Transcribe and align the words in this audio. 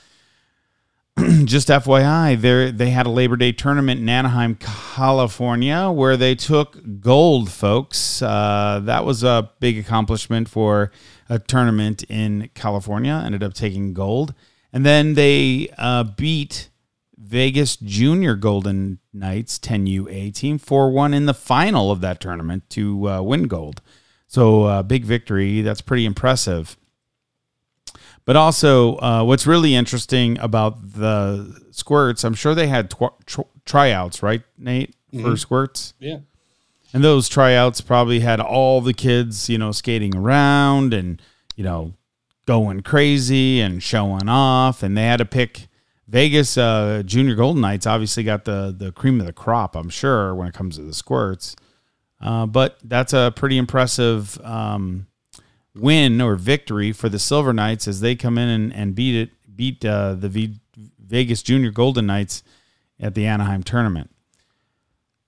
just 1.46 1.70
FYI, 1.70 2.40
they 2.40 2.72
they 2.72 2.90
had 2.90 3.06
a 3.06 3.10
Labor 3.10 3.38
Day 3.38 3.54
tournament 3.54 4.02
in 4.02 4.10
Anaheim, 4.10 4.56
California, 4.56 5.90
where 5.90 6.18
they 6.18 6.36
took 6.36 6.78
gold, 7.00 7.50
folks. 7.50 8.22
Uh, 8.22 8.82
that 8.84 9.06
was 9.06 9.24
a 9.24 9.50
big 9.62 9.78
accomplishment 9.78 10.50
for 10.50 10.92
a 11.30 11.40
tournament 11.40 12.04
in 12.10 12.50
California. 12.54 13.22
Ended 13.26 13.44
up 13.44 13.54
taking 13.54 13.94
gold, 13.94 14.34
and 14.74 14.86
then 14.86 15.14
they 15.14 15.70
uh, 15.78 16.04
beat 16.04 16.70
Vegas 17.18 17.78
Junior 17.78 18.36
Golden 18.36 19.00
Knights 19.14 19.58
10UA 19.60 20.34
team 20.34 20.58
4 20.58 20.92
1 20.92 21.14
in 21.14 21.28
the 21.28 21.34
final 21.34 21.92
of 21.92 22.02
that 22.02 22.20
tournament 22.20 22.70
to 22.72 23.10
uh, 23.10 23.22
win 23.22 23.44
gold. 23.44 23.82
So, 24.28 24.64
uh, 24.64 24.84
big 24.84 25.06
victory. 25.06 25.62
That's 25.62 25.82
pretty 25.82 26.06
impressive. 26.06 26.76
But 28.26 28.36
also, 28.36 28.98
uh, 28.98 29.24
what's 29.24 29.46
really 29.46 29.76
interesting 29.76 30.40
about 30.40 30.94
the 30.94 31.62
squirts, 31.72 32.24
I'm 32.24 32.34
sure 32.34 32.56
they 32.56 32.68
had 32.68 32.90
tw- 32.90 33.14
tr- 33.28 33.42
tryouts, 33.66 34.24
right, 34.24 34.42
Nate, 34.58 34.96
for 35.22 35.38
squirts? 35.38 35.94
Yeah. 36.00 36.18
And 36.92 37.04
those 37.04 37.30
tryouts 37.30 37.82
probably 37.82 38.22
had 38.22 38.40
all 38.40 38.82
the 38.82 38.94
kids, 38.94 39.48
you 39.50 39.58
know, 39.58 39.72
skating 39.72 40.16
around 40.16 40.94
and, 40.94 41.22
you 41.56 41.64
know, 41.64 41.94
going 42.46 42.82
crazy 42.82 43.60
and 43.60 43.84
showing 43.84 44.28
off. 44.30 44.82
And 44.82 44.98
they 44.98 45.04
had 45.04 45.18
to 45.18 45.26
pick 45.26 45.68
Vegas 46.08 46.58
uh, 46.58 47.04
Junior 47.06 47.36
Golden 47.36 47.62
Knights, 47.62 47.86
obviously 47.86 48.24
got 48.24 48.46
the, 48.46 48.74
the 48.76 48.92
cream 48.92 49.20
of 49.20 49.26
the 49.26 49.34
crop, 49.34 49.76
I'm 49.76 49.90
sure, 49.90 50.34
when 50.34 50.48
it 50.48 50.54
comes 50.54 50.78
to 50.78 50.84
the 50.84 50.94
squirts. 50.94 51.56
Uh, 52.22 52.46
but 52.46 52.78
that's 52.84 53.14
a 53.14 53.34
pretty 53.36 53.58
impressive 53.58 54.40
um, 54.44 55.06
win 55.76 56.22
or 56.22 56.36
victory 56.36 56.92
for 56.92 57.10
the 57.10 57.20
Silver 57.20 57.54
Knights 57.54 57.88
as 57.88 58.00
they 58.02 58.16
come 58.16 58.38
in 58.38 58.50
and, 58.50 58.74
and 58.74 58.96
beat 58.96 59.16
it, 59.16 59.30
beat 59.56 59.86
uh, 59.86 60.14
the 60.14 60.30
v- 60.30 60.60
Vegas 61.00 61.44
Junior 61.44 61.72
Golden 61.72 62.06
Knights 62.06 62.44
at 63.00 63.14
the 63.14 63.26
Anaheim 63.26 63.64
tournament. 63.64 64.10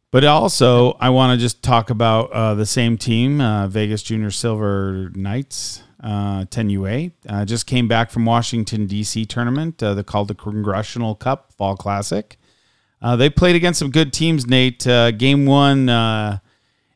But 0.09 0.24
also, 0.24 0.94
I 0.94 1.09
want 1.09 1.38
to 1.38 1.44
just 1.44 1.62
talk 1.62 1.90
about 1.90 2.31
uh, 2.31 2.53
the 2.56 2.66
same 2.66 2.97
team, 2.97 3.41
uh, 3.41 3.68
Vegas 3.68 4.02
Junior 4.02 4.31
Silver 4.31 5.12
Knights, 5.13 5.84
uh, 6.02 6.46
10UA. 6.46 7.12
Uh, 7.28 7.46
just 7.46 7.68
came 7.68 7.90
back 7.90 8.09
from 8.09 8.25
Washington, 8.25 8.88
D.C. 8.88 9.25
tournament. 9.25 9.84
Uh, 9.84 9.94
they 9.94 10.03
called 10.03 10.29
the 10.29 10.35
Congressional 10.35 11.14
Cup 11.14 11.52
Fall 11.53 11.75
Classic. 11.75 12.38
Uh, 13.02 13.16
they 13.16 13.29
played 13.29 13.56
against 13.56 13.79
some 13.79 13.91
good 13.91 14.14
teams, 14.14 14.47
Nate. 14.47 14.88
Uh, 14.88 15.12
game 15.12 15.46
one, 15.46 15.90
uh, 15.90 16.40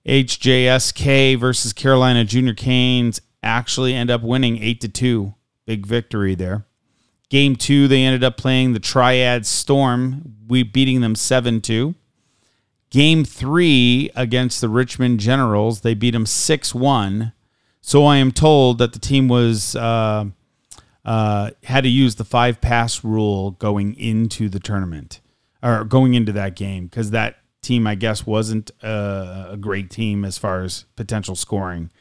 HJSK 0.05 1.37
versus 1.37 1.73
Carolina 1.73 2.23
Junior 2.23 2.53
Canes 2.53 3.21
actually 3.43 3.93
end 3.93 4.09
up 4.09 4.21
winning 4.21 4.61
8 4.61 4.81
to 4.81 4.89
2. 4.89 5.33
Big 5.65 5.85
victory 5.85 6.35
there. 6.35 6.65
Game 7.29 7.55
two, 7.55 7.87
they 7.87 8.03
ended 8.03 8.25
up 8.25 8.35
playing 8.35 8.73
the 8.73 8.79
Triad 8.79 9.45
Storm, 9.45 10.35
we 10.47 10.63
beating 10.63 10.99
them 10.99 11.15
7 11.15 11.61
2. 11.61 11.95
Game 12.89 13.23
three 13.23 14.11
against 14.17 14.59
the 14.59 14.67
Richmond 14.67 15.21
Generals, 15.21 15.79
they 15.79 15.93
beat 15.93 16.11
them 16.11 16.25
6 16.25 16.75
1. 16.75 17.31
So 17.79 18.05
I 18.05 18.17
am 18.17 18.33
told 18.33 18.79
that 18.79 18.91
the 18.91 18.99
team 18.99 19.29
was 19.29 19.77
uh, 19.77 20.25
uh, 21.05 21.51
had 21.63 21.85
to 21.85 21.89
use 21.89 22.15
the 22.15 22.25
five 22.25 22.59
pass 22.59 23.03
rule 23.03 23.51
going 23.51 23.95
into 23.95 24.49
the 24.49 24.59
tournament 24.59 25.21
or 25.63 25.83
going 25.83 26.13
into 26.13 26.33
that 26.33 26.57
game 26.57 26.87
because 26.87 27.11
that 27.11 27.37
team, 27.61 27.87
I 27.87 27.95
guess, 27.95 28.25
wasn't 28.25 28.71
uh, 28.83 29.47
a 29.51 29.57
great 29.57 29.89
team 29.89 30.25
as 30.25 30.37
far 30.37 30.63
as 30.63 30.85
potential 30.95 31.35
scoring. 31.35 31.91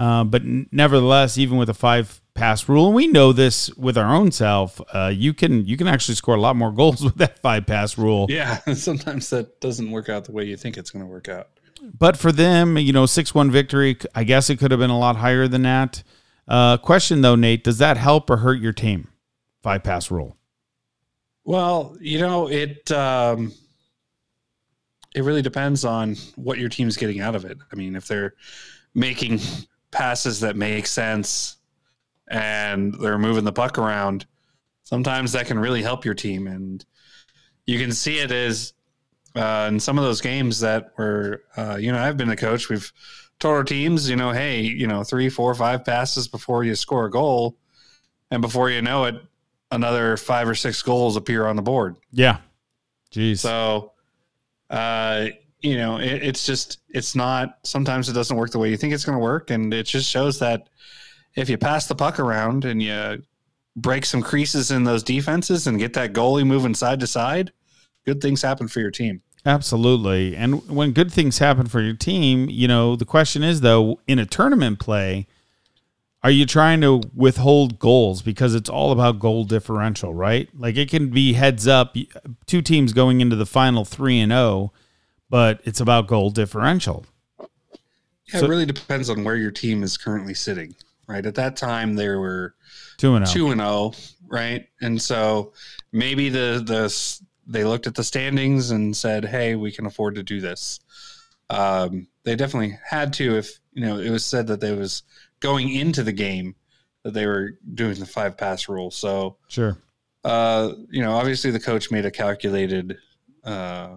Uh, 0.00 0.24
but 0.24 0.42
nevertheless, 0.72 1.36
even 1.36 1.58
with 1.58 1.68
a 1.68 1.74
five 1.74 2.22
pass 2.32 2.70
rule, 2.70 2.86
and 2.86 2.94
we 2.94 3.06
know 3.06 3.34
this 3.34 3.68
with 3.76 3.98
our 3.98 4.14
own 4.14 4.32
self, 4.32 4.80
uh, 4.94 5.12
you 5.14 5.34
can 5.34 5.66
you 5.66 5.76
can 5.76 5.86
actually 5.86 6.14
score 6.14 6.34
a 6.34 6.40
lot 6.40 6.56
more 6.56 6.72
goals 6.76 7.04
with 7.04 7.16
that 7.16 7.38
five 7.40 7.66
pass 7.66 7.98
rule. 7.98 8.24
Yeah. 8.30 8.60
Sometimes 8.72 9.28
that 9.28 9.60
doesn't 9.60 9.90
work 9.90 10.08
out 10.08 10.24
the 10.24 10.32
way 10.32 10.44
you 10.44 10.56
think 10.56 10.78
it's 10.78 10.90
going 10.90 11.04
to 11.04 11.10
work 11.10 11.28
out. 11.28 11.48
But 11.82 12.16
for 12.16 12.32
them, 12.32 12.78
you 12.78 12.94
know, 12.94 13.04
six 13.04 13.34
one 13.34 13.50
victory. 13.50 13.98
I 14.14 14.24
guess 14.24 14.48
it 14.48 14.56
could 14.56 14.70
have 14.70 14.80
been 14.80 14.88
a 14.88 14.98
lot 14.98 15.16
higher 15.16 15.46
than 15.46 15.62
that. 15.64 16.02
Uh, 16.48 16.78
question 16.78 17.20
though, 17.20 17.36
Nate, 17.36 17.62
does 17.62 17.76
that 17.76 17.98
help 17.98 18.30
or 18.30 18.38
hurt 18.38 18.58
your 18.58 18.72
team? 18.72 19.08
Five 19.62 19.82
pass 19.82 20.10
rule. 20.10 20.38
Well, 21.44 21.94
you 22.00 22.20
know, 22.20 22.48
it 22.48 22.90
um, 22.90 23.52
it 25.14 25.24
really 25.24 25.42
depends 25.42 25.84
on 25.84 26.16
what 26.36 26.56
your 26.56 26.70
team's 26.70 26.96
getting 26.96 27.20
out 27.20 27.34
of 27.34 27.44
it. 27.44 27.58
I 27.70 27.76
mean, 27.76 27.96
if 27.96 28.08
they're 28.08 28.32
making 28.94 29.40
passes 29.90 30.40
that 30.40 30.56
make 30.56 30.86
sense 30.86 31.56
and 32.28 32.94
they're 33.00 33.18
moving 33.18 33.44
the 33.44 33.52
puck 33.52 33.78
around, 33.78 34.26
sometimes 34.84 35.32
that 35.32 35.46
can 35.46 35.58
really 35.58 35.82
help 35.82 36.04
your 36.04 36.14
team. 36.14 36.46
And 36.46 36.84
you 37.66 37.78
can 37.78 37.92
see 37.92 38.18
it 38.18 38.30
as 38.30 38.72
uh, 39.34 39.68
in 39.68 39.80
some 39.80 39.98
of 39.98 40.04
those 40.04 40.20
games 40.20 40.60
that 40.60 40.92
were, 40.96 41.42
uh, 41.56 41.76
you 41.76 41.92
know, 41.92 41.98
I've 41.98 42.16
been 42.16 42.28
the 42.28 42.36
coach. 42.36 42.68
We've 42.68 42.92
told 43.38 43.56
our 43.56 43.64
teams, 43.64 44.08
you 44.08 44.16
know, 44.16 44.32
hey, 44.32 44.60
you 44.60 44.86
know, 44.86 45.04
three, 45.04 45.28
four, 45.28 45.54
five 45.54 45.84
passes 45.84 46.28
before 46.28 46.64
you 46.64 46.74
score 46.74 47.06
a 47.06 47.10
goal, 47.10 47.56
and 48.30 48.42
before 48.42 48.70
you 48.70 48.82
know 48.82 49.04
it, 49.04 49.16
another 49.70 50.16
five 50.16 50.48
or 50.48 50.54
six 50.54 50.82
goals 50.82 51.16
appear 51.16 51.46
on 51.46 51.56
the 51.56 51.62
board. 51.62 51.96
Yeah. 52.12 52.38
Jeez. 53.12 53.38
So, 53.38 53.92
uh, 54.68 55.28
you 55.62 55.76
know, 55.76 55.98
it, 55.98 56.22
it's 56.22 56.46
just 56.46 56.80
it's 56.88 57.14
not. 57.14 57.58
Sometimes 57.64 58.08
it 58.08 58.12
doesn't 58.12 58.36
work 58.36 58.50
the 58.50 58.58
way 58.58 58.70
you 58.70 58.76
think 58.76 58.92
it's 58.94 59.04
going 59.04 59.18
to 59.18 59.22
work, 59.22 59.50
and 59.50 59.72
it 59.72 59.84
just 59.84 60.08
shows 60.08 60.38
that 60.38 60.68
if 61.36 61.48
you 61.48 61.58
pass 61.58 61.86
the 61.86 61.94
puck 61.94 62.18
around 62.18 62.64
and 62.64 62.82
you 62.82 63.22
break 63.76 64.04
some 64.04 64.22
creases 64.22 64.70
in 64.70 64.84
those 64.84 65.02
defenses 65.02 65.66
and 65.66 65.78
get 65.78 65.94
that 65.94 66.12
goalie 66.12 66.46
moving 66.46 66.74
side 66.74 67.00
to 67.00 67.06
side, 67.06 67.52
good 68.04 68.20
things 68.20 68.42
happen 68.42 68.68
for 68.68 68.80
your 68.80 68.90
team. 68.90 69.22
Absolutely. 69.46 70.36
And 70.36 70.68
when 70.68 70.92
good 70.92 71.12
things 71.12 71.38
happen 71.38 71.66
for 71.66 71.80
your 71.80 71.94
team, 71.94 72.50
you 72.50 72.68
know, 72.68 72.96
the 72.96 73.04
question 73.04 73.42
is 73.42 73.62
though, 73.62 74.00
in 74.06 74.18
a 74.18 74.26
tournament 74.26 74.80
play, 74.80 75.26
are 76.22 76.30
you 76.30 76.44
trying 76.44 76.82
to 76.82 77.00
withhold 77.14 77.78
goals 77.78 78.20
because 78.20 78.54
it's 78.54 78.68
all 78.68 78.92
about 78.92 79.18
goal 79.18 79.44
differential, 79.44 80.12
right? 80.12 80.48
Like 80.54 80.76
it 80.76 80.90
can 80.90 81.08
be 81.08 81.32
heads 81.32 81.66
up, 81.66 81.96
two 82.44 82.60
teams 82.60 82.92
going 82.92 83.22
into 83.22 83.36
the 83.36 83.46
final 83.46 83.86
3 83.86 84.20
and 84.20 84.32
0, 84.32 84.72
but 85.30 85.60
it's 85.64 85.80
about 85.80 86.06
goal 86.08 86.30
differential. 86.30 87.06
Yeah, 87.38 88.40
So- 88.40 88.46
it 88.46 88.48
really 88.48 88.66
depends 88.66 89.08
on 89.08 89.24
where 89.24 89.36
your 89.36 89.50
team 89.50 89.82
is 89.82 89.96
currently 89.96 90.34
sitting. 90.34 90.74
Right 91.06 91.26
at 91.26 91.34
that 91.36 91.56
time, 91.56 91.96
they 91.96 92.08
were 92.08 92.54
Two 92.96 93.16
and 93.16 93.24
oh. 93.26 93.32
two 93.32 93.50
and 93.50 93.60
zero, 93.60 93.92
right? 94.28 94.68
And 94.80 95.00
so 95.02 95.52
maybe 95.90 96.28
the 96.28 96.62
the 96.64 97.20
they 97.48 97.64
looked 97.64 97.88
at 97.88 97.96
the 97.96 98.04
standings 98.04 98.70
and 98.70 98.96
said, 98.96 99.24
"Hey, 99.24 99.56
we 99.56 99.72
can 99.72 99.86
afford 99.86 100.14
to 100.14 100.22
do 100.22 100.40
this." 100.40 100.78
Um, 101.48 102.06
they 102.22 102.36
definitely 102.36 102.78
had 102.84 103.12
to. 103.14 103.36
If 103.38 103.58
you 103.72 103.84
know, 103.84 103.98
it 103.98 104.10
was 104.10 104.24
said 104.24 104.46
that 104.48 104.60
they 104.60 104.72
was 104.72 105.02
going 105.40 105.70
into 105.74 106.04
the 106.04 106.12
game 106.12 106.54
that 107.02 107.12
they 107.14 107.26
were 107.26 107.58
doing 107.74 107.98
the 107.98 108.06
five 108.06 108.36
pass 108.36 108.68
rule. 108.68 108.92
So 108.92 109.36
Sure. 109.48 109.76
uh, 110.22 110.74
you 110.90 111.02
know, 111.02 111.12
obviously 111.12 111.50
the 111.50 111.58
coach 111.58 111.90
made 111.90 112.04
a 112.06 112.10
calculated 112.12 112.98
uh, 113.42 113.96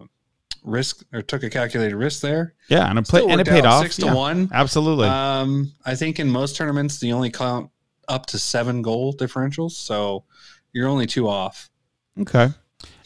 risk 0.63 1.03
or 1.13 1.21
took 1.21 1.43
a 1.43 1.49
calculated 1.49 1.95
risk 1.95 2.21
there. 2.21 2.53
Yeah, 2.69 2.89
and 2.89 2.97
it 2.97 3.07
play, 3.07 3.23
and 3.27 3.39
it 3.41 3.47
paid 3.47 3.65
off. 3.65 3.83
six 3.83 3.99
Yeah, 3.99 4.11
to 4.11 4.15
one. 4.15 4.49
Absolutely. 4.51 5.07
Um, 5.07 5.71
I 5.85 5.95
think 5.95 6.19
in 6.19 6.29
most 6.29 6.55
tournaments 6.55 6.99
they 6.99 7.11
only 7.11 7.29
count 7.29 7.69
up 8.07 8.25
to 8.27 8.39
seven 8.39 8.81
goal 8.81 9.13
differentials, 9.13 9.71
so 9.71 10.23
you're 10.71 10.87
only 10.87 11.05
two 11.05 11.27
off. 11.27 11.69
Okay. 12.19 12.49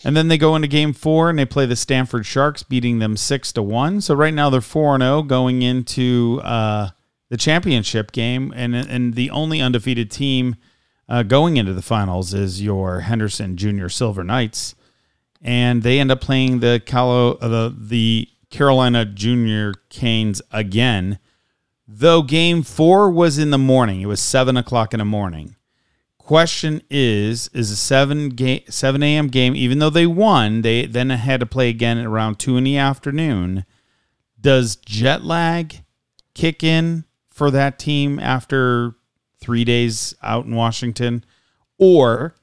And 0.04 0.16
then 0.16 0.28
they 0.28 0.38
go 0.38 0.56
into 0.56 0.68
game 0.68 0.94
four 0.94 1.30
and 1.30 1.38
they 1.38 1.46
play 1.46 1.66
the 1.66 1.76
Stanford 1.76 2.26
Sharks, 2.26 2.64
beating 2.64 3.00
them 3.00 3.18
six 3.18 3.52
to 3.54 3.64
one. 3.64 4.00
So 4.02 4.14
right 4.16 4.34
now 4.34 4.50
they're 4.50 4.62
four 4.62 4.94
and 4.96 5.02
zero 5.02 5.24
going 5.24 5.64
into 5.64 6.40
uh, 6.44 6.90
the 7.30 7.38
championship 7.38 8.12
game, 8.12 8.54
and 8.56 8.76
and 8.76 9.16
the 9.16 9.30
only 9.32 9.60
undefeated 9.62 10.10
team 10.12 10.56
uh, 11.10 11.24
going 11.24 11.58
into 11.58 11.74
the 11.74 11.82
finals 11.82 12.34
is 12.34 12.62
your 12.62 13.02
Henderson 13.02 13.58
Junior 13.58 13.90
Silver 13.90 14.24
Knights, 14.24 14.76
and 15.42 15.84
they 15.84 16.00
end 16.00 16.12
up 16.12 16.22
playing 16.22 16.60
the 16.60 16.82
Calo 16.86 17.38
uh, 17.42 17.48
the 17.48 17.76
the 17.78 18.30
Carolina 18.50 19.06
Junior 19.06 19.74
Canes 19.90 20.42
again. 20.52 21.20
Though 21.88 22.22
game 22.22 22.64
four 22.64 23.10
was 23.10 23.38
in 23.38 23.50
the 23.50 23.58
morning, 23.58 24.02
it 24.02 24.08
was 24.08 24.20
seven 24.20 24.58
o'clock 24.58 24.94
in 24.94 25.00
the 25.00 25.06
morning. 25.06 25.56
Question 26.18 26.82
is 26.90 27.50
is 27.54 27.72
a 27.72 27.78
7 27.78 28.32
game 28.32 28.64
7 28.68 29.02
a.m 29.02 29.28
game 29.28 29.56
even 29.56 29.80
though 29.80 29.90
they 29.90 30.06
won 30.06 30.62
they 30.62 30.86
then 30.86 31.10
had 31.10 31.40
to 31.40 31.46
play 31.46 31.70
again 31.70 31.98
at 31.98 32.06
around 32.06 32.38
2 32.38 32.58
in 32.58 32.66
the 32.66 32.76
afternoon. 32.76 33.64
Does 34.40 34.76
jet 34.76 35.24
lag 35.24 35.86
kick 36.34 36.66
in 36.66 37.06
for 37.30 37.50
that 37.52 37.80
team 37.80 38.20
after 38.20 38.96
three 39.40 39.64
days 39.64 40.16
out 40.22 40.46
in 40.46 40.54
washington? 40.54 41.24
Or 41.78 42.36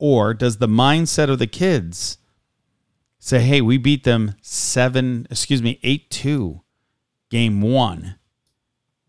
or 0.00 0.34
does 0.34 0.56
the 0.56 0.66
mindset 0.66 1.30
of 1.30 1.38
the 1.38 1.46
kids 1.46 2.17
say 3.18 3.40
hey 3.40 3.60
we 3.60 3.78
beat 3.78 4.04
them 4.04 4.34
7 4.42 5.26
excuse 5.30 5.62
me 5.62 5.80
8-2 5.82 6.60
game 7.30 7.60
1 7.60 8.18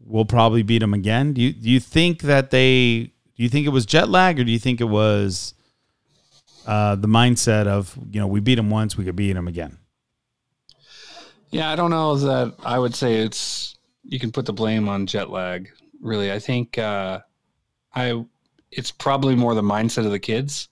we'll 0.10 0.26
probably 0.26 0.64
beat 0.64 0.80
them 0.80 0.94
again. 0.94 1.34
Do 1.34 1.42
you, 1.42 1.54
do 1.54 1.70
you 1.70 1.80
think 1.80 2.22
that 2.24 2.50
they 2.52 3.14
do 3.38 3.44
you 3.44 3.50
think 3.50 3.66
it 3.66 3.70
was 3.70 3.86
jet 3.86 4.10
lag 4.10 4.40
or 4.40 4.44
do 4.44 4.52
you 4.52 4.60
think 4.60 4.82
it 4.82 4.86
was 4.86 5.54
uh, 6.66 6.96
the 6.96 7.08
mindset 7.08 7.68
of 7.68 7.98
you 8.12 8.20
know 8.20 8.28
we 8.28 8.42
beat 8.42 8.56
them 8.56 8.70
once 8.70 8.98
we 8.98 9.06
could 9.06 9.16
beat 9.16 9.34
them 9.34 9.48
again? 9.48 9.78
Yeah, 11.52 11.72
I 11.72 11.76
don't 11.76 11.92
know 11.92 12.16
that 12.16 12.56
I 12.64 12.78
would 12.78 12.96
say 12.96 13.16
it's 13.16 13.78
you 14.04 14.20
can 14.20 14.32
put 14.32 14.46
the 14.46 14.54
blame 14.54 14.90
on 14.90 15.06
jet 15.06 15.30
lag. 15.30 15.70
Really, 16.02 16.32
I 16.32 16.40
think 16.40 16.78
uh, 16.78 17.20
I 17.94 18.26
it's 18.72 18.92
probably 18.92 19.36
more 19.36 19.56
the 19.56 19.62
mindset 19.62 20.06
of 20.06 20.12
the 20.12 20.20
kids 20.20 20.68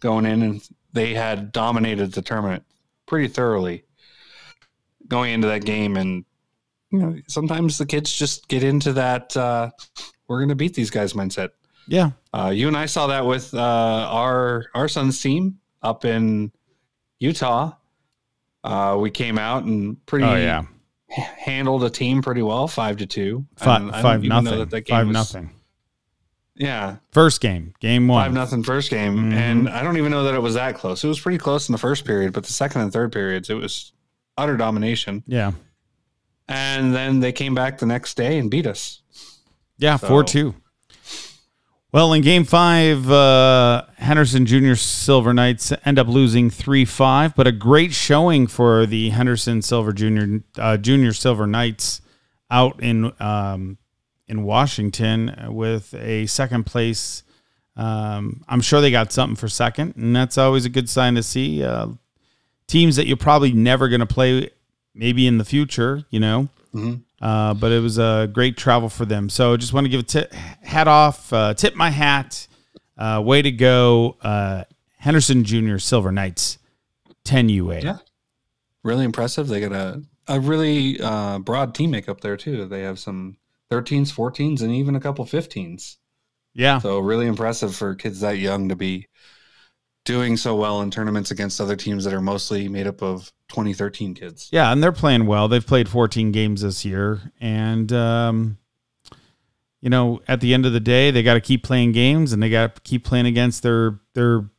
going 0.00 0.26
in 0.26 0.42
and 0.42 0.68
they 0.92 1.14
had 1.14 1.52
dominated 1.52 2.12
the 2.12 2.22
tournament 2.22 2.64
pretty 3.12 3.28
thoroughly 3.28 3.84
going 5.06 5.34
into 5.34 5.46
that 5.46 5.66
game. 5.66 5.98
And 5.98 6.24
you 6.90 6.98
know 6.98 7.16
sometimes 7.28 7.76
the 7.76 7.84
kids 7.84 8.10
just 8.10 8.48
get 8.48 8.64
into 8.64 8.94
that 8.94 9.36
uh, 9.36 9.70
we're 10.28 10.38
going 10.38 10.48
to 10.48 10.54
beat 10.54 10.72
these 10.72 10.88
guys 10.88 11.12
mindset. 11.12 11.50
Yeah. 11.86 12.12
Uh, 12.32 12.50
you 12.54 12.68
and 12.68 12.76
I 12.76 12.86
saw 12.86 13.08
that 13.08 13.26
with 13.26 13.52
uh, 13.52 13.58
our 13.60 14.64
our 14.74 14.88
son's 14.88 15.20
team 15.20 15.58
up 15.82 16.06
in 16.06 16.52
Utah. 17.18 17.72
Uh, 18.64 18.96
we 18.98 19.10
came 19.10 19.36
out 19.38 19.64
and 19.64 20.04
pretty 20.06 20.24
oh 20.24 20.36
yeah. 20.36 20.62
handled 21.10 21.84
a 21.84 21.90
team 21.90 22.22
pretty 22.22 22.40
well, 22.42 22.66
five 22.66 22.96
to 22.98 23.06
two. 23.06 23.44
five, 23.56 23.82
And 23.82 23.90
I 23.90 23.94
don't 23.94 24.02
five 24.02 24.22
nothing. 24.22 24.58
that 24.58 24.70
that 24.70 24.80
game 24.86 24.96
five 24.96 25.06
was- 25.08 25.12
nothing 25.14 25.50
Yeah, 26.54 26.96
first 27.12 27.40
game 27.40 27.72
game 27.80 28.06
one 28.08 28.24
five 28.24 28.32
nothing 28.34 28.62
first 28.62 28.90
game, 28.90 29.16
Mhm. 29.16 29.32
and 29.32 29.68
I 29.70 29.82
don't 29.82 29.96
even 29.96 30.10
know 30.12 30.24
that 30.24 30.34
it 30.34 30.42
was 30.42 30.54
that 30.54 30.74
close. 30.74 31.02
It 31.02 31.08
was 31.08 31.18
pretty 31.18 31.38
close 31.38 31.68
in 31.68 31.72
the 31.72 31.78
first 31.78 32.04
period, 32.04 32.32
but 32.34 32.44
the 32.44 32.52
second 32.52 32.82
and 32.82 32.92
third 32.92 33.10
periods, 33.12 33.48
it 33.48 33.54
was 33.54 33.92
utter 34.36 34.56
domination. 34.56 35.22
yeah 35.26 35.52
And 36.48 36.94
then 36.94 37.20
they 37.20 37.32
came 37.32 37.54
back 37.54 37.78
the 37.78 37.86
next 37.86 38.16
day 38.16 38.38
and 38.38 38.50
beat 38.50 38.66
us. 38.66 39.00
yeah 39.78 39.96
So- 39.96 40.08
four 40.08 40.24
two 40.24 40.54
well 41.92 42.12
in 42.12 42.22
game 42.22 42.44
five 42.44 43.10
uh, 43.10 43.82
henderson 43.96 44.44
junior 44.46 44.76
silver 44.76 45.32
knights 45.34 45.72
end 45.84 45.98
up 45.98 46.06
losing 46.08 46.50
3-5 46.50 47.34
but 47.34 47.46
a 47.46 47.52
great 47.52 47.92
showing 47.92 48.46
for 48.46 48.86
the 48.86 49.10
henderson 49.10 49.60
silver 49.62 49.92
junior 49.92 50.42
uh, 50.58 50.76
junior 50.76 51.12
silver 51.12 51.46
knights 51.46 52.00
out 52.50 52.82
in 52.82 53.12
um, 53.20 53.78
in 54.32 54.42
washington 54.42 55.32
with 55.50 55.94
a 55.94 56.26
second 56.26 56.64
place 56.64 57.22
um, 57.76 58.42
i'm 58.48 58.60
sure 58.60 58.80
they 58.80 58.90
got 58.90 59.12
something 59.12 59.36
for 59.36 59.48
second 59.48 59.94
and 59.96 60.14
that's 60.16 60.36
always 60.38 60.64
a 60.64 60.68
good 60.68 60.88
sign 60.88 61.14
to 61.14 61.22
see 61.22 61.62
uh, 61.62 61.86
teams 62.66 62.96
that 62.96 63.06
you're 63.06 63.16
probably 63.16 63.52
never 63.52 63.88
going 63.88 64.00
to 64.00 64.06
play 64.06 64.50
maybe 64.94 65.26
in 65.26 65.38
the 65.38 65.44
future 65.44 66.04
you 66.10 66.18
know 66.20 66.48
Mhm. 66.74 67.02
uh, 67.20 67.52
but 67.52 67.70
it 67.70 67.80
was 67.80 67.98
a 67.98 68.30
great 68.32 68.56
travel 68.56 68.88
for 68.88 69.04
them. 69.04 69.28
So 69.28 69.52
I 69.52 69.56
just 69.58 69.74
want 69.74 69.84
to 69.84 69.90
give 69.90 70.00
a 70.00 70.04
tip, 70.04 70.32
hat 70.32 70.88
off, 70.88 71.30
uh, 71.30 71.52
tip 71.52 71.74
my 71.74 71.90
hat. 71.90 72.48
Uh, 72.96 73.20
way 73.22 73.42
to 73.42 73.50
go, 73.50 74.16
uh, 74.22 74.64
Henderson 74.96 75.44
Junior 75.44 75.78
Silver 75.78 76.10
Knights, 76.10 76.56
10 77.24 77.50
UA. 77.50 77.80
Yeah. 77.80 77.98
Really 78.82 79.04
impressive. 79.04 79.48
They 79.48 79.60
got 79.60 79.72
a, 79.72 80.02
a 80.28 80.40
really 80.40 80.98
uh, 80.98 81.40
broad 81.40 81.74
team 81.74 81.90
makeup 81.90 82.22
there, 82.22 82.38
too. 82.38 82.64
They 82.64 82.80
have 82.84 82.98
some 82.98 83.36
13s, 83.72 84.12
14s, 84.12 84.60
and 84.60 84.72
even 84.72 84.96
a 84.96 85.00
couple 85.00 85.24
15s. 85.24 85.96
Yeah. 86.54 86.78
So 86.78 86.98
really 86.98 87.26
impressive 87.26 87.74
for 87.74 87.94
kids 87.94 88.20
that 88.20 88.38
young 88.38 88.68
to 88.68 88.76
be 88.76 89.08
doing 90.04 90.36
so 90.36 90.56
well 90.56 90.82
in 90.82 90.90
tournaments 90.90 91.30
against 91.30 91.60
other 91.60 91.76
teams 91.76 92.04
that 92.04 92.12
are 92.12 92.20
mostly 92.20 92.68
made 92.68 92.86
up 92.86 93.02
of 93.02 93.32
2013 93.48 94.14
kids. 94.14 94.48
Yeah, 94.52 94.72
and 94.72 94.82
they're 94.82 94.92
playing 94.92 95.26
well. 95.26 95.48
They've 95.48 95.66
played 95.66 95.88
14 95.88 96.32
games 96.32 96.62
this 96.62 96.84
year, 96.84 97.32
and 97.40 97.92
um, 97.92 98.58
you 99.80 99.90
know, 99.90 100.20
at 100.28 100.40
the 100.40 100.54
end 100.54 100.66
of 100.66 100.72
the 100.72 100.80
day, 100.80 101.10
they 101.10 101.22
got 101.22 101.34
to 101.34 101.40
keep 101.40 101.62
playing 101.62 101.92
games, 101.92 102.32
and 102.32 102.42
they 102.42 102.50
got 102.50 102.74
to 102.74 102.80
keep 102.82 103.04
playing 103.04 103.26
against 103.26 103.62
their 103.62 104.00
their, 104.14 104.50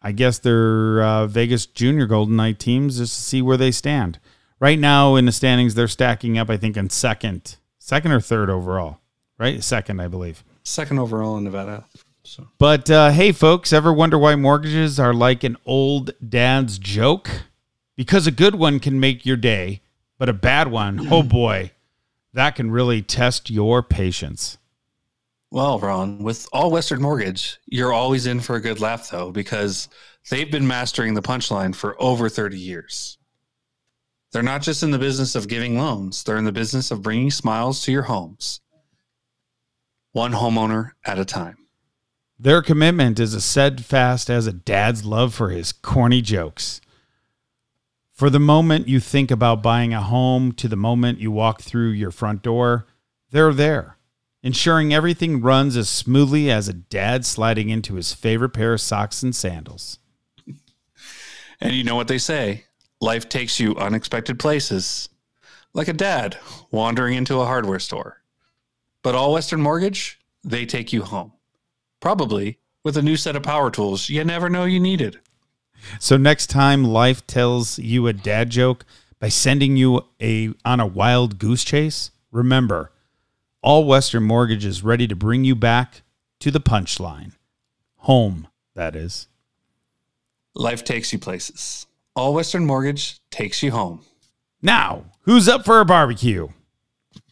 I 0.00 0.12
guess 0.12 0.38
their 0.38 1.02
uh, 1.02 1.26
Vegas 1.26 1.66
Junior 1.66 2.06
Golden 2.06 2.36
Knight 2.36 2.58
teams 2.58 2.98
just 2.98 3.14
to 3.14 3.22
see 3.22 3.42
where 3.42 3.56
they 3.56 3.70
stand. 3.70 4.18
Right 4.60 4.78
now 4.78 5.16
in 5.16 5.24
the 5.24 5.32
standings, 5.32 5.74
they're 5.74 5.88
stacking 5.88 6.38
up. 6.38 6.48
I 6.48 6.56
think 6.56 6.76
in 6.76 6.88
second, 6.90 7.56
second 7.82 8.12
or 8.12 8.20
third 8.20 8.48
overall. 8.48 9.00
Right, 9.38 9.62
second, 9.62 10.00
I 10.00 10.08
believe. 10.08 10.44
Second 10.62 11.00
overall 11.00 11.36
in 11.36 11.44
Nevada. 11.44 11.84
So 12.22 12.46
But 12.58 12.88
uh, 12.88 13.10
hey, 13.10 13.32
folks, 13.32 13.72
ever 13.72 13.92
wonder 13.92 14.16
why 14.16 14.36
mortgages 14.36 15.00
are 15.00 15.12
like 15.12 15.42
an 15.42 15.56
old 15.66 16.12
dad's 16.26 16.78
joke? 16.78 17.28
Because 17.96 18.26
a 18.26 18.30
good 18.30 18.54
one 18.54 18.78
can 18.78 19.00
make 19.00 19.26
your 19.26 19.36
day, 19.36 19.82
but 20.18 20.28
a 20.28 20.32
bad 20.32 20.68
one, 20.68 21.08
oh 21.10 21.22
boy, 21.24 21.72
that 22.32 22.54
can 22.54 22.70
really 22.70 23.02
test 23.02 23.50
your 23.50 23.82
patience. 23.82 24.58
Well, 25.50 25.80
Ron, 25.80 26.22
with 26.22 26.48
All 26.52 26.70
Western 26.70 27.02
Mortgage, 27.02 27.58
you're 27.66 27.92
always 27.92 28.26
in 28.26 28.40
for 28.40 28.56
a 28.56 28.60
good 28.60 28.80
laugh, 28.80 29.10
though, 29.10 29.32
because 29.32 29.88
they've 30.30 30.50
been 30.50 30.66
mastering 30.66 31.14
the 31.14 31.20
punchline 31.20 31.74
for 31.74 32.00
over 32.00 32.28
30 32.28 32.58
years. 32.58 33.18
They're 34.32 34.42
not 34.42 34.62
just 34.62 34.82
in 34.82 34.90
the 34.90 34.98
business 34.98 35.34
of 35.34 35.46
giving 35.46 35.78
loans, 35.78 36.24
they're 36.24 36.38
in 36.38 36.46
the 36.46 36.52
business 36.52 36.90
of 36.90 37.02
bringing 37.02 37.30
smiles 37.30 37.82
to 37.84 37.92
your 37.92 38.04
homes, 38.04 38.60
one 40.12 40.32
homeowner 40.32 40.92
at 41.04 41.18
a 41.18 41.24
time. 41.24 41.58
Their 42.38 42.62
commitment 42.62 43.20
is 43.20 43.34
as 43.34 43.44
steadfast 43.44 44.30
as 44.30 44.46
a 44.46 44.52
dad's 44.52 45.04
love 45.04 45.34
for 45.34 45.50
his 45.50 45.70
corny 45.70 46.22
jokes. 46.22 46.80
For 48.10 48.30
the 48.30 48.40
moment 48.40 48.88
you 48.88 49.00
think 49.00 49.30
about 49.30 49.62
buying 49.62 49.92
a 49.92 50.02
home 50.02 50.52
to 50.52 50.66
the 50.66 50.76
moment 50.76 51.20
you 51.20 51.30
walk 51.30 51.60
through 51.60 51.90
your 51.90 52.10
front 52.10 52.42
door, 52.42 52.86
they're 53.30 53.52
there, 53.52 53.98
ensuring 54.42 54.94
everything 54.94 55.42
runs 55.42 55.76
as 55.76 55.88
smoothly 55.90 56.50
as 56.50 56.68
a 56.68 56.72
dad 56.72 57.26
sliding 57.26 57.68
into 57.68 57.94
his 57.94 58.12
favorite 58.14 58.50
pair 58.50 58.72
of 58.72 58.80
socks 58.80 59.22
and 59.22 59.36
sandals. 59.36 59.98
And 61.60 61.74
you 61.74 61.84
know 61.84 61.96
what 61.96 62.08
they 62.08 62.18
say 62.18 62.64
life 63.02 63.28
takes 63.28 63.58
you 63.58 63.76
unexpected 63.76 64.38
places, 64.38 65.08
like 65.74 65.88
a 65.88 65.92
dad 65.92 66.38
wandering 66.70 67.16
into 67.16 67.40
a 67.40 67.44
hardware 67.44 67.80
store. 67.80 68.22
But 69.02 69.16
All 69.16 69.32
Western 69.32 69.60
Mortgage, 69.60 70.20
they 70.44 70.64
take 70.64 70.92
you 70.92 71.02
home. 71.02 71.32
Probably 71.98 72.60
with 72.84 72.96
a 72.96 73.02
new 73.02 73.16
set 73.16 73.34
of 73.34 73.42
power 73.42 73.72
tools 73.72 74.08
you 74.08 74.22
never 74.24 74.48
know 74.48 74.64
you 74.64 74.78
needed. 74.78 75.18
So 75.98 76.16
next 76.16 76.46
time 76.46 76.84
life 76.84 77.26
tells 77.26 77.76
you 77.80 78.06
a 78.06 78.12
dad 78.12 78.50
joke, 78.50 78.86
by 79.18 79.28
sending 79.28 79.76
you 79.76 80.02
a 80.20 80.52
on 80.64 80.78
a 80.78 80.86
wild 80.86 81.38
goose 81.38 81.64
chase? 81.64 82.12
Remember, 82.30 82.92
All 83.62 83.84
Western 83.84 84.22
Mortgage 84.22 84.64
is 84.64 84.84
ready 84.84 85.08
to 85.08 85.16
bring 85.16 85.42
you 85.42 85.56
back 85.56 86.02
to 86.38 86.52
the 86.52 86.60
punchline. 86.60 87.32
Home, 87.98 88.48
that 88.74 88.94
is. 88.94 89.26
Life 90.54 90.84
takes 90.84 91.12
you 91.12 91.18
places. 91.18 91.86
All 92.14 92.34
Western 92.34 92.66
Mortgage 92.66 93.20
takes 93.30 93.62
you 93.62 93.70
home. 93.70 94.04
Now, 94.60 95.04
who's 95.22 95.48
up 95.48 95.64
for 95.64 95.80
a 95.80 95.84
barbecue? 95.84 96.48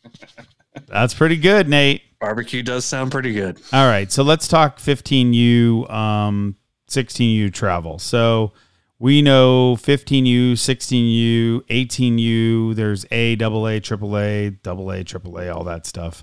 That's 0.86 1.14
pretty 1.14 1.36
good, 1.36 1.68
Nate. 1.68 2.02
Barbecue 2.20 2.62
does 2.62 2.84
sound 2.84 3.12
pretty 3.12 3.32
good. 3.32 3.60
All 3.72 3.86
right, 3.86 4.10
so 4.10 4.22
let's 4.22 4.48
talk 4.48 4.78
15U, 4.78 5.90
um, 5.90 6.56
16U 6.88 7.52
travel. 7.52 7.98
So 7.98 8.52
we 8.98 9.22
know 9.22 9.76
15U, 9.76 10.52
16U, 10.52 11.62
18U. 11.66 12.74
There's 12.74 13.06
A, 13.10 13.36
double 13.36 13.66
A, 13.66 13.80
triple 13.80 14.18
A, 14.18 14.50
double 14.50 14.90
A, 14.90 15.04
triple 15.04 15.38
A, 15.38 15.48
all 15.48 15.64
that 15.64 15.86
stuff. 15.86 16.22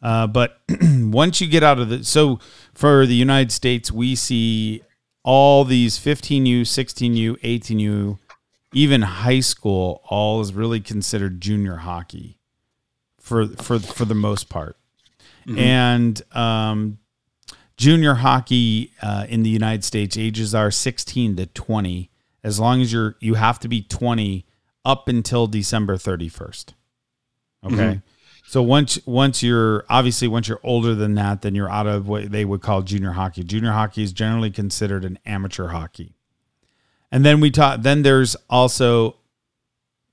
Uh, 0.00 0.26
but 0.26 0.60
once 0.82 1.40
you 1.40 1.46
get 1.46 1.62
out 1.62 1.78
of 1.78 1.88
the, 1.88 2.04
so 2.04 2.38
for 2.74 3.06
the 3.06 3.14
United 3.14 3.52
States, 3.52 3.90
we 3.90 4.14
see 4.14 4.82
all 5.24 5.64
these 5.64 5.98
15U, 5.98 6.62
16U, 6.62 7.40
18U, 7.40 8.18
even 8.72 9.02
high 9.02 9.40
school, 9.40 10.02
all 10.08 10.40
is 10.40 10.52
really 10.52 10.80
considered 10.80 11.40
junior 11.40 11.76
hockey 11.76 12.38
for 13.20 13.46
for 13.46 13.78
for 13.78 14.04
the 14.04 14.14
most 14.14 14.48
part. 14.48 14.76
And 15.58 16.22
um, 16.32 16.98
junior 17.76 18.14
hockey 18.14 18.92
uh, 19.02 19.26
in 19.28 19.42
the 19.42 19.50
United 19.50 19.84
States 19.84 20.16
ages 20.16 20.54
are 20.54 20.70
16 20.70 21.36
to 21.36 21.46
20. 21.46 22.10
As 22.44 22.58
long 22.58 22.80
as 22.80 22.92
you're 22.92 23.16
you 23.20 23.34
have 23.34 23.58
to 23.60 23.68
be 23.68 23.82
20 23.82 24.44
up 24.84 25.08
until 25.08 25.46
December 25.46 25.96
31st. 25.96 26.74
Okay. 27.64 28.00
So 28.52 28.62
once 28.62 28.98
once 29.06 29.42
you're 29.42 29.86
obviously 29.88 30.28
once 30.28 30.46
you're 30.46 30.60
older 30.62 30.94
than 30.94 31.14
that, 31.14 31.40
then 31.40 31.54
you're 31.54 31.70
out 31.70 31.86
of 31.86 32.06
what 32.06 32.30
they 32.30 32.44
would 32.44 32.60
call 32.60 32.82
junior 32.82 33.12
hockey. 33.12 33.42
Junior 33.42 33.70
hockey 33.70 34.02
is 34.02 34.12
generally 34.12 34.50
considered 34.50 35.06
an 35.06 35.18
amateur 35.24 35.68
hockey. 35.68 36.16
And 37.10 37.24
then 37.24 37.40
we 37.40 37.50
taught 37.50 37.82
then 37.82 38.02
there's 38.02 38.36
also 38.50 39.16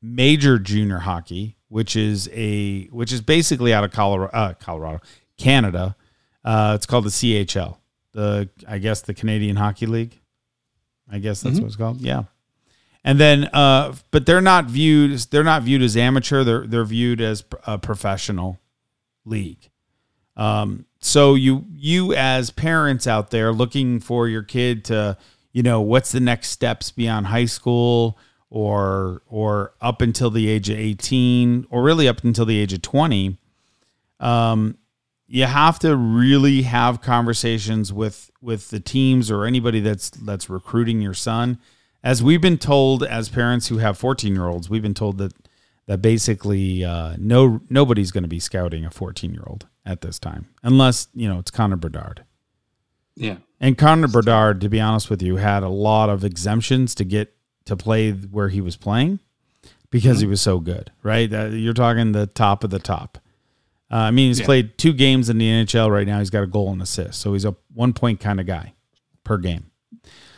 major 0.01 0.57
junior 0.57 0.99
hockey, 0.99 1.57
which 1.67 1.97
is 1.97 2.29
a 2.31 2.85
which 2.91 3.11
is 3.11 3.19
basically 3.19 3.73
out 3.73 3.83
of 3.83 3.91
Colorado, 3.91 4.31
uh, 4.33 4.53
Colorado, 4.53 5.01
Canada. 5.37 5.97
Uh, 6.45 6.71
it's 6.75 6.85
called 6.85 7.03
the 7.03 7.09
CHL, 7.09 7.75
the 8.13 8.47
I 8.65 8.77
guess 8.77 9.01
the 9.01 9.13
Canadian 9.13 9.57
Hockey 9.57 9.85
League. 9.85 10.17
I 11.11 11.19
guess 11.19 11.41
that's 11.41 11.59
what 11.59 11.65
it's 11.65 11.75
called. 11.75 11.99
Yeah. 11.99 12.23
And 13.03 13.19
then, 13.19 13.45
uh, 13.53 13.95
but 14.11 14.25
they're 14.25 14.41
not 14.41 14.65
viewed. 14.65 15.17
They're 15.31 15.43
not 15.43 15.63
viewed 15.63 15.81
as 15.81 15.95
amateur. 15.95 16.43
They're 16.43 16.67
they're 16.67 16.85
viewed 16.85 17.21
as 17.21 17.43
a 17.65 17.77
professional 17.77 18.59
league. 19.25 19.69
Um, 20.35 20.85
so 20.99 21.35
you 21.35 21.65
you 21.73 22.13
as 22.13 22.51
parents 22.51 23.07
out 23.07 23.31
there 23.31 23.53
looking 23.53 23.99
for 23.99 24.27
your 24.27 24.43
kid 24.43 24.85
to, 24.85 25.17
you 25.53 25.63
know, 25.63 25.79
what's 25.81 26.11
the 26.11 26.19
next 26.19 26.49
steps 26.49 26.91
beyond 26.91 27.27
high 27.27 27.45
school 27.45 28.17
or 28.49 29.21
or 29.27 29.73
up 29.81 30.01
until 30.01 30.29
the 30.29 30.49
age 30.49 30.69
of 30.69 30.77
18 30.77 31.67
or 31.69 31.83
really 31.83 32.07
up 32.07 32.23
until 32.23 32.45
the 32.45 32.57
age 32.57 32.73
of 32.73 32.81
20 32.81 33.37
um 34.19 34.77
you 35.27 35.45
have 35.45 35.77
to 35.77 35.95
really 35.95 36.63
have 36.63 37.01
conversations 37.01 37.93
with 37.93 38.31
with 38.41 38.69
the 38.71 38.79
teams 38.79 39.29
or 39.29 39.45
anybody 39.45 39.79
that's 39.79 40.09
that's 40.09 40.49
recruiting 40.49 40.99
your 40.99 41.13
son 41.13 41.59
as 42.03 42.23
we've 42.23 42.41
been 42.41 42.57
told 42.57 43.03
as 43.03 43.29
parents 43.29 43.67
who 43.67 43.77
have 43.79 43.97
14 43.97 44.33
year 44.33 44.47
olds 44.47 44.69
we've 44.69 44.81
been 44.81 44.93
told 44.93 45.17
that 45.17 45.33
that 45.87 46.01
basically 46.01 46.83
uh, 46.83 47.15
no 47.17 47.61
nobody's 47.69 48.11
going 48.11 48.23
to 48.23 48.27
be 48.29 48.39
scouting 48.39 48.85
a 48.85 48.91
14 48.91 49.33
year 49.33 49.43
old 49.47 49.67
at 49.85 50.01
this 50.01 50.19
time 50.19 50.47
unless 50.63 51.07
you 51.13 51.27
know 51.27 51.39
it's 51.39 51.51
Connor 51.51 51.75
Bedard 51.77 52.23
Yeah. 53.15 53.37
and 53.59 53.77
Connor 53.77 54.07
Bedard, 54.07 54.61
to 54.61 54.69
be 54.69 54.79
honest 54.79 55.09
with 55.09 55.21
you, 55.21 55.37
had 55.37 55.63
a 55.63 55.69
lot 55.69 56.09
of 56.09 56.23
exemptions 56.23 56.93
to 56.95 57.03
get 57.03 57.33
to 57.65 57.75
play 57.75 58.11
where 58.11 58.49
he 58.49 58.61
was 58.61 58.75
playing 58.77 59.19
because 59.91 60.19
he 60.19 60.27
was 60.27 60.39
so 60.41 60.59
good, 60.59 60.91
right? 61.03 61.31
Uh, 61.33 61.45
you're 61.47 61.73
talking 61.73 62.11
the 62.11 62.27
top 62.27 62.63
of 62.63 62.69
the 62.69 62.77
top. 62.79 63.17
Uh, 63.91 63.95
I 63.95 64.11
mean, 64.11 64.27
he's 64.27 64.39
Yeah. 64.39 64.45
played 64.45 64.77
two 64.77 64.93
games 64.93 65.29
in 65.29 65.39
the 65.39 65.47
NHL 65.49 65.89
right 65.91 66.05
now. 66.05 66.19
He's 66.19 66.29
got 66.29 66.43
a 66.43 66.47
goal 66.47 66.71
and 66.71 66.81
assist. 66.81 67.19
So 67.19 67.33
he's 67.33 67.45
a 67.45 67.55
one 67.73 67.93
point 67.93 68.19
kind 68.19 68.39
of 68.39 68.45
guy 68.45 68.73
per 69.23 69.37
game. 69.37 69.71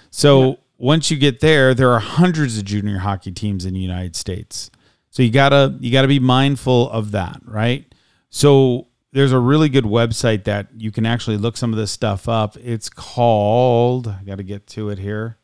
So 0.10 0.58
once 0.82 1.10
you 1.12 1.18
get 1.18 1.42
there, 1.42 1.76
there 1.76 1.92
are 1.92 2.00
hundreds 2.00 2.58
of 2.58 2.66
junior 2.66 2.98
hockey 2.98 3.32
teams 3.32 3.66
in 3.66 3.76
the 3.76 3.80
United 3.80 4.16
States. 4.16 4.72
So 5.12 5.22
you 5.22 5.30
gotta 5.30 5.78
you 5.80 5.92
gotta 5.92 6.08
be 6.08 6.20
mindful 6.20 6.90
of 6.90 7.12
that, 7.12 7.40
right? 7.46 7.86
So 8.32 8.88
there's 9.12 9.32
a 9.32 9.38
really 9.38 9.70
good 9.70 9.84
website 9.84 10.46
that 10.46 10.70
you 10.76 10.92
can 10.92 11.06
actually 11.06 11.38
look 11.38 11.56
some 11.56 11.72
of 11.72 11.78
this 11.78 11.92
stuff 11.92 12.28
up. 12.28 12.58
It's 12.58 12.90
called 12.90 14.08
I 14.08 14.24
gotta 14.26 14.42
get 14.42 14.66
to 14.68 14.90
it 14.90 14.98
here. 14.98 15.38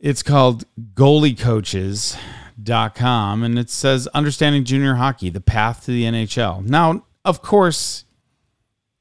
It's 0.00 0.22
called 0.22 0.64
goaliecoaches.com 0.94 3.42
and 3.42 3.58
it 3.58 3.68
says 3.68 4.06
understanding 4.08 4.64
junior 4.64 4.94
hockey, 4.94 5.28
the 5.28 5.42
path 5.42 5.84
to 5.84 5.90
the 5.90 6.04
NHL. 6.04 6.64
Now, 6.64 7.04
of 7.26 7.42
course, 7.42 8.06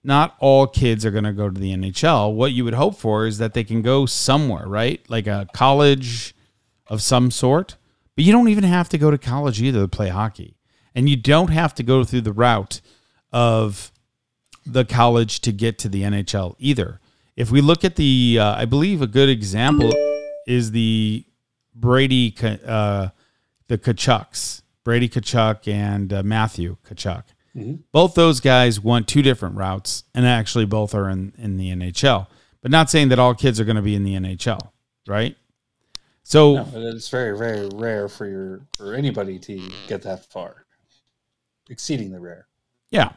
not 0.08 0.38
all 0.40 0.66
kids 0.66 1.06
are 1.06 1.12
going 1.12 1.26
to 1.26 1.34
go 1.34 1.50
to 1.50 1.60
the 1.60 1.74
NHL. 1.74 2.34
What 2.34 2.54
you 2.54 2.64
would 2.64 2.74
hope 2.74 2.96
for 2.96 3.28
is 3.28 3.40
that 3.40 3.54
they 3.54 3.66
can 3.66 3.82
go 3.82 4.06
somewhere, 4.06 4.66
right? 4.66 5.02
Like 5.10 5.28
a 5.28 5.48
college 5.54 6.34
of 6.88 7.02
some 7.02 7.30
sort. 7.30 7.76
But 8.16 8.24
you 8.24 8.32
don't 8.32 8.48
even 8.48 8.64
have 8.64 8.88
to 8.90 8.98
go 8.98 9.12
to 9.12 9.18
college 9.18 9.62
either 9.62 9.82
to 9.82 9.88
play 9.90 10.08
hockey. 10.08 10.56
And 10.96 11.10
you 11.10 11.18
don't 11.18 11.50
have 11.50 11.76
to 11.76 11.84
go 11.84 12.06
through 12.06 12.22
the 12.22 12.32
route 12.32 12.80
of 13.34 13.92
the 14.66 14.86
college 14.86 15.42
to 15.42 15.52
get 15.52 15.78
to 15.80 15.90
the 15.90 16.04
NHL 16.04 16.56
either. 16.58 17.02
If 17.36 17.52
we 17.52 17.60
look 17.60 17.84
at 17.84 17.98
the, 17.98 18.38
uh, 18.40 18.56
I 18.56 18.64
believe 18.64 19.02
a 19.02 19.08
good 19.08 19.30
example 19.30 19.94
is 20.48 20.72
the 20.72 21.26
Brady, 21.76 22.34
uh, 22.66 23.10
the 23.68 23.78
Tkachuks, 23.78 24.62
Brady 24.86 25.10
Tkachuk 25.10 25.68
and 25.72 26.14
uh, 26.14 26.24
Matthew 26.24 26.78
Tkachuk. 26.88 27.24
Both 27.92 28.16
those 28.16 28.40
guys 28.40 28.80
went 28.80 29.08
two 29.08 29.22
different 29.22 29.56
routes, 29.56 30.04
and 30.14 30.26
actually 30.26 30.66
both 30.66 30.94
are 30.94 31.10
in, 31.10 31.34
in 31.38 31.58
the 31.58 31.70
NHL. 31.70 32.28
But 32.62 32.72
not 32.72 32.90
saying 32.90 33.10
that 33.10 33.20
all 33.20 33.34
kids 33.34 33.60
are 33.60 33.66
going 33.66 33.76
to 33.76 33.82
be 33.82 33.96
in 33.96 34.04
the 34.04 34.14
NHL, 34.16 34.72
right? 35.08 35.36
So 36.24 36.56
No, 36.56 36.68
it's 36.74 37.10
very, 37.10 37.38
very 37.38 37.70
rare 37.74 38.10
for 38.10 38.28
your 38.28 38.62
for 38.76 38.94
anybody 38.94 39.40
to 39.40 39.70
get 39.88 40.02
that 40.02 40.26
far. 40.26 40.66
Exceedingly 41.70 42.20
rare. 42.20 42.48
Yeah. 42.90 43.14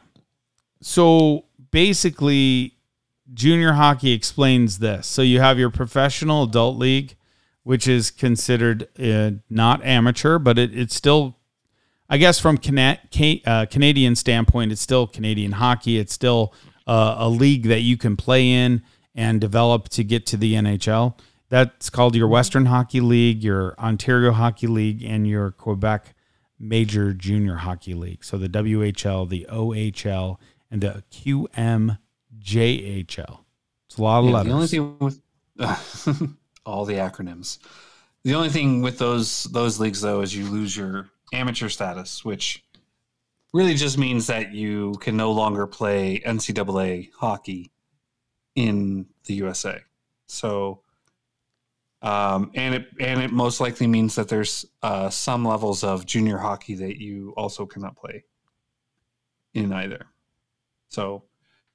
So 0.81 1.45
basically, 1.71 2.75
junior 3.33 3.73
hockey 3.73 4.11
explains 4.11 4.79
this. 4.79 5.07
So 5.07 5.21
you 5.21 5.39
have 5.39 5.59
your 5.59 5.69
professional 5.69 6.43
adult 6.43 6.77
league, 6.77 7.15
which 7.63 7.87
is 7.87 8.11
considered 8.11 8.87
uh, 8.99 9.31
not 9.49 9.83
amateur, 9.83 10.39
but 10.39 10.57
it, 10.57 10.77
it's 10.77 10.95
still, 10.95 11.37
I 12.11 12.17
guess, 12.17 12.39
from 12.39 12.57
Cana- 12.57 12.99
Ca- 13.11 13.41
uh, 13.45 13.65
Canadian 13.67 14.15
standpoint, 14.15 14.71
it's 14.73 14.81
still 14.81 15.07
Canadian 15.07 15.53
hockey. 15.53 15.97
It's 15.97 16.13
still 16.13 16.53
uh, 16.85 17.15
a 17.17 17.29
league 17.29 17.67
that 17.67 17.81
you 17.81 17.95
can 17.97 18.15
play 18.17 18.51
in 18.51 18.83
and 19.15 19.39
develop 19.41 19.87
to 19.89 20.03
get 20.03 20.25
to 20.27 20.37
the 20.37 20.53
NHL. 20.55 21.17
That's 21.49 21.89
called 21.89 22.15
your 22.15 22.27
Western 22.27 22.65
Hockey 22.65 22.99
League, 23.01 23.43
your 23.43 23.75
Ontario 23.79 24.31
Hockey 24.33 24.67
League, 24.67 25.03
and 25.03 25.25
your 25.27 25.51
Quebec 25.51 26.13
Major 26.59 27.13
Junior 27.13 27.55
Hockey 27.55 27.93
League. 27.93 28.23
So 28.23 28.37
the 28.37 28.47
WHL, 28.49 29.27
the 29.29 29.47
OHL, 29.49 30.37
and 30.69 30.81
the 30.81 31.03
QMJHL. 31.11 31.97
It's 33.87 33.97
a 33.97 34.01
lot 34.01 34.19
of 34.19 34.25
Yeah, 34.25 34.31
letters. 34.31 34.47
the 34.47 34.53
only 34.53 34.67
thing 34.67 34.97
with 34.99 35.21
all 36.65 36.85
the 36.85 36.95
acronyms. 36.95 37.59
The 38.23 38.35
only 38.35 38.49
thing 38.49 38.81
with 38.81 38.97
those 38.97 39.43
those 39.45 39.79
leagues 39.79 40.01
though 40.01 40.21
is 40.21 40.35
you 40.35 40.45
lose 40.45 40.75
your 40.77 41.09
amateur 41.31 41.69
status, 41.69 42.23
which 42.25 42.63
really 43.53 43.73
just 43.73 43.97
means 43.97 44.27
that 44.27 44.53
you 44.53 44.93
can 45.01 45.17
no 45.17 45.31
longer 45.31 45.67
play 45.67 46.21
NCAA 46.25 47.09
hockey 47.17 47.71
in 48.55 49.07
the 49.25 49.33
USA. 49.35 49.79
So 50.27 50.81
um, 52.03 52.51
and 52.55 52.73
it 52.73 52.87
and 52.99 53.21
it 53.21 53.31
most 53.31 53.59
likely 53.59 53.85
means 53.85 54.15
that 54.15 54.27
there's 54.27 54.65
uh, 54.81 55.09
some 55.09 55.45
levels 55.45 55.83
of 55.83 56.05
junior 56.05 56.37
hockey 56.37 56.73
that 56.75 56.97
you 56.97 57.33
also 57.37 57.65
cannot 57.65 57.95
play 57.95 58.23
in 59.53 59.71
either. 59.71 60.07
So, 60.89 61.23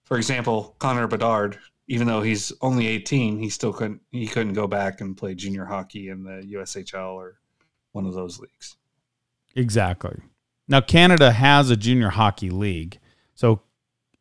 for 0.04 0.16
example, 0.16 0.74
Connor 0.78 1.06
Bedard, 1.06 1.58
even 1.86 2.08
though 2.08 2.22
he's 2.22 2.52
only 2.60 2.88
18, 2.88 3.38
he 3.38 3.48
still 3.48 3.72
couldn't 3.72 4.00
he 4.10 4.26
couldn't 4.26 4.54
go 4.54 4.66
back 4.66 5.00
and 5.00 5.16
play 5.16 5.34
junior 5.36 5.64
hockey 5.64 6.08
in 6.08 6.24
the 6.24 6.42
USHL 6.54 7.14
or 7.14 7.38
one 7.92 8.04
of 8.04 8.14
those 8.14 8.40
leagues. 8.40 8.76
Exactly. 9.56 10.18
Now 10.68 10.80
Canada 10.80 11.32
has 11.32 11.70
a 11.70 11.76
junior 11.76 12.10
hockey 12.10 12.50
league. 12.50 12.98
So 13.34 13.62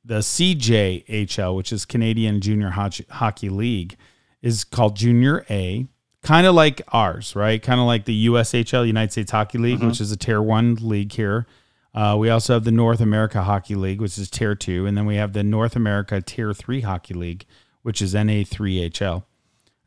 the 0.04 0.20
CJHL, 0.20 1.56
which 1.56 1.74
is 1.74 1.86
Canadian 1.86 2.40
Junior 2.40 2.70
Hockey, 2.70 3.50
League, 3.50 3.98
is 4.42 4.64
called 4.64 4.96
Junior 4.96 5.46
A. 5.50 5.88
kind 6.22 6.46
of 6.46 6.54
like 6.54 6.82
ours, 6.90 7.36
right? 7.36 7.62
Kind 7.62 7.80
of 7.80 7.88
like 7.88 8.06
the 8.06 8.28
USHL, 8.28 8.86
United 8.86 9.12
States 9.12 9.32
Hockey 9.32 9.58
League, 9.58 9.82
which 9.82 10.00
is 10.00 10.12
a 10.12 10.18
tier 10.18 10.42
one 10.42 10.76
league 10.76 11.12
here. 11.12 11.48
Uh, 11.96 12.16
we 12.20 12.30
also 12.30 12.54
have 12.54 12.66
the 12.66 12.72
North 12.72 13.00
America 13.00 13.42
Hockey 13.42 13.74
League, 13.74 14.02
which 14.02 14.18
is 14.18 14.30
tier 14.30 14.54
two, 14.54 14.86
and 14.86 14.98
then 14.98 15.06
we 15.06 15.16
have 15.16 15.34
the 15.34 15.44
North 15.44 15.76
America 15.76 16.22
Tier 16.22 16.54
Three 16.54 16.82
Hockey 16.82 17.14
League, 17.14 17.46
which 17.82 18.02
is 18.02 18.14
NA3HL. 18.14 19.24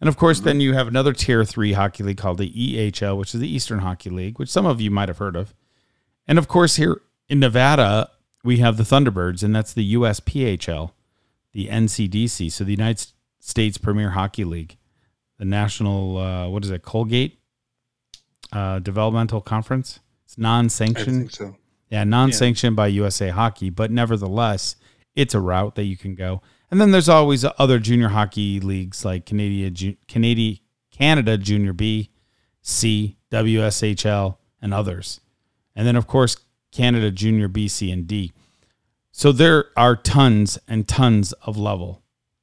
And 0.00 0.08
of 0.08 0.16
course, 0.16 0.40
then 0.40 0.60
you 0.60 0.74
have 0.74 0.86
another 0.86 1.12
tier 1.12 1.44
three 1.44 1.72
hockey 1.72 2.04
league 2.04 2.18
called 2.18 2.38
the 2.38 2.50
EHL, 2.50 3.18
which 3.18 3.34
is 3.34 3.40
the 3.40 3.52
Eastern 3.52 3.80
Hockey 3.80 4.10
League, 4.10 4.38
which 4.38 4.48
some 4.48 4.66
of 4.66 4.80
you 4.80 4.90
might 4.90 5.08
have 5.08 5.18
heard 5.18 5.36
of. 5.36 5.54
And 6.26 6.38
of 6.38 6.46
course, 6.46 6.76
here 6.76 7.00
in 7.28 7.40
Nevada, 7.40 8.10
we 8.44 8.58
have 8.58 8.76
the 8.76 8.84
Thunderbirds, 8.84 9.42
and 9.42 9.54
that's 9.54 9.72
the 9.72 9.94
USPHL, 9.94 10.92
the 11.52 11.66
NCDC, 11.68 12.52
so 12.52 12.62
the 12.64 12.70
United 12.70 13.06
States 13.40 13.76
Premier 13.76 14.10
Hockey 14.10 14.44
League, 14.44 14.76
the 15.38 15.44
national, 15.44 16.18
uh, 16.18 16.48
what 16.48 16.64
is 16.64 16.70
it, 16.70 16.82
Colgate 16.82 17.40
uh, 18.52 18.78
Developmental 18.78 19.40
Conference. 19.40 20.00
It's 20.24 20.38
non 20.38 20.66
I 20.66 20.68
sanctioned. 20.68 21.18
think 21.18 21.30
so. 21.32 21.56
Yeah, 21.90 22.04
non-sanctioned 22.04 22.76
by 22.76 22.88
USA 22.88 23.30
Hockey, 23.30 23.70
but 23.70 23.90
nevertheless, 23.90 24.76
it's 25.14 25.34
a 25.34 25.40
route 25.40 25.74
that 25.76 25.84
you 25.84 25.96
can 25.96 26.14
go. 26.14 26.42
And 26.70 26.80
then 26.80 26.90
there's 26.90 27.08
always 27.08 27.44
other 27.58 27.78
junior 27.78 28.08
hockey 28.08 28.60
leagues 28.60 29.04
like 29.04 29.24
Canada, 29.24 29.96
Canada, 30.06 30.60
Canada 30.90 31.38
Junior 31.38 31.72
B, 31.72 32.10
C, 32.60 33.16
WSHL, 33.30 34.36
and 34.60 34.74
others. 34.74 35.20
And 35.74 35.86
then 35.86 35.96
of 35.96 36.06
course 36.06 36.36
Canada 36.72 37.10
Junior 37.10 37.48
B, 37.48 37.68
C, 37.68 37.90
and 37.90 38.06
D. 38.06 38.32
So 39.12 39.32
there 39.32 39.66
are 39.76 39.96
tons 39.96 40.58
and 40.68 40.86
tons 40.86 41.32
of 41.42 41.56
level 41.56 42.02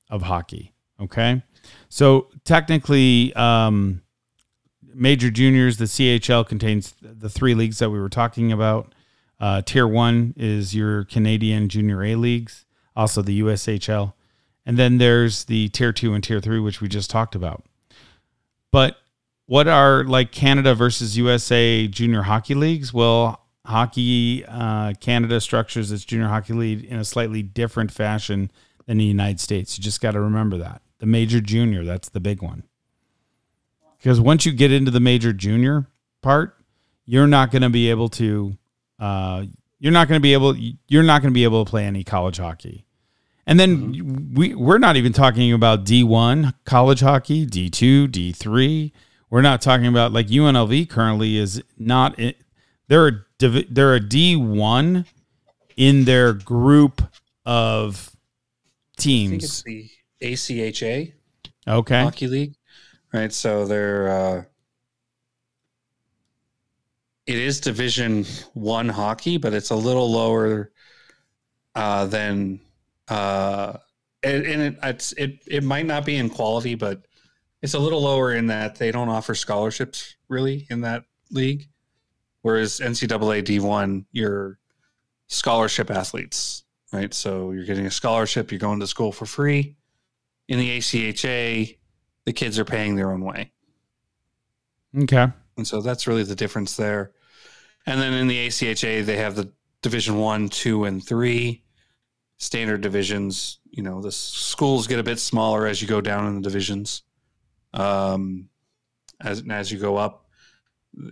of 0.09 0.23
hockey. 0.23 0.73
Okay, 0.99 1.43
so 1.89 2.27
technically, 2.45 3.33
um, 3.35 4.01
major 4.93 5.29
juniors, 5.29 5.77
the 5.77 5.85
CHL 5.85 6.47
contains 6.47 6.93
the 7.01 7.29
three 7.29 7.53
leagues 7.53 7.79
that 7.79 7.89
we 7.89 7.99
were 7.99 8.09
talking 8.09 8.51
about. 8.51 8.93
Uh, 9.39 9.61
tier 9.61 9.87
one 9.87 10.33
is 10.37 10.73
your 10.73 11.03
Canadian 11.05 11.67
Junior 11.67 12.03
A 12.03 12.15
leagues, 12.15 12.64
also 12.95 13.21
the 13.21 13.41
USHL, 13.41 14.13
and 14.65 14.77
then 14.77 14.97
there's 14.97 15.45
the 15.45 15.69
tier 15.69 15.93
two 15.93 16.13
and 16.13 16.23
tier 16.23 16.39
three, 16.39 16.59
which 16.59 16.81
we 16.81 16.87
just 16.87 17.09
talked 17.09 17.35
about. 17.35 17.63
But 18.71 18.97
what 19.45 19.67
are 19.67 20.03
like 20.03 20.31
Canada 20.31 20.73
versus 20.75 21.17
USA 21.17 21.87
junior 21.87 22.23
hockey 22.23 22.55
leagues? 22.55 22.93
Well, 22.93 23.41
Hockey 23.65 24.45
uh, 24.47 24.93
Canada 24.99 25.41
structures 25.41 25.91
its 25.91 26.05
junior 26.05 26.27
hockey 26.27 26.53
league 26.53 26.85
in 26.85 26.99
a 26.99 27.05
slightly 27.05 27.41
different 27.41 27.91
fashion 27.91 28.51
than 28.85 28.97
the 28.97 29.05
United 29.05 29.39
States. 29.39 29.77
You 29.77 29.83
just 29.83 30.01
got 30.01 30.11
to 30.11 30.19
remember 30.19 30.57
that 30.57 30.81
the 30.99 31.05
major 31.05 31.41
junior, 31.41 31.83
that's 31.83 32.09
the 32.09 32.19
big 32.19 32.41
one. 32.41 32.63
Because 33.97 34.19
once 34.19 34.45
you 34.45 34.51
get 34.51 34.71
into 34.71 34.91
the 34.91 34.99
major 34.99 35.33
junior 35.33 35.87
part, 36.21 36.57
you're 37.05 37.27
not 37.27 37.51
going 37.51 37.63
to 37.63 37.69
be 37.69 37.89
able 37.89 38.09
to 38.09 38.57
uh, 38.99 39.45
you're 39.85 39.91
not 39.91 40.07
going 40.07 40.17
to 40.17 40.21
be 40.21 40.33
able 40.33 40.55
you're 40.87 41.03
not 41.03 41.21
going 41.21 41.31
to 41.31 41.35
be 41.35 41.43
able 41.43 41.63
to 41.63 41.69
play 41.69 41.85
any 41.85 42.03
college 42.03 42.37
hockey. 42.37 42.87
And 43.45 43.59
then 43.59 44.31
we 44.33 44.55
we're 44.55 44.79
not 44.79 44.95
even 44.95 45.13
talking 45.13 45.53
about 45.53 45.85
d1 45.85 46.55
college 46.65 47.01
hockey 47.01 47.45
d2 47.45 48.07
d3 48.07 48.91
we're 49.29 49.43
not 49.43 49.61
talking 49.61 49.85
about 49.85 50.11
like 50.11 50.25
unlv 50.29 50.89
currently 50.89 51.37
is 51.37 51.61
not 51.77 52.19
they're 52.87 53.07
a 53.07 53.11
they're 53.37 53.93
a 53.93 53.99
d1 53.99 55.05
in 55.77 56.05
their 56.05 56.33
group 56.33 57.03
of 57.45 58.09
I 58.97 59.03
think 59.03 59.43
it's 59.43 59.61
teams 59.61 59.63
the 59.65 59.89
ACHA 60.23 61.13
okay. 61.67 62.01
Hockey 62.01 62.27
League, 62.27 62.55
right? 63.13 63.31
So 63.31 63.67
they're 63.67 64.09
uh, 64.09 64.43
it 67.27 67.37
is 67.37 67.59
Division 67.59 68.25
One 68.53 68.89
hockey, 68.89 69.37
but 69.37 69.53
it's 69.53 69.71
a 69.71 69.75
little 69.75 70.11
lower 70.11 70.71
uh, 71.73 72.05
than 72.05 72.59
uh, 73.07 73.77
and, 74.23 74.45
and 74.45 74.61
it, 74.61 74.79
it's 74.83 75.11
it 75.13 75.39
it 75.47 75.63
might 75.63 75.85
not 75.85 76.05
be 76.05 76.17
in 76.17 76.29
quality, 76.29 76.75
but 76.75 77.05
it's 77.61 77.73
a 77.73 77.79
little 77.79 78.01
lower 78.01 78.33
in 78.33 78.47
that 78.47 78.75
they 78.75 78.91
don't 78.91 79.09
offer 79.09 79.33
scholarships 79.33 80.15
really 80.27 80.67
in 80.69 80.81
that 80.81 81.03
league, 81.31 81.67
whereas 82.41 82.79
NCAA 82.79 83.43
D 83.43 83.59
one 83.59 84.05
you're 84.11 84.59
scholarship 85.27 85.89
athletes, 85.89 86.63
right? 86.93 87.13
So 87.13 87.51
you're 87.51 87.65
getting 87.65 87.87
a 87.87 87.91
scholarship, 87.91 88.51
you're 88.51 88.59
going 88.59 88.79
to 88.79 88.87
school 88.87 89.11
for 89.11 89.25
free. 89.25 89.75
In 90.47 90.59
the 90.59 90.77
ACHA, 90.77 91.75
the 92.25 92.33
kids 92.33 92.59
are 92.59 92.65
paying 92.65 92.95
their 92.95 93.11
own 93.11 93.21
way. 93.21 93.51
okay 94.99 95.27
And 95.57 95.67
so 95.67 95.81
that's 95.81 96.05
really 96.05 96.21
the 96.21 96.35
difference 96.35 96.75
there. 96.75 97.11
And 97.85 98.01
then 98.01 98.13
in 98.13 98.27
the 98.27 98.47
ACHA, 98.47 99.05
they 99.05 99.17
have 99.17 99.35
the 99.35 99.51
division 99.81 100.17
one, 100.17 100.49
two, 100.49 100.85
and 100.85 101.05
three 101.05 101.63
standard 102.37 102.81
divisions. 102.81 103.59
You 103.69 103.83
know, 103.83 104.01
the 104.01 104.11
schools 104.11 104.87
get 104.87 104.99
a 104.99 105.03
bit 105.03 105.19
smaller 105.19 105.67
as 105.67 105.81
you 105.81 105.87
go 105.87 106.01
down 106.01 106.27
in 106.27 106.35
the 106.35 106.41
divisions. 106.41 107.03
Um, 107.73 108.49
as 109.21 109.43
as 109.49 109.71
you 109.71 109.77
go 109.77 109.97
up, 109.97 110.27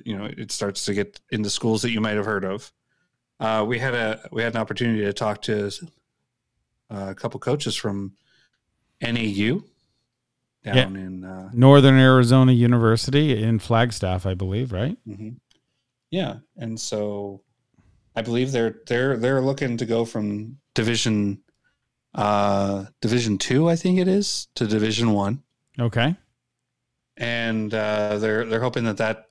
you 0.03 0.17
know, 0.17 0.25
it 0.25 0.51
starts 0.51 0.85
to 0.85 0.93
get 0.93 1.19
into 1.29 1.49
schools 1.49 1.81
that 1.83 1.91
you 1.91 2.01
might 2.01 2.15
have 2.15 2.25
heard 2.25 2.45
of. 2.45 2.71
Uh, 3.39 3.65
we 3.67 3.79
had 3.79 3.93
a 3.93 4.27
we 4.31 4.41
had 4.41 4.55
an 4.55 4.61
opportunity 4.61 5.01
to 5.01 5.13
talk 5.13 5.41
to 5.43 5.71
a 6.89 7.15
couple 7.15 7.39
coaches 7.39 7.75
from 7.75 8.13
NAU 9.01 9.61
down 10.63 10.95
in 10.95 11.23
uh, 11.25 11.49
northern 11.53 11.99
arizona 11.99 12.53
university 12.53 13.43
in 13.43 13.59
flagstaff 13.59 14.25
i 14.25 14.33
believe 14.33 14.71
right 14.71 14.97
hmm 15.05 15.31
Yeah, 16.13 16.35
and 16.57 16.79
so 16.79 17.41
I 18.15 18.21
believe 18.21 18.51
they're 18.51 18.75
they're 18.87 19.17
they're 19.17 19.41
looking 19.41 19.77
to 19.77 19.85
go 19.85 20.05
from 20.05 20.57
division 20.75 21.41
uh 22.13 22.85
division 23.01 23.37
two, 23.37 23.69
I 23.69 23.75
think 23.75 23.99
it 23.99 24.07
is, 24.07 24.47
to 24.55 24.67
division 24.67 25.13
one, 25.13 25.41
okay 25.79 26.15
and 27.17 27.73
uh, 27.73 28.17
they're 28.17 28.45
they're 28.45 28.61
hoping 28.61 28.85
that 28.85 28.97
that 28.97 29.25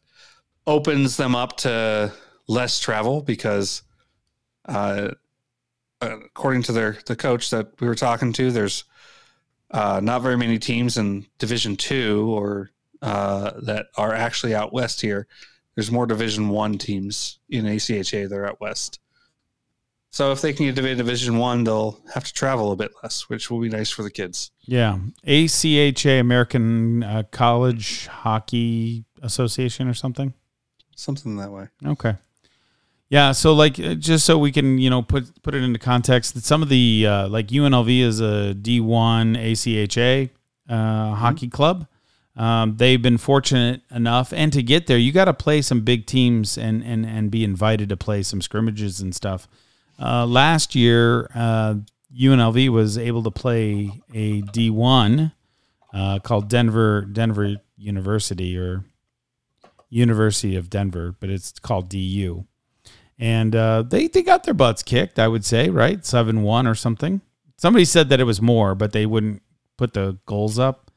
opens 0.67 1.17
them 1.17 1.35
up 1.35 1.57
to 1.59 2.13
less 2.47 2.79
travel 2.79 3.23
because, 3.23 3.83
uh, 4.67 5.11
according 6.01 6.63
to 6.63 6.73
their 6.73 6.99
the 7.07 7.17
coach 7.17 7.51
that 7.51 7.81
we 7.81 7.89
were 7.89 7.95
talking 7.95 8.33
to, 8.33 8.51
there's 8.51 8.85
uh, 9.71 10.01
not 10.03 10.23
very 10.23 10.37
many 10.37 10.59
teams 10.59 10.97
in 10.97 11.27
Division 11.39 11.77
Two 11.77 12.29
or 12.31 12.71
uh, 13.01 13.53
that 13.63 13.87
are 13.97 14.15
actually 14.15 14.55
out 14.55 14.73
west 14.73 15.01
here. 15.01 15.27
There's 15.75 15.91
more 15.91 16.07
Division 16.07 16.49
One 16.49 16.79
teams 16.79 17.39
in 17.49 17.65
ACHA 17.65 18.29
that 18.29 18.37
are 18.37 18.47
out 18.47 18.61
west. 18.61 19.01
So 20.11 20.31
if 20.31 20.43
they 20.43 20.53
can 20.53 20.67
get 20.67 20.77
to 20.77 20.83
be 20.83 20.95
Division 20.95 21.39
One, 21.39 21.65
they'll 21.65 21.99
have 22.13 22.25
to 22.25 22.33
travel 22.33 22.73
a 22.73 22.77
bit 22.77 22.93
less, 23.03 23.31
which 23.31 23.51
will 23.51 23.61
be 23.61 23.71
nice 23.71 23.91
for 23.91 24.03
the 24.03 24.11
kids. 24.11 24.51
Yeah, 24.67 24.99
ACHA 25.27 26.21
American 26.21 27.03
uh, 27.03 27.23
College 27.31 28.07
Hockey 28.09 29.07
Association 29.23 29.89
or 29.89 29.95
something. 29.95 30.35
Something 30.95 31.37
that 31.37 31.51
way. 31.51 31.69
Okay. 31.85 32.17
Yeah, 33.09 33.33
so 33.33 33.55
like 33.55 33.79
uh, 33.79 33.95
just 33.95 34.27
so 34.27 34.39
we 34.39 34.53
can 34.53 34.79
you 34.79 34.91
know 34.91 35.03
put 35.03 35.43
put 35.43 35.55
it 35.55 35.63
into 35.63 35.79
context, 35.79 36.35
that 36.35 36.45
some 36.45 36.63
of 36.63 36.69
the 36.69 37.07
uh, 37.07 37.29
like 37.29 37.49
UNLV 37.49 38.01
is 38.01 38.21
a 38.21 38.53
D 38.53 38.81
one 38.81 39.35
ACHA 39.35 40.31
uh, 40.69 41.15
hockey 41.15 41.49
club. 41.49 41.87
Um, 42.37 42.77
they've 42.77 43.01
been 43.01 43.19
fortunate 43.19 43.83
enough, 43.91 44.33
and 44.33 44.53
to 44.55 44.63
get 44.63 44.87
there, 44.87 44.97
you 44.97 45.13
got 45.13 45.27
to 45.27 45.35
play 45.35 45.61
some 45.61 45.83
big 45.83 46.07
teams 46.07 46.57
and 46.57 46.83
and 46.83 47.05
and 47.05 47.31
be 47.31 47.45
invited 47.45 47.91
to 47.91 47.97
play 47.97 48.23
some 48.23 48.41
scrimmages 48.41 49.01
and 49.01 49.15
stuff. 49.15 49.47
Uh, 50.01 50.25
last 50.25 50.75
year, 50.75 51.31
uh, 51.35 51.75
UNLV 52.19 52.71
was 52.71 52.97
able 52.97 53.23
to 53.23 53.31
play 53.31 53.91
a 54.15 54.41
D 54.41 54.71
one 54.71 55.33
uh, 55.93 56.21
called 56.21 56.49
Denver 56.49 57.03
Denver 57.03 57.57
University 57.77 58.57
or 58.57 58.85
University 59.91 60.57
of 60.57 60.71
Denver, 60.71 61.15
but 61.21 61.29
it's 61.29 61.53
called 61.59 61.91
DU, 61.91 62.47
and 63.19 63.55
uh, 63.55 63.83
they 63.83 64.09
they 64.09 64.23
got 64.23 64.45
their 64.45 64.55
butts 64.55 64.83
kicked. 64.83 65.19
I 65.19 65.29
would 65.29 65.45
say 65.45 65.69
right 65.69 66.05
seven 66.07 66.43
one 66.43 66.67
or 66.67 66.75
something. 66.75 67.21
Somebody 67.59 67.85
said 67.85 68.09
that 68.09 68.21
it 68.21 68.25
was 68.25 68.41
more, 68.41 68.75
but 68.75 68.93
they 68.93 69.05
wouldn't 69.05 69.43
put 69.77 69.93
the 69.93 70.19
goals 70.25 70.59
up. 70.59 70.91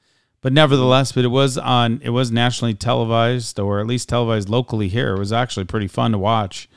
But 0.46 0.54
nevertheless, 0.54 1.12
but 1.12 1.26
it 1.26 1.30
was 1.30 1.58
on 1.58 2.02
it 2.04 2.12
was 2.12 2.32
nationally 2.32 2.76
televised 2.76 3.60
or 3.60 3.80
at 3.80 3.88
least 3.88 4.10
televised 4.10 4.48
locally 4.48 4.90
here. 4.90 5.16
It 5.16 5.18
was 5.18 5.34
actually 5.34 5.66
pretty 5.66 5.88
fun 5.88 6.12
to 6.12 6.20
watch. 6.20 6.70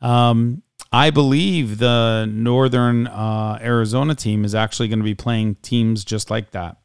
Um, 0.00 0.64
I 0.90 1.10
believe 1.10 1.78
the 1.78 2.28
Northern 2.28 3.06
uh, 3.06 3.60
Arizona 3.62 4.16
team 4.16 4.44
is 4.44 4.56
actually 4.56 4.88
going 4.88 4.98
to 4.98 5.04
be 5.04 5.14
playing 5.14 5.54
teams 5.62 6.04
just 6.04 6.32
like 6.32 6.50
that, 6.50 6.78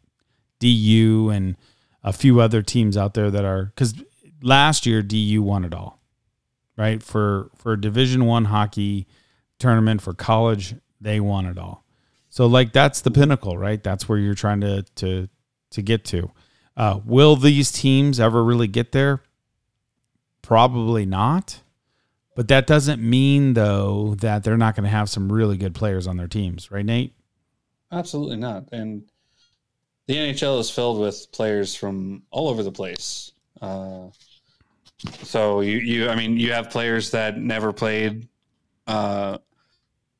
DU 0.60 1.32
and 1.34 1.58
a 2.04 2.14
few 2.14 2.40
other 2.40 2.62
teams 2.62 2.98
out 2.98 3.16
there 3.16 3.32
that 3.32 3.44
are 3.44 3.72
because 3.74 3.96
last 4.44 4.86
year 4.86 5.02
DU 5.02 5.42
won 5.42 5.66
it 5.66 5.74
all, 5.74 6.00
right? 6.78 7.02
For 7.02 7.50
for 7.56 7.76
Division 7.76 8.26
One 8.26 8.46
hockey 8.46 9.08
tournament 9.58 10.04
for 10.04 10.14
college, 10.14 10.76
they 11.02 11.20
won 11.20 11.48
it 11.48 11.58
all. 11.58 11.84
So 12.30 12.46
like 12.46 12.74
that's 12.74 13.02
the 13.02 13.10
pinnacle, 13.10 13.58
right? 13.58 13.84
That's 13.84 14.08
where 14.08 14.20
you're 14.20 14.36
trying 14.36 14.62
to 14.62 14.84
to 14.98 15.30
to 15.72 15.82
get 15.82 16.06
to. 16.06 16.32
Uh, 16.76 17.00
will 17.06 17.36
these 17.36 17.72
teams 17.72 18.20
ever 18.20 18.44
really 18.44 18.68
get 18.68 18.92
there? 18.92 19.24
Probably 20.42 21.06
not. 21.06 21.62
But 22.36 22.50
that 22.50 22.68
doesn't 22.68 23.02
mean, 23.02 23.54
though, 23.54 24.14
that 24.20 24.44
they're 24.44 24.58
not 24.58 24.76
going 24.76 24.84
to 24.84 24.90
have 24.92 25.10
some 25.10 25.32
really 25.32 25.58
good 25.58 25.74
players 25.74 26.06
on 26.06 26.18
their 26.18 26.28
teams, 26.28 26.70
right, 26.70 26.86
Nate? 26.86 27.14
Absolutely 27.92 28.38
not. 28.38 28.66
And 28.72 29.10
the 30.06 30.16
NHL 30.16 30.60
is 30.60 30.70
filled 30.70 31.00
with 31.00 31.32
players 31.32 31.74
from 31.74 32.22
all 32.30 32.48
over 32.48 32.62
the 32.62 32.72
place. 32.72 33.32
Uh, 33.60 34.10
so 35.24 35.62
you, 35.62 35.78
you, 35.78 36.10
I 36.10 36.16
mean, 36.16 36.38
you 36.38 36.54
have 36.54 36.70
players 36.70 37.12
that 37.12 37.40
never 37.40 37.74
played 37.74 38.28
uh, 38.86 39.38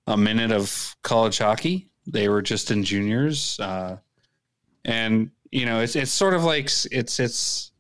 a 0.08 0.18
minute 0.18 0.52
of 0.52 0.96
college 1.04 1.38
hockey. 1.38 1.90
They 2.06 2.30
were 2.30 2.42
just 2.42 2.72
in 2.72 2.84
juniors, 2.84 3.60
uh, 3.60 3.98
and 4.86 5.32
you 5.58 5.66
know, 5.66 5.80
it's 5.80 5.96
it's 5.96 6.12
sort 6.12 6.36
of 6.36 6.44
like 6.44 6.70
it's 6.92 7.20
it's 7.20 7.72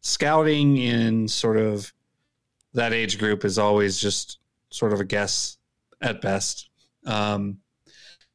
scouting 0.00 0.78
in 0.78 1.28
sort 1.28 1.58
of 1.58 1.92
that 2.74 2.92
age 2.92 3.18
group 3.20 3.44
is 3.44 3.56
always 3.56 4.00
just 4.00 4.38
sort 4.70 4.92
of 4.92 4.98
a 4.98 5.04
guess 5.04 5.56
at 6.00 6.20
best. 6.20 6.70
Um, 7.06 7.58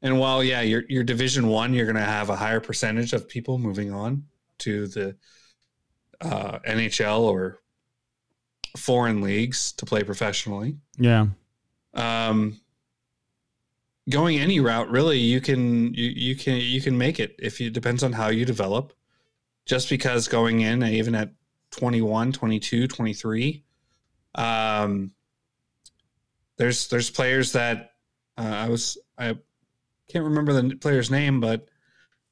and 0.02 0.18
while 0.18 0.42
yeah, 0.42 0.62
your 0.62 0.84
your 0.88 1.04
Division 1.04 1.48
One, 1.48 1.74
you're 1.74 1.86
going 1.86 1.98
to 1.98 2.02
have 2.02 2.30
a 2.30 2.38
higher 2.38 2.62
percentage 2.62 3.12
of 3.12 3.28
people 3.28 3.58
moving 3.58 3.92
on 3.92 4.24
to 4.60 4.88
the 4.88 5.18
uh, 6.22 6.60
NHL 6.60 7.20
or 7.20 7.60
foreign 8.78 9.20
leagues 9.20 9.74
to 9.74 9.86
play 9.86 10.04
professionally. 10.04 10.78
Yeah. 10.98 11.28
Um, 11.94 12.62
going 14.10 14.38
any 14.40 14.60
route, 14.60 14.90
really, 14.90 15.20
you 15.20 15.42
can 15.42 15.94
you, 15.94 16.10
you 16.10 16.36
can 16.36 16.58
you 16.58 16.82
can 16.82 16.98
make 16.98 17.20
it 17.20 17.36
if 17.40 17.60
you 17.60 17.70
depends 17.70 18.04
on 18.04 18.14
how 18.14 18.30
you 18.30 18.46
develop. 18.46 18.94
Just 19.66 19.90
because 19.90 20.28
going 20.28 20.62
in 20.62 20.84
even 20.84 21.16
at 21.16 21.32
21, 21.72 22.32
22, 22.32 22.88
23, 22.88 23.64
um, 24.36 25.12
there's 26.58 26.88
there's 26.88 27.10
players 27.10 27.52
that 27.54 27.92
uh, 28.38 28.42
I 28.44 28.70
was 28.70 28.98
I 29.18 29.38
can't 30.08 30.26
remember 30.26 30.54
the 30.54 30.76
player's 30.76 31.10
name, 31.10 31.42
but 31.42 31.68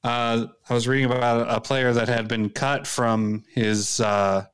uh, 0.04 0.46
I 0.68 0.74
was 0.74 0.86
reading 0.86 1.06
about 1.06 1.48
a 1.50 1.60
player 1.60 1.92
that 1.92 2.08
had 2.08 2.28
been 2.28 2.50
cut 2.50 2.86
from 2.86 3.42
his 3.52 4.00
uh, 4.00 4.44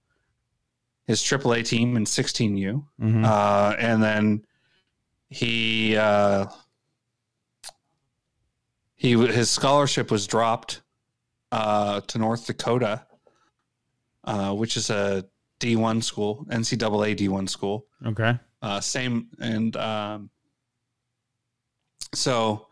his 1.06 1.20
AAA 1.20 1.66
team 1.66 1.96
in 1.96 2.04
16U, 2.04 2.84
Mhm. 3.00 3.24
uh, 3.24 3.76
and 3.78 4.02
then 4.02 4.44
he 5.28 5.96
uh, 5.96 6.46
he 9.00 9.12
his 9.12 9.50
scholarship 9.50 10.10
was 10.10 10.26
dropped 10.26 10.82
uh, 11.50 12.02
to 12.02 12.18
North 12.18 12.46
Dakota, 12.46 13.06
uh, 14.24 14.52
which 14.52 14.76
is 14.76 14.90
a 14.90 15.24
D1 15.58 16.04
school, 16.04 16.44
NCAA 16.50 17.16
D1 17.16 17.48
school. 17.48 17.86
Okay. 18.04 18.38
Uh, 18.60 18.78
same 18.78 19.28
and 19.40 19.74
um, 19.78 20.28
so, 22.12 22.66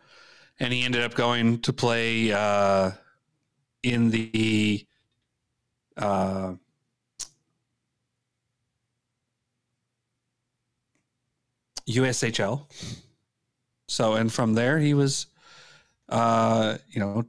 and 0.61 0.71
he 0.71 0.85
ended 0.85 1.03
up 1.03 1.15
going 1.15 1.61
to 1.63 1.73
play 1.73 2.31
uh, 2.31 2.91
in 3.83 4.11
the 4.11 4.87
uh, 5.97 6.53
USHL. 11.89 12.67
So, 13.89 14.15
and 14.15 14.31
from 14.31 14.53
there, 14.53 14.79
he 14.79 14.93
was, 14.93 15.27
uh, 16.09 16.79
you 16.89 17.01
know, 17.01 17.25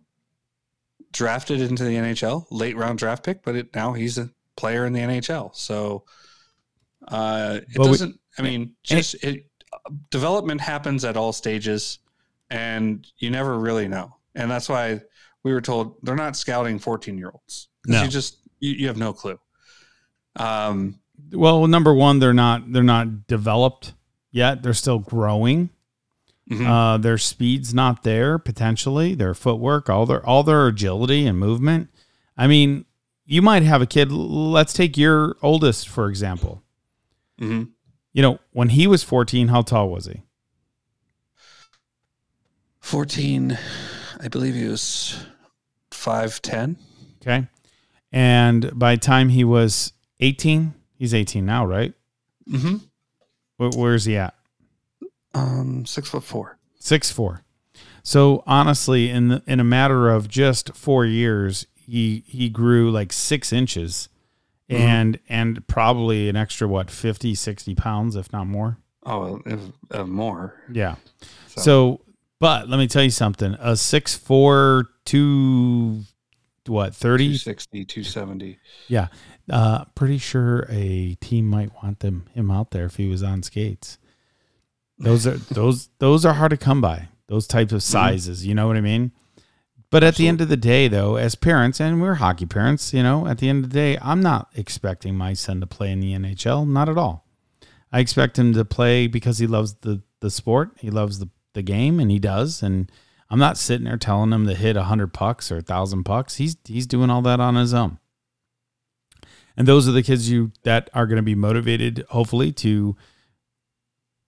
drafted 1.11 1.61
into 1.61 1.83
the 1.83 1.95
NHL, 1.95 2.45
late 2.51 2.77
round 2.77 2.99
draft 2.99 3.23
pick, 3.23 3.43
but 3.43 3.55
it, 3.55 3.75
now 3.75 3.93
he's 3.93 4.17
a 4.17 4.29
player 4.55 4.85
in 4.85 4.93
the 4.93 4.99
NHL. 4.99 5.55
So, 5.55 6.03
uh, 7.07 7.59
it 7.61 7.75
But 7.75 7.85
doesn't. 7.85 8.19
I 8.37 8.41
mean, 8.41 8.75
just 8.83 9.15
it. 9.23 9.45
Development 10.09 10.61
happens 10.61 11.05
at 11.05 11.17
all 11.17 11.33
stages, 11.33 11.99
and 12.49 13.05
you 13.17 13.29
never 13.29 13.57
really 13.59 13.87
know. 13.87 14.15
And 14.35 14.49
that's 14.49 14.69
why 14.69 15.01
we 15.43 15.53
were 15.53 15.61
told 15.61 15.97
they're 16.03 16.15
not 16.15 16.35
scouting 16.35 16.79
fourteen 16.79 17.17
year 17.17 17.31
olds. 17.33 17.69
No. 17.85 18.03
you 18.03 18.09
just 18.09 18.37
you, 18.59 18.73
you 18.73 18.87
have 18.87 18.97
no 18.97 19.13
clue. 19.13 19.39
Um, 20.35 20.99
Well, 21.31 21.67
number 21.67 21.93
one, 21.93 22.19
they're 22.19 22.33
not 22.33 22.71
they're 22.71 22.83
not 22.83 23.27
developed 23.27 23.93
yet. 24.31 24.63
They're 24.63 24.73
still 24.73 24.99
growing. 24.99 25.69
Mhm. 26.49 26.65
Uh, 26.65 26.97
their 26.97 27.17
speed's 27.17 27.73
not 27.73 28.03
there 28.03 28.37
potentially. 28.39 29.15
Their 29.15 29.33
footwork, 29.33 29.89
all 29.89 30.05
their 30.05 30.25
all 30.25 30.43
their 30.43 30.67
agility 30.67 31.25
and 31.27 31.37
movement. 31.39 31.89
I 32.37 32.47
mean, 32.47 32.85
you 33.25 33.41
might 33.41 33.63
have 33.63 33.81
a 33.81 33.85
kid. 33.85 34.11
Let's 34.11 34.73
take 34.73 34.97
your 34.97 35.35
oldest 35.41 35.87
for 35.87 36.09
example. 36.09 36.63
mhm. 37.39 37.69
You 38.13 38.21
know, 38.23 38.39
when 38.51 38.69
he 38.69 38.87
was 38.87 39.03
fourteen, 39.03 39.49
how 39.49 39.61
tall 39.61 39.89
was 39.89 40.05
he? 40.07 40.23
fourteen, 42.79 43.57
I 44.19 44.27
believe 44.27 44.55
he 44.55 44.65
was 44.67 45.15
five 45.91 46.41
ten. 46.41 46.77
Okay, 47.21 47.47
and 48.11 48.71
by 48.77 48.95
the 48.95 49.01
time 49.01 49.29
he 49.29 49.43
was 49.43 49.93
eighteen, 50.19 50.73
he's 50.97 51.13
eighteen 51.13 51.45
now, 51.45 51.65
right? 51.65 51.93
Mm-hmm. 52.49 52.77
Where, 53.57 53.69
where's 53.75 54.05
he 54.05 54.17
at? 54.17 54.33
Um, 55.33 55.85
six 55.85 56.09
foot 56.09 56.23
four. 56.23 56.57
Six 56.79 57.11
four. 57.11 57.43
So 58.03 58.43
honestly, 58.47 59.09
in 59.09 59.27
the, 59.27 59.43
in 59.45 59.59
a 59.59 59.63
matter 59.63 60.09
of 60.09 60.27
just 60.27 60.73
four 60.75 61.05
years, 61.05 61.67
he 61.75 62.23
he 62.27 62.49
grew 62.49 62.91
like 62.91 63.11
six 63.13 63.51
inches, 63.53 64.09
Mm-hmm. 64.69 64.81
and 64.83 65.19
and 65.27 65.67
probably 65.67 66.29
an 66.29 66.35
extra 66.35 66.67
what 66.67 66.91
50, 66.91 67.33
60 67.33 67.73
pounds, 67.73 68.15
if 68.15 68.31
not 68.31 68.45
more. 68.45 68.77
Oh, 69.03 69.41
if, 69.45 69.59
uh, 69.89 70.05
more. 70.05 70.61
Yeah. 70.71 70.95
So- 71.47 71.61
So, 71.61 72.01
but 72.39 72.69
let 72.69 72.77
me 72.77 72.87
tell 72.87 73.03
you 73.03 73.09
something: 73.09 73.55
a 73.59 73.75
six 73.75 74.15
four 74.15 74.85
two, 75.05 76.01
what 76.67 76.93
thirty? 76.95 77.25
260, 77.25 77.85
270. 77.85 78.59
Yeah. 78.87 79.07
Uh, 79.49 79.85
pretty 79.95 80.19
sure 80.19 80.67
a 80.69 81.15
team 81.15 81.47
might 81.47 81.71
want 81.83 81.99
them 82.01 82.27
him 82.33 82.51
out 82.51 82.69
there 82.71 82.85
if 82.85 82.95
he 82.97 83.07
was 83.07 83.23
on 83.23 83.41
skates. 83.43 83.97
Those 84.99 85.25
are 85.25 85.37
those 85.37 85.89
those 85.99 86.25
are 86.25 86.33
hard 86.33 86.51
to 86.51 86.57
come 86.57 86.81
by. 86.81 87.07
Those 87.27 87.47
types 87.47 87.71
of 87.73 87.79
mm-hmm. 87.79 87.91
sizes, 87.91 88.45
you 88.45 88.53
know 88.53 88.67
what 88.67 88.77
I 88.77 88.81
mean? 88.81 89.11
But 89.91 90.03
at 90.03 90.15
the 90.15 90.27
end 90.27 90.39
of 90.41 90.49
the 90.49 90.57
day, 90.57 90.87
though, 90.87 91.15
as 91.15 91.33
parents, 91.33 91.79
and 91.79 91.99
we're 91.99 92.15
hockey 92.15 92.45
parents, 92.45 92.93
you 92.93 93.01
know, 93.01 93.25
at 93.27 93.39
the 93.39 93.49
end 93.49 93.63
of 93.63 93.71
the 93.71 93.73
day, 93.73 93.97
I'm 94.01 94.21
not 94.21 94.49
expecting 94.53 95.15
my 95.15 95.33
son 95.33 95.61
to 95.61 95.67
play 95.67 95.91
in 95.91 95.99
the 95.99 96.13
NHL. 96.13 96.67
Not 96.67 96.89
at 96.89 96.97
all. 96.97 97.25
I 97.91 97.99
expect 97.99 98.37
him 98.37 98.53
to 98.53 98.65
play 98.65 99.07
because 99.07 99.39
he 99.39 99.47
loves 99.47 99.75
the 99.75 100.01
the 100.19 100.29
sport. 100.29 100.71
He 100.79 100.89
loves 100.91 101.19
the 101.19 101.29
the 101.53 101.61
game, 101.61 101.99
and 101.99 102.11
he 102.11 102.19
does. 102.19 102.61
And 102.61 102.91
I'm 103.29 103.39
not 103.39 103.57
sitting 103.57 103.85
there 103.85 103.97
telling 103.97 104.31
him 104.31 104.45
to 104.47 104.53
hit 104.53 104.75
hundred 104.75 105.13
pucks 105.13 105.51
or 105.51 105.57
a 105.57 105.61
thousand 105.61 106.03
pucks. 106.03 106.35
He's 106.35 106.57
he's 106.65 106.87
doing 106.87 107.09
all 107.09 107.21
that 107.23 107.39
on 107.39 107.55
his 107.55 107.73
own. 107.73 107.99
And 109.57 109.67
those 109.67 109.89
are 109.89 109.91
the 109.91 110.03
kids 110.03 110.29
you 110.29 110.51
that 110.63 110.89
are 110.93 111.05
going 111.05 111.17
to 111.17 111.23
be 111.23 111.35
motivated, 111.35 112.05
hopefully, 112.09 112.51
to 112.53 112.95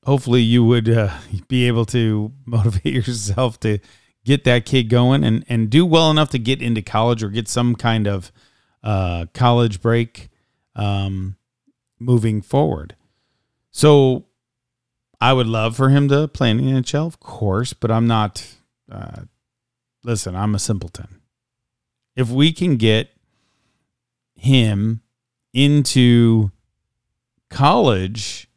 hopefully 0.04 0.42
you 0.42 0.64
would 0.64 0.90
uh, 0.90 1.16
be 1.48 1.68
able 1.68 1.86
to 1.86 2.32
motivate 2.46 2.86
yourself 2.94 3.60
to 3.62 3.80
get 4.24 4.44
that 4.44 4.66
kid 4.66 4.84
going 4.84 5.24
and 5.24 5.44
and 5.50 5.70
do 5.70 5.86
well 5.86 6.12
enough 6.12 6.30
to 6.30 6.40
get 6.40 6.62
into 6.62 6.82
college 6.82 7.24
or 7.24 7.30
get 7.30 7.48
some 7.48 7.76
kind 7.76 8.08
of 8.08 8.32
uh, 8.84 9.26
college 9.34 9.82
break 9.82 10.30
um, 10.76 11.36
moving 12.00 12.42
forward. 12.42 12.96
So 13.72 14.26
I 15.20 15.34
would 15.34 15.48
love 15.48 15.76
for 15.76 15.90
him 15.90 16.08
to 16.10 16.28
play 16.28 16.50
in 16.50 16.58
the 16.58 16.64
NHL, 16.64 17.06
of 17.06 17.20
course, 17.20 17.74
but 17.74 17.92
I'm 17.92 18.08
not. 18.08 18.56
Uh, 18.92 19.24
listen, 20.04 20.36
I'm 20.36 20.56
a 20.56 20.60
simpleton. 20.60 21.22
If 22.16 22.30
we 22.30 22.52
can 22.52 22.76
get 22.76 23.10
him 24.36 25.02
into 25.54 26.52
college, 27.50 28.50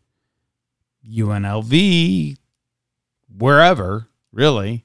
UNLV, 1.11 2.37
wherever, 3.37 4.09
really, 4.33 4.85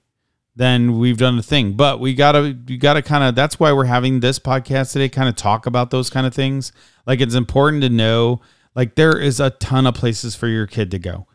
then 0.56 1.00
we've 1.00 1.18
done 1.18 1.38
the 1.38 1.44
thing. 1.44 1.74
But 1.74 2.00
we 2.00 2.14
gotta 2.14 2.58
you 2.68 2.78
gotta 2.78 3.02
kind 3.02 3.24
of 3.24 3.36
that's 3.36 3.60
why 3.60 3.72
we're 3.72 3.86
having 3.86 4.20
this 4.20 4.40
podcast 4.40 4.94
today, 4.94 5.10
kind 5.10 5.30
of 5.30 5.36
talk 5.36 5.66
about 5.66 5.90
those 5.90 6.10
kind 6.10 6.28
of 6.28 6.34
things. 6.34 6.72
Like 7.06 7.22
it's 7.22 7.36
important 7.36 7.82
to 7.84 7.90
know 7.90 8.42
like 8.76 8.96
there 8.96 9.18
is 9.18 9.40
a 9.40 9.50
ton 9.52 9.88
of 9.88 9.96
places 9.96 10.36
for 10.36 10.48
your 10.48 10.68
kid 10.68 10.92
to 10.92 11.00
go. 11.00 11.28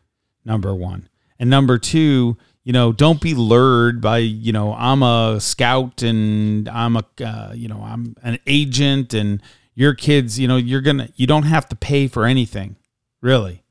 Number 0.44 0.74
one. 0.74 1.08
And 1.38 1.50
number 1.50 1.78
two, 1.78 2.36
you 2.62 2.72
know, 2.72 2.92
don't 2.92 3.20
be 3.20 3.34
lured 3.34 4.00
by, 4.00 4.18
you 4.18 4.52
know, 4.52 4.72
I'm 4.74 5.02
a 5.02 5.38
scout 5.40 6.02
and 6.02 6.68
I'm 6.68 6.96
a, 6.96 7.04
uh, 7.22 7.52
you 7.54 7.68
know, 7.68 7.82
I'm 7.82 8.16
an 8.22 8.38
agent 8.46 9.14
and 9.14 9.42
your 9.74 9.94
kids, 9.94 10.38
you 10.38 10.46
know, 10.46 10.56
you're 10.56 10.80
going 10.80 10.98
to, 10.98 11.12
you 11.16 11.26
don't 11.26 11.42
have 11.42 11.68
to 11.70 11.76
pay 11.76 12.06
for 12.06 12.24
anything, 12.24 12.76
really. 13.20 13.63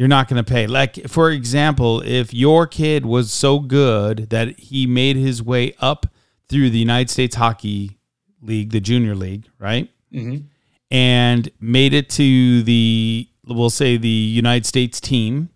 You're 0.00 0.08
not 0.08 0.28
going 0.28 0.42
to 0.42 0.50
pay. 0.50 0.66
Like, 0.66 1.08
for 1.08 1.30
example, 1.30 2.00
if 2.06 2.32
your 2.32 2.66
kid 2.66 3.04
was 3.04 3.30
so 3.30 3.58
good 3.58 4.30
that 4.30 4.58
he 4.58 4.86
made 4.86 5.16
his 5.16 5.42
way 5.42 5.74
up 5.78 6.06
through 6.48 6.70
the 6.70 6.78
United 6.78 7.10
States 7.10 7.36
Hockey 7.36 7.98
league, 8.40 8.70
the 8.70 8.80
junior 8.80 9.14
league, 9.14 9.46
right? 9.58 9.90
Mm-hmm. 10.10 10.46
And 10.90 11.50
made 11.60 11.92
it 11.92 12.08
to 12.12 12.62
the 12.62 13.28
we'll 13.46 13.68
say 13.68 13.98
the 13.98 14.08
United 14.08 14.64
States 14.64 15.02
team. 15.02 15.50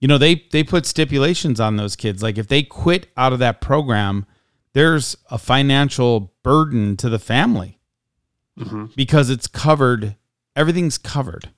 You 0.00 0.08
know, 0.08 0.18
they 0.18 0.44
they 0.52 0.62
put 0.62 0.84
stipulations 0.84 1.60
on 1.60 1.76
those 1.76 1.96
kids. 1.96 2.22
Like 2.22 2.36
if 2.36 2.48
they 2.48 2.62
quit 2.62 3.06
out 3.16 3.32
of 3.32 3.38
that 3.38 3.62
program, 3.62 4.26
there's 4.74 5.16
a 5.30 5.38
financial 5.38 6.34
burden 6.42 6.98
to 6.98 7.08
the 7.08 7.18
family 7.18 7.78
Mm-hmm. 8.58 8.84
because 8.96 9.30
it's 9.30 9.46
covered. 9.46 10.14
Everything's 10.54 10.98
covered, 10.98 11.48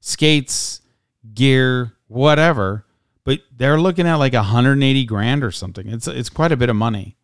skates, 0.00 0.81
gear, 1.34 1.92
whatever. 2.08 2.84
But 3.24 3.40
they're 3.56 3.80
looking 3.80 4.06
at 4.06 4.16
like 4.16 4.32
180 4.32 5.04
grand 5.04 5.44
or 5.44 5.52
something. 5.52 5.88
It's 5.88 6.08
it's 6.08 6.28
quite 6.28 6.52
a 6.52 6.56
bit 6.56 6.70
of 6.70 6.76
money. 6.76 7.16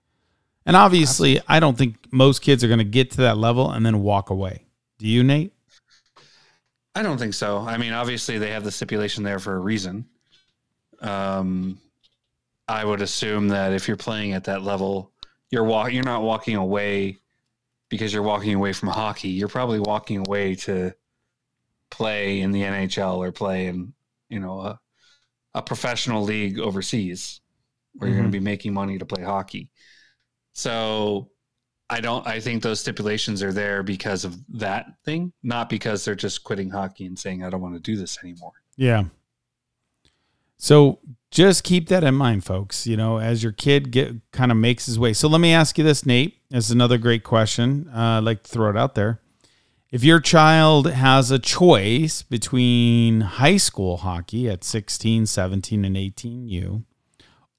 And 0.64 0.76
obviously, 0.76 1.40
I 1.48 1.60
don't 1.60 1.78
think 1.78 1.96
most 2.12 2.42
kids 2.42 2.62
are 2.62 2.68
going 2.68 2.78
to 2.78 2.84
get 2.84 3.12
to 3.12 3.22
that 3.22 3.38
level 3.38 3.70
and 3.70 3.84
then 3.84 4.02
walk 4.02 4.30
away. 4.30 4.66
Do 4.98 5.08
you, 5.08 5.24
Nate? 5.24 5.52
I 6.94 7.02
don't 7.02 7.16
think 7.16 7.34
so. 7.34 7.58
I 7.58 7.78
mean, 7.78 7.92
obviously 7.92 8.38
they 8.38 8.50
have 8.50 8.64
the 8.64 8.70
stipulation 8.70 9.24
there 9.24 9.38
for 9.38 9.54
a 9.54 9.60
reason. 9.60 10.06
Um, 11.00 11.78
I 12.66 12.84
would 12.84 13.00
assume 13.00 13.48
that 13.48 13.72
if 13.72 13.88
you're 13.88 13.96
playing 13.96 14.32
at 14.32 14.44
that 14.44 14.62
level, 14.62 15.12
you're 15.50 15.64
walk 15.64 15.92
you're 15.92 16.04
not 16.04 16.22
walking 16.22 16.56
away 16.56 17.16
because 17.88 18.12
you're 18.12 18.22
walking 18.22 18.54
away 18.54 18.72
from 18.72 18.88
hockey. 18.90 19.28
You're 19.28 19.48
probably 19.48 19.80
walking 19.80 20.26
away 20.26 20.54
to 20.56 20.92
play 21.90 22.40
in 22.40 22.52
the 22.52 22.62
NHL 22.62 23.18
or 23.18 23.32
play 23.32 23.66
in 23.66 23.92
you 24.28 24.40
know 24.40 24.60
a, 24.60 24.80
a 25.54 25.62
professional 25.62 26.22
league 26.22 26.58
overseas 26.58 27.40
where 27.94 28.08
you're 28.08 28.18
going 28.18 28.30
to 28.30 28.36
be 28.36 28.42
making 28.42 28.72
money 28.72 28.98
to 28.98 29.06
play 29.06 29.22
hockey. 29.22 29.70
So 30.52 31.30
I 31.90 32.00
don't. 32.00 32.26
I 32.26 32.40
think 32.40 32.62
those 32.62 32.80
stipulations 32.80 33.42
are 33.42 33.52
there 33.52 33.82
because 33.82 34.24
of 34.24 34.38
that 34.58 34.86
thing, 35.04 35.32
not 35.42 35.68
because 35.68 36.04
they're 36.04 36.14
just 36.14 36.44
quitting 36.44 36.70
hockey 36.70 37.06
and 37.06 37.18
saying 37.18 37.42
I 37.42 37.50
don't 37.50 37.60
want 37.60 37.74
to 37.74 37.80
do 37.80 37.96
this 37.96 38.18
anymore. 38.22 38.52
Yeah. 38.76 39.04
So 40.58 40.98
just 41.30 41.64
keep 41.64 41.88
that 41.88 42.04
in 42.04 42.14
mind, 42.14 42.44
folks. 42.44 42.86
You 42.86 42.96
know, 42.96 43.18
as 43.18 43.42
your 43.42 43.52
kid 43.52 43.90
get 43.90 44.14
kind 44.32 44.50
of 44.50 44.58
makes 44.58 44.86
his 44.86 44.98
way. 44.98 45.12
So 45.12 45.28
let 45.28 45.40
me 45.40 45.52
ask 45.52 45.78
you 45.78 45.84
this, 45.84 46.04
Nate. 46.04 46.38
This 46.50 46.66
is 46.66 46.70
another 46.70 46.98
great 46.98 47.24
question. 47.24 47.88
Uh, 47.88 48.18
I'd 48.18 48.24
like 48.24 48.42
to 48.42 48.50
throw 48.50 48.68
it 48.70 48.76
out 48.76 48.94
there. 48.94 49.20
If 49.90 50.04
your 50.04 50.20
child 50.20 50.90
has 50.90 51.30
a 51.30 51.38
choice 51.38 52.20
between 52.20 53.22
high 53.22 53.56
school 53.56 53.96
hockey 53.96 54.46
at 54.46 54.62
16, 54.62 55.24
17, 55.24 55.82
and 55.82 55.96
18U 55.96 56.84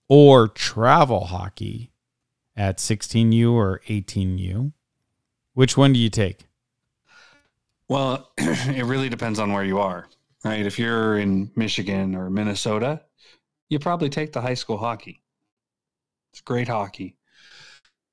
or 0.07 0.47
travel 0.47 1.25
hockey 1.25 1.91
at 2.55 2.77
16U 2.77 3.51
or 3.51 3.81
18U, 3.87 4.73
which 5.55 5.75
one 5.75 5.91
do 5.91 5.97
you 5.97 6.11
take? 6.11 6.45
Well, 7.87 8.31
it 8.37 8.85
really 8.85 9.09
depends 9.09 9.39
on 9.39 9.51
where 9.51 9.63
you 9.63 9.79
are, 9.79 10.07
right? 10.45 10.63
If 10.63 10.77
you're 10.77 11.17
in 11.17 11.49
Michigan 11.55 12.13
or 12.13 12.29
Minnesota, 12.29 13.01
you 13.69 13.79
probably 13.79 14.09
take 14.09 14.33
the 14.33 14.41
high 14.41 14.53
school 14.53 14.77
hockey. 14.77 15.23
It's 16.31 16.41
great 16.41 16.67
hockey. 16.67 17.15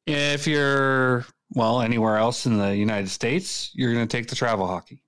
If 0.06 0.46
you're 0.46 1.26
well 1.54 1.80
anywhere 1.80 2.16
else 2.16 2.46
in 2.46 2.58
the 2.58 2.76
United 2.76 3.08
States, 3.08 3.70
you're 3.74 3.92
going 3.92 4.06
to 4.06 4.16
take 4.16 4.28
the 4.28 4.36
travel 4.36 4.66
hockey. 4.66 5.02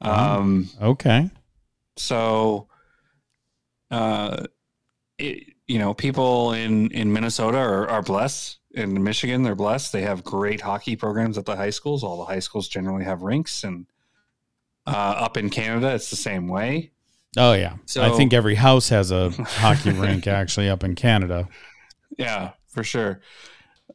Oh. 0.00 0.10
Um, 0.10 0.68
Okay. 0.80 1.30
so, 1.96 2.68
uh, 3.90 4.44
it, 5.18 5.44
you 5.66 5.78
know, 5.78 5.94
people 5.94 6.52
in 6.52 6.90
in 6.90 7.12
Minnesota 7.12 7.58
are, 7.58 7.88
are 7.88 8.02
blessed. 8.02 8.58
In 8.72 9.02
Michigan, 9.02 9.42
they're 9.42 9.54
blessed. 9.54 9.92
They 9.92 10.02
have 10.02 10.22
great 10.22 10.60
hockey 10.60 10.96
programs 10.96 11.38
at 11.38 11.46
the 11.46 11.56
high 11.56 11.70
schools. 11.70 12.04
All 12.04 12.18
the 12.18 12.26
high 12.26 12.40
schools 12.40 12.68
generally 12.68 13.04
have 13.04 13.22
rinks, 13.22 13.64
and 13.64 13.86
uh, 14.86 14.90
up 15.16 15.38
in 15.38 15.48
Canada, 15.48 15.94
it's 15.94 16.10
the 16.10 16.16
same 16.16 16.46
way. 16.46 16.92
Oh, 17.38 17.54
yeah. 17.54 17.76
So, 17.86 18.02
I 18.02 18.10
think 18.16 18.32
every 18.32 18.54
house 18.54 18.88
has 18.90 19.10
a 19.10 19.30
hockey 19.30 19.90
rink 19.92 20.26
actually 20.26 20.68
up 20.68 20.84
in 20.84 20.94
Canada. 20.94 21.48
Yeah, 22.18 22.52
for 22.68 22.82
sure. 22.82 23.20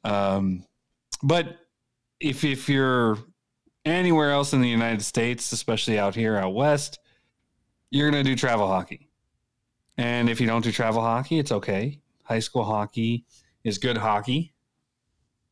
Um, 0.04 0.66
but 1.24 1.58
if 2.20 2.44
if 2.44 2.68
you're 2.70 3.18
anywhere 3.86 4.32
else 4.32 4.54
in 4.54 4.62
the 4.62 4.70
United 4.70 5.02
States, 5.02 5.52
especially 5.52 5.98
out 6.00 6.16
here 6.16 6.38
out 6.38 6.54
west, 6.54 7.00
you're 7.90 8.10
gonna 8.10 8.24
do 8.24 8.36
travel 8.36 8.68
hockey. 8.68 9.10
And 9.98 10.30
if 10.30 10.40
you 10.42 10.48
don't 10.48 10.64
do 10.64 10.72
travel 10.72 11.02
hockey, 11.02 11.38
it's 11.40 11.52
okay. 11.52 12.00
High 12.24 12.40
school 12.40 12.64
hockey 12.64 13.26
is 13.64 13.78
good 13.78 13.98
hockey. 13.98 14.54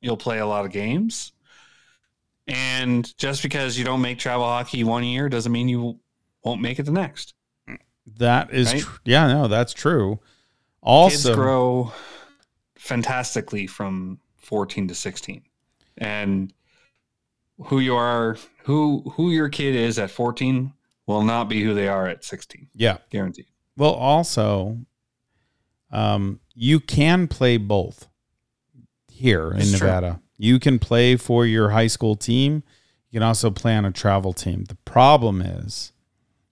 You'll 0.01 0.17
play 0.17 0.39
a 0.39 0.45
lot 0.45 0.65
of 0.65 0.71
games. 0.71 1.33
And 2.47 3.15
just 3.17 3.43
because 3.43 3.77
you 3.77 3.85
don't 3.85 4.01
make 4.01 4.17
travel 4.17 4.45
hockey 4.45 4.83
one 4.83 5.03
year 5.03 5.29
doesn't 5.29 5.51
mean 5.51 5.69
you 5.69 5.99
won't 6.43 6.61
make 6.61 6.79
it 6.79 6.83
the 6.83 6.91
next. 6.91 7.35
That 8.17 8.51
is, 8.51 8.73
Right? 8.73 8.81
tr- 8.81 8.97
yeah, 9.05 9.27
no, 9.27 9.47
that's 9.47 9.73
true. 9.73 10.15
Kids 10.15 10.25
Also, 10.81 11.35
grow 11.35 11.93
fantastically 12.75 13.67
from 13.67 14.19
14 14.49 14.87
to 14.87 14.95
16 14.95 15.43
and 15.99 16.51
who 17.65 17.79
you 17.79 17.95
are 17.95 18.35
who 18.63 19.03
who 19.15 19.29
your 19.29 19.47
kid 19.47 19.75
is 19.75 19.99
at 19.99 20.09
14 20.09 20.73
will 21.05 21.23
not 21.23 21.47
be 21.47 21.63
who 21.63 21.75
they 21.75 21.87
are 21.87 22.07
at 22.07 22.23
16 22.23 22.67
yeah. 22.73 22.97
guaranteed 23.11 23.45
Well, 23.77 23.93
also, 23.93 24.79
um, 25.91 26.39
you 26.53 26.79
can 26.79 27.27
play 27.27 27.57
both 27.57 28.09
here 29.07 29.51
in 29.51 29.59
It's 29.59 29.77
true. 29.77 29.87
Nevada. 29.87 30.21
You 30.37 30.59
can 30.59 30.79
play 30.79 31.15
for 31.15 31.45
your 31.45 31.69
high 31.69 31.87
school 31.87 32.15
team. 32.15 32.63
You 33.09 33.19
can 33.19 33.23
also 33.23 33.51
play 33.51 33.77
on 33.77 33.85
a 33.85 33.91
travel 33.91 34.33
team. 34.33 34.65
The 34.65 34.75
problem 34.83 35.41
is, 35.41 35.93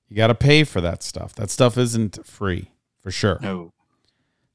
you 0.07 0.15
got 0.15 0.27
to 0.27 0.35
pay 0.35 0.63
for 0.63 0.79
that 0.81 1.03
stuff. 1.03 1.33
That 1.35 1.49
stuff 1.49 1.77
isn't 1.77 2.25
free 2.25 2.71
for 3.01 3.11
sure. 3.11 3.39
no 3.41 3.73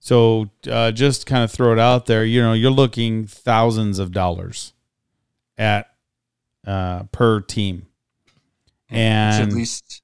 So 0.04 0.50
uh, 0.68 0.90
just 0.90 1.26
kind 1.26 1.44
of 1.44 1.52
throw 1.52 1.72
it 1.72 1.78
out 1.78 2.06
there. 2.06 2.24
You 2.24 2.42
know, 2.42 2.54
you're 2.54 2.72
looking 2.72 3.24
thousands 3.24 4.00
of 4.00 4.10
dollars 4.10 4.72
at 5.56 5.90
uh, 6.66 7.04
per 7.12 7.40
team, 7.40 7.86
it's 8.88 8.96
and 8.98 9.52
at 9.52 9.56
least 9.56 10.02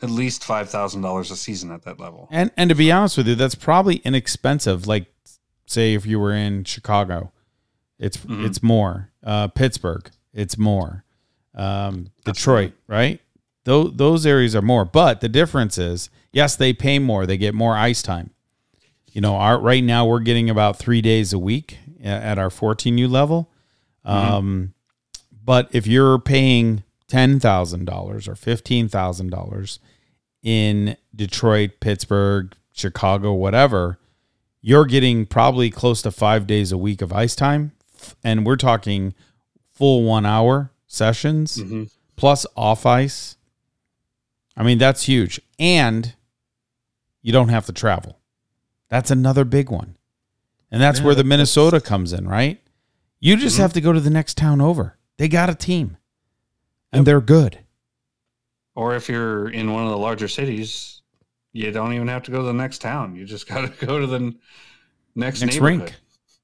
at 0.00 0.08
least 0.08 0.42
$5000 0.42 1.20
a 1.20 1.36
season 1.36 1.70
at 1.70 1.82
that 1.82 2.00
level 2.00 2.28
And 2.30 2.50
and 2.56 2.70
to 2.70 2.74
be 2.74 2.90
honest 2.90 3.18
with 3.18 3.28
you, 3.28 3.34
that's 3.34 3.54
probably 3.54 3.96
inexpensive. 3.96 4.86
Like 4.86 5.04
say 5.66 5.92
if 5.92 6.06
you 6.06 6.18
were 6.18 6.32
in 6.32 6.64
Chicago, 6.64 7.30
it's 7.98 8.16
Mhm. 8.16 8.46
it's 8.46 8.62
more. 8.62 9.10
Uh, 9.22 9.48
Pittsburgh, 9.48 10.10
it's 10.32 10.56
more. 10.56 11.04
Um, 11.54 12.06
Detroit, 12.24 12.72
right? 12.86 13.20
Those 13.64 13.92
those 13.96 14.24
areas 14.24 14.56
are 14.56 14.62
more. 14.62 14.86
But 14.86 15.20
the 15.20 15.28
difference 15.28 15.76
is, 15.76 16.08
yes, 16.32 16.56
they 16.56 16.72
pay 16.72 16.98
more. 16.98 17.26
They 17.26 17.36
get 17.36 17.54
more 17.54 17.76
ice 17.76 18.00
time. 18.00 18.30
You 19.18 19.22
know, 19.22 19.34
our 19.34 19.58
right 19.58 19.82
now 19.82 20.06
we're 20.06 20.20
getting 20.20 20.48
about 20.48 20.76
three 20.78 21.02
days 21.02 21.32
a 21.32 21.40
week 21.40 21.78
at 22.04 22.38
our 22.38 22.50
14U 22.50 23.10
level. 23.10 23.50
Um, 24.04 24.74
but 25.44 25.68
if 25.72 25.88
you're 25.88 26.20
paying 26.20 26.84
ten 27.08 27.40
thousand 27.40 27.84
dollars 27.84 28.28
or 28.28 28.36
fifteen 28.36 28.88
thousand 28.88 29.30
dollars 29.30 29.80
in 30.44 30.96
Detroit, 31.16 31.80
Pittsburgh, 31.80 32.54
Chicago, 32.72 33.32
whatever, 33.32 33.98
you're 34.60 34.84
getting 34.86 35.26
probably 35.26 35.68
close 35.68 36.00
to 36.02 36.12
five 36.12 36.46
days 36.46 36.70
a 36.70 36.78
week 36.78 37.02
of 37.02 37.12
ice 37.12 37.34
time. 37.34 37.72
And 38.22 38.46
we're 38.46 38.54
talking 38.54 39.14
full 39.72 40.04
one 40.04 40.26
hour 40.26 40.70
sessions 40.86 41.56
Mhm. 41.58 41.90
plus 42.14 42.46
off 42.54 42.86
ice. 42.86 43.36
I 44.56 44.62
mean, 44.62 44.78
that's 44.78 45.02
huge. 45.08 45.40
And 45.58 46.14
you 47.20 47.32
don't 47.32 47.48
have 47.48 47.66
to 47.66 47.72
travel. 47.72 48.14
That's 48.88 49.10
another 49.10 49.44
big 49.44 49.70
one. 49.70 49.96
And 50.70 50.80
that's 50.82 50.98
Yeah, 51.00 51.06
where 51.06 51.14
the 51.14 51.24
Minnesota 51.24 51.80
comes 51.80 52.12
in, 52.12 52.28
right? 52.28 52.60
You 53.20 53.36
just 53.36 53.56
Mhm. 53.56 53.60
have 53.60 53.72
to 53.74 53.80
go 53.80 53.92
to 53.92 54.00
the 54.00 54.10
next 54.10 54.36
town 54.36 54.60
over. 54.60 54.96
They 55.16 55.28
got 55.28 55.50
a 55.50 55.54
team 55.54 55.96
and 56.92 57.00
Yep. 57.00 57.04
they're 57.06 57.20
good. 57.20 57.58
or 58.74 58.94
if 58.94 59.08
you're 59.08 59.48
in 59.50 59.72
one 59.72 59.82
of 59.82 59.90
the 59.90 59.98
larger 59.98 60.28
cities 60.28 61.02
you 61.52 61.72
don't 61.72 61.92
even 61.94 62.06
have 62.06 62.22
to 62.22 62.30
go 62.30 62.36
to 62.38 62.44
the 62.44 62.52
next 62.52 62.78
town 62.78 63.16
you 63.16 63.24
just 63.24 63.48
got 63.48 63.62
to 63.62 63.86
go 63.86 63.98
to 63.98 64.06
the 64.06 64.32
next, 65.16 65.40
Next 65.40 65.58
rink. 65.58 65.96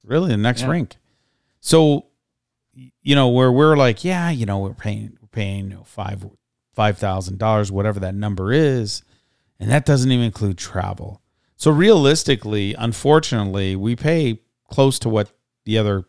Really, 0.02 0.30
the 0.30 0.36
next 0.36 0.62
Yeah. 0.62 0.70
rink. 0.70 0.96
So, 1.60 2.06
you 2.74 3.14
know, 3.14 3.28
where 3.28 3.52
we're 3.52 3.76
like, 3.76 4.02
yeah, 4.02 4.30
you 4.30 4.46
know, 4.46 4.58
we're 4.58 4.74
paying, 4.74 5.16
we're 5.20 5.28
paying 5.28 5.70
you 5.70 5.76
know, 5.76 5.84
five, 5.84 6.26
five 6.74 6.98
thousand 6.98 7.38
dollars, 7.38 7.70
whatever 7.70 8.00
that 8.00 8.16
number 8.16 8.50
is, 8.52 9.02
and 9.60 9.70
that 9.70 9.86
doesn't 9.86 10.10
even 10.10 10.24
include 10.24 10.58
travel. 10.58 11.20
So 11.56 11.70
realistically, 11.70 12.74
unfortunately, 12.74 13.76
we 13.76 13.96
pay 13.96 14.40
close 14.70 14.98
to 15.00 15.08
what 15.08 15.30
the 15.64 15.78
other 15.78 16.04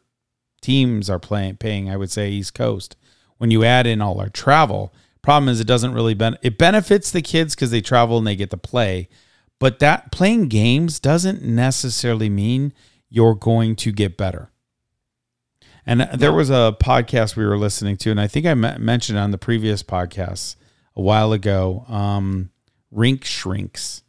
teams 0.61 1.09
are 1.09 1.19
playing, 1.19 1.57
paying. 1.57 1.89
I 1.89 1.97
would 1.97 2.11
say 2.11 2.31
East 2.31 2.53
Coast. 2.53 2.95
When 3.37 3.51
you 3.51 3.63
add 3.63 3.85
in 3.85 4.01
all 4.01 4.19
our 4.19 4.29
travel, 4.29 4.93
problem 5.21 5.49
is 5.49 5.59
it 5.59 5.67
doesn't 5.67 5.93
really 5.93 6.13
ben- 6.13 6.37
it 6.41 6.57
benefits 6.57 7.11
the 7.11 7.21
kids 7.21 7.53
because 7.53 7.71
they 7.71 7.81
travel 7.81 8.17
and 8.17 8.25
they 8.25 8.35
get 8.35 8.49
to 8.51 8.57
play, 8.57 9.09
but 9.59 9.79
that 9.79 10.11
playing 10.11 10.47
games 10.47 10.99
doesn't 10.99 11.43
necessarily 11.43 12.29
mean 12.29 12.73
you're 13.09 13.35
going 13.35 13.75
to 13.75 13.91
get 13.91 14.17
better. 14.17 14.51
And 15.85 16.01
there 16.13 16.33
was 16.33 16.49
a 16.49 16.75
podcast 16.81 17.35
we 17.35 17.45
were 17.45 17.57
listening 17.57 17.97
to, 17.97 18.11
and 18.11 18.19
I 18.19 18.27
think 18.27 18.45
I 18.45 18.51
m- 18.51 18.83
mentioned 18.83 19.19
on 19.19 19.31
the 19.31 19.37
previous 19.37 19.83
podcast 19.83 20.55
a 20.95 21.01
while 21.01 21.31
ago, 21.31 21.85
um, 21.87 22.49
Rink 22.89 23.23
Shrinks, 23.23 24.01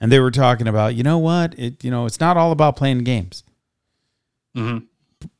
and 0.00 0.12
they 0.12 0.20
were 0.20 0.30
talking 0.30 0.68
about, 0.68 0.94
you 0.94 1.02
know 1.02 1.18
what, 1.18 1.58
it 1.58 1.84
you 1.84 1.90
know 1.90 2.06
it's 2.06 2.20
not 2.20 2.36
all 2.36 2.52
about 2.52 2.76
playing 2.76 3.04
games. 3.04 3.44
Mhm. 4.56 4.86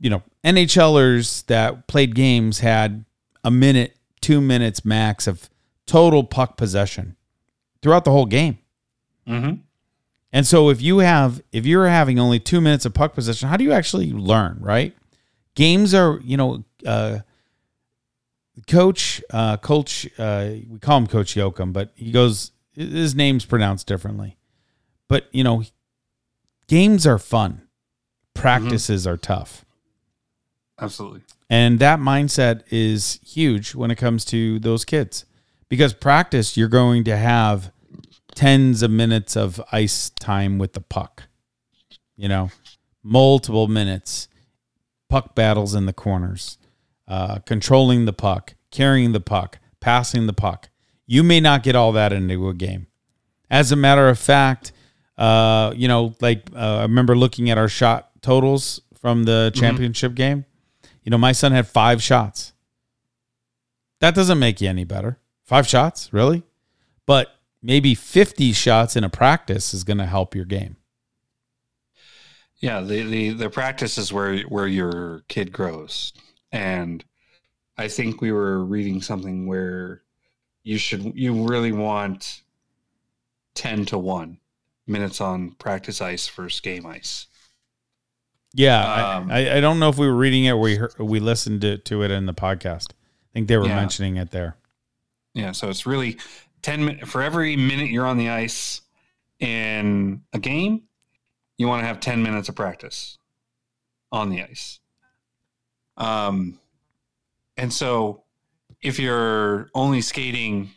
You 0.00 0.10
know, 0.10 0.22
NHLers 0.44 1.46
that 1.46 1.86
played 1.86 2.14
games 2.14 2.60
had 2.60 3.04
a 3.44 3.50
minute, 3.50 3.96
two 4.20 4.40
minutes 4.40 4.84
max 4.84 5.26
of 5.26 5.48
total 5.86 6.24
puck 6.24 6.56
possession 6.56 7.16
throughout 7.82 8.04
the 8.04 8.10
whole 8.10 8.26
game. 8.26 8.58
Mm-hmm. 9.26 9.60
And 10.32 10.46
so 10.46 10.68
if 10.68 10.82
you 10.82 10.98
have 10.98 11.42
if 11.52 11.64
you're 11.66 11.88
having 11.88 12.18
only 12.18 12.38
two 12.38 12.60
minutes 12.60 12.84
of 12.84 12.94
puck 12.94 13.14
possession, 13.14 13.48
how 13.48 13.56
do 13.56 13.64
you 13.64 13.72
actually 13.72 14.12
learn, 14.12 14.58
right? 14.60 14.94
Games 15.54 15.94
are, 15.94 16.20
you 16.22 16.36
know, 16.36 16.64
uh, 16.86 17.20
coach, 18.66 19.22
uh, 19.30 19.56
coach, 19.56 20.06
uh, 20.18 20.50
we 20.68 20.78
call 20.78 20.98
him 20.98 21.06
Coach 21.06 21.34
Yoakum, 21.34 21.72
but 21.72 21.92
he 21.94 22.10
goes, 22.12 22.52
his 22.72 23.14
name's 23.14 23.44
pronounced 23.44 23.86
differently. 23.86 24.36
But 25.08 25.28
you 25.32 25.44
know, 25.44 25.64
games 26.66 27.06
are 27.06 27.18
fun, 27.18 27.62
practices 28.34 29.06
are 29.06 29.16
tough, 29.16 29.64
Absolutely. 30.80 31.22
and 31.48 31.78
that 31.78 31.98
mindset 31.98 32.62
is 32.70 33.18
huge 33.24 33.74
when 33.74 33.90
it 33.90 33.96
comes 33.96 34.24
to 34.26 34.58
those 34.58 34.84
kids. 34.84 35.24
Because 35.68 35.92
practice 35.92 36.56
you're 36.56 36.68
going 36.68 37.04
to 37.04 37.16
have 37.16 37.72
tens 38.34 38.82
of 38.82 38.90
minutes 38.90 39.36
of 39.36 39.60
ice 39.70 40.10
time 40.10 40.58
with 40.58 40.72
the 40.72 40.80
puck 40.80 41.24
you 42.18 42.28
know? 42.28 42.50
Multiple 43.02 43.68
minutes. 43.68 44.28
Puck 45.08 45.34
battles 45.34 45.74
in 45.74 45.86
the 45.86 45.94
corners. 45.94 46.58
Uh, 47.06 47.38
controlling 47.46 48.04
the 48.04 48.12
puck 48.12 48.54
carrying 48.70 49.12
the 49.12 49.20
puck 49.20 49.58
passing 49.80 50.26
the 50.26 50.34
puck. 50.34 50.68
You 51.06 51.22
may 51.22 51.40
not 51.40 51.62
get 51.62 51.74
all 51.74 51.92
that 51.92 52.12
into 52.12 52.50
a 52.50 52.52
game. 52.52 52.86
As 53.50 53.72
a 53.72 53.76
matter 53.76 54.10
of 54.10 54.18
fact 54.18 54.72
uh, 55.18 55.72
you 55.76 55.88
know 55.88 56.14
like 56.20 56.48
uh, 56.54 56.78
i 56.78 56.82
remember 56.82 57.16
looking 57.16 57.50
at 57.50 57.58
our 57.58 57.68
shot 57.68 58.10
totals 58.22 58.80
from 59.00 59.24
the 59.24 59.52
championship 59.54 60.14
game 60.14 60.44
you 61.08 61.10
know, 61.10 61.16
my 61.16 61.32
son 61.32 61.52
had 61.52 61.66
five 61.66 62.02
shots. 62.02 62.52
That 64.00 64.14
doesn't 64.14 64.38
make 64.38 64.60
you 64.60 64.68
any 64.68 64.84
better. 64.84 65.18
Five 65.42 65.66
shots, 65.66 66.12
really? 66.12 66.42
But 67.06 67.34
maybe 67.62 67.94
50 67.94 68.52
shots 68.52 68.94
in 68.94 69.04
a 69.04 69.08
practice 69.08 69.72
is 69.72 69.84
going 69.84 69.96
to 69.96 70.04
help 70.04 70.34
your 70.34 70.44
game. 70.44 70.76
Yeah, 72.58 72.82
the, 72.82 73.04
the 73.04 73.30
the 73.30 73.48
practice 73.48 73.96
is 73.96 74.12
where 74.12 74.40
where 74.40 74.66
your 74.66 75.22
kid 75.28 75.50
grows, 75.50 76.12
and 76.52 77.02
I 77.78 77.88
think 77.88 78.20
we 78.20 78.30
were 78.30 78.62
reading 78.62 79.00
something 79.00 79.46
where 79.46 80.02
you 80.62 80.76
should 80.76 81.16
you 81.16 81.48
really 81.48 81.72
want 81.72 82.42
ten 83.54 83.86
to 83.86 83.96
one 83.96 84.40
minutes 84.88 85.20
on 85.20 85.52
practice 85.52 86.00
ice 86.00 86.28
versus 86.28 86.60
game 86.60 86.86
ice. 86.86 87.26
Yeah, 88.54 89.16
Um, 89.18 89.30
I, 89.30 89.58
I, 89.58 89.60
don't 89.60 89.78
know 89.78 89.88
if 89.90 89.98
we 89.98 90.06
were 90.06 90.16
reading 90.16 90.46
it 90.46 90.52
or 90.52 90.56
we 90.56 90.76
heard, 90.76 90.98
we 90.98 91.20
listened 91.20 91.60
to, 91.60 91.76
to 91.78 92.02
it 92.02 92.10
in 92.10 92.26
the 92.26 92.32
podcast. 92.34 92.92
I 92.92 93.32
think 93.34 93.48
they 93.48 93.58
were 93.58 93.66
Yeah. 93.66 93.76
mentioning 93.76 94.16
it 94.16 94.30
there. 94.30 94.56
Yeah, 95.34 95.52
so 95.52 95.68
it's 95.68 95.86
really 95.86 96.18
ten 96.62 96.84
min- 96.84 97.04
for 97.04 97.22
every 97.22 97.56
minute 97.56 97.90
you're 97.90 98.06
on 98.06 98.16
the 98.16 98.30
ice 98.30 98.80
in 99.38 100.22
a 100.32 100.38
game, 100.38 100.84
you 101.58 101.68
want 101.68 101.82
to 101.82 101.86
have 101.86 102.00
ten 102.00 102.22
minutes 102.22 102.48
of 102.48 102.56
practice 102.56 103.18
on 104.10 104.30
the 104.30 104.42
ice. 104.42 104.80
Um, 105.98 106.58
and 107.56 107.72
so 107.72 108.24
if 108.80 108.98
you're 108.98 109.68
only 109.74 110.00
skating 110.00 110.70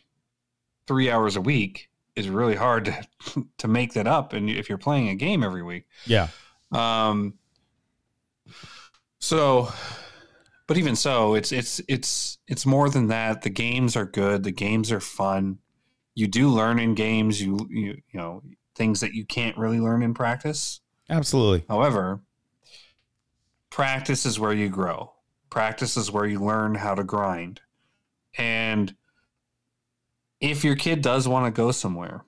three 0.87 1.09
hours 1.09 1.35
a 1.37 1.41
week, 1.41 1.89
it's 2.15 2.27
really 2.27 2.55
hard 2.55 2.85
to 2.85 3.45
to 3.57 3.67
make 3.67 3.93
that 3.93 4.07
up. 4.07 4.33
And 4.33 4.49
if 4.49 4.69
you're 4.69 4.77
playing 4.77 5.09
a 5.09 5.15
game 5.15 5.43
every 5.43 5.63
week, 5.63 5.85
Yeah. 6.05 6.27
um, 6.71 7.35
so, 9.19 9.71
but 10.67 10.77
even 10.77 10.95
so, 10.95 11.35
it's 11.35 11.51
it's 11.51 11.79
it's 11.87 12.37
it's 12.47 12.65
more 12.65 12.89
than 12.89 13.07
that. 13.07 13.41
The 13.43 13.49
games 13.49 13.95
are 13.95 14.05
good. 14.05 14.43
The 14.43 14.51
games 14.51 14.91
are 14.91 14.99
fun. 14.99 15.59
You 16.15 16.27
do 16.27 16.49
learn 16.49 16.79
in 16.79 16.95
games. 16.95 17.41
You 17.41 17.67
you 17.69 18.01
you 18.11 18.19
know 18.19 18.41
things 18.75 18.99
that 19.01 19.13
you 19.13 19.25
can't 19.25 19.57
really 19.57 19.79
learn 19.79 20.01
in 20.01 20.13
practice. 20.13 20.79
Absolutely. 21.09 21.65
However, 21.67 22.21
practice 23.69 24.25
is 24.25 24.39
where 24.39 24.53
you 24.53 24.69
grow. 24.69 25.13
Practice 25.49 25.97
is 25.97 26.09
where 26.11 26.25
you 26.25 26.39
learn 26.39 26.75
how 26.75 26.95
to 26.95 27.03
grind. 27.03 27.61
And 28.37 28.95
if 30.41 30.63
your 30.63 30.75
kid 30.75 31.01
does 31.01 31.27
want 31.27 31.45
to 31.45 31.51
go 31.51 31.71
somewhere, 31.71 32.25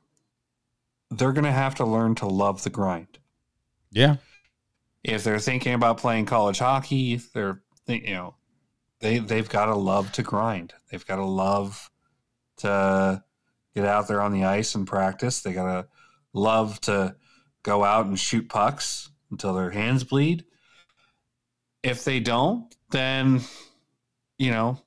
they're 1.12 1.34
going 1.34 1.44
to 1.44 1.52
have 1.52 1.76
to 1.76 1.86
learn 1.86 2.16
to 2.16 2.26
love 2.28 2.64
the 2.64 2.70
grind 2.70 3.20
Yeah. 3.92 4.18
if 5.04 5.24
they're 5.24 5.40
thinking 5.40 5.74
about 5.74 5.98
playing 5.98 6.26
college 6.26 6.60
hockey, 6.60 7.14
if 7.14 7.34
they're 7.34 7.62
you 7.88 8.14
know, 8.14 8.36
they 9.02 9.18
they've 9.20 9.50
got 9.50 9.66
to 9.66 9.76
love 9.76 10.12
to 10.14 10.24
grind. 10.24 10.74
They've 10.90 11.06
got 11.06 11.18
to 11.18 11.26
love 11.26 11.90
to 12.58 13.22
get 13.76 13.86
out 13.86 14.08
there 14.08 14.22
on 14.22 14.32
the 14.32 14.46
ice 14.46 14.76
and 14.76 14.88
practice. 14.88 15.42
They 15.42 15.52
got 15.52 15.66
to 15.66 15.88
love 16.32 16.80
to 16.82 17.16
go 17.64 17.84
out 17.84 18.06
and 18.06 18.18
shoot 18.18 18.48
pucks 18.48 19.10
until 19.32 19.54
their 19.54 19.72
hands 19.72 20.04
bleed. 20.06 20.46
If 21.84 22.06
they 22.06 22.22
don't, 22.22 22.74
then 22.92 23.42
you 24.38 24.52
know 24.52 24.80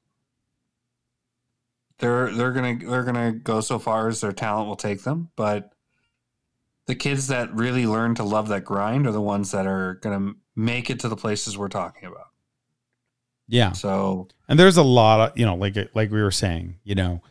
they're 1.99 2.33
they're 2.35 2.53
gonna 2.53 2.79
they're 2.79 3.05
gonna 3.05 3.33
go 3.33 3.61
so 3.61 3.79
far 3.79 4.09
as 4.09 4.21
their 4.21 4.33
talent 4.33 4.69
will 4.69 4.77
take 4.77 5.03
them. 5.03 5.31
But 5.37 5.73
the 6.87 6.95
kids 6.95 7.29
that 7.29 7.55
really 7.55 7.87
learn 7.87 8.15
to 8.17 8.25
love 8.25 8.49
that 8.49 8.65
grind 8.65 9.07
are 9.07 9.13
the 9.13 9.21
ones 9.21 9.51
that 9.53 9.67
are 9.67 9.95
gonna 10.03 10.35
make 10.55 10.91
it 10.91 11.01
to 11.01 11.09
the 11.09 11.17
places 11.17 11.57
we're 11.57 11.69
talking 11.69 12.09
about. 12.09 12.29
Yeah. 13.49 13.73
So 13.73 14.29
And 14.49 14.59
there's 14.59 14.77
a 14.77 14.83
lot 14.83 15.31
of, 15.31 15.39
you 15.39 15.47
know, 15.47 15.55
like 15.55 15.77
like 15.95 16.11
we 16.11 16.23
were 16.23 16.31
saying, 16.31 16.79
you 16.85 16.95
know, 16.95 17.23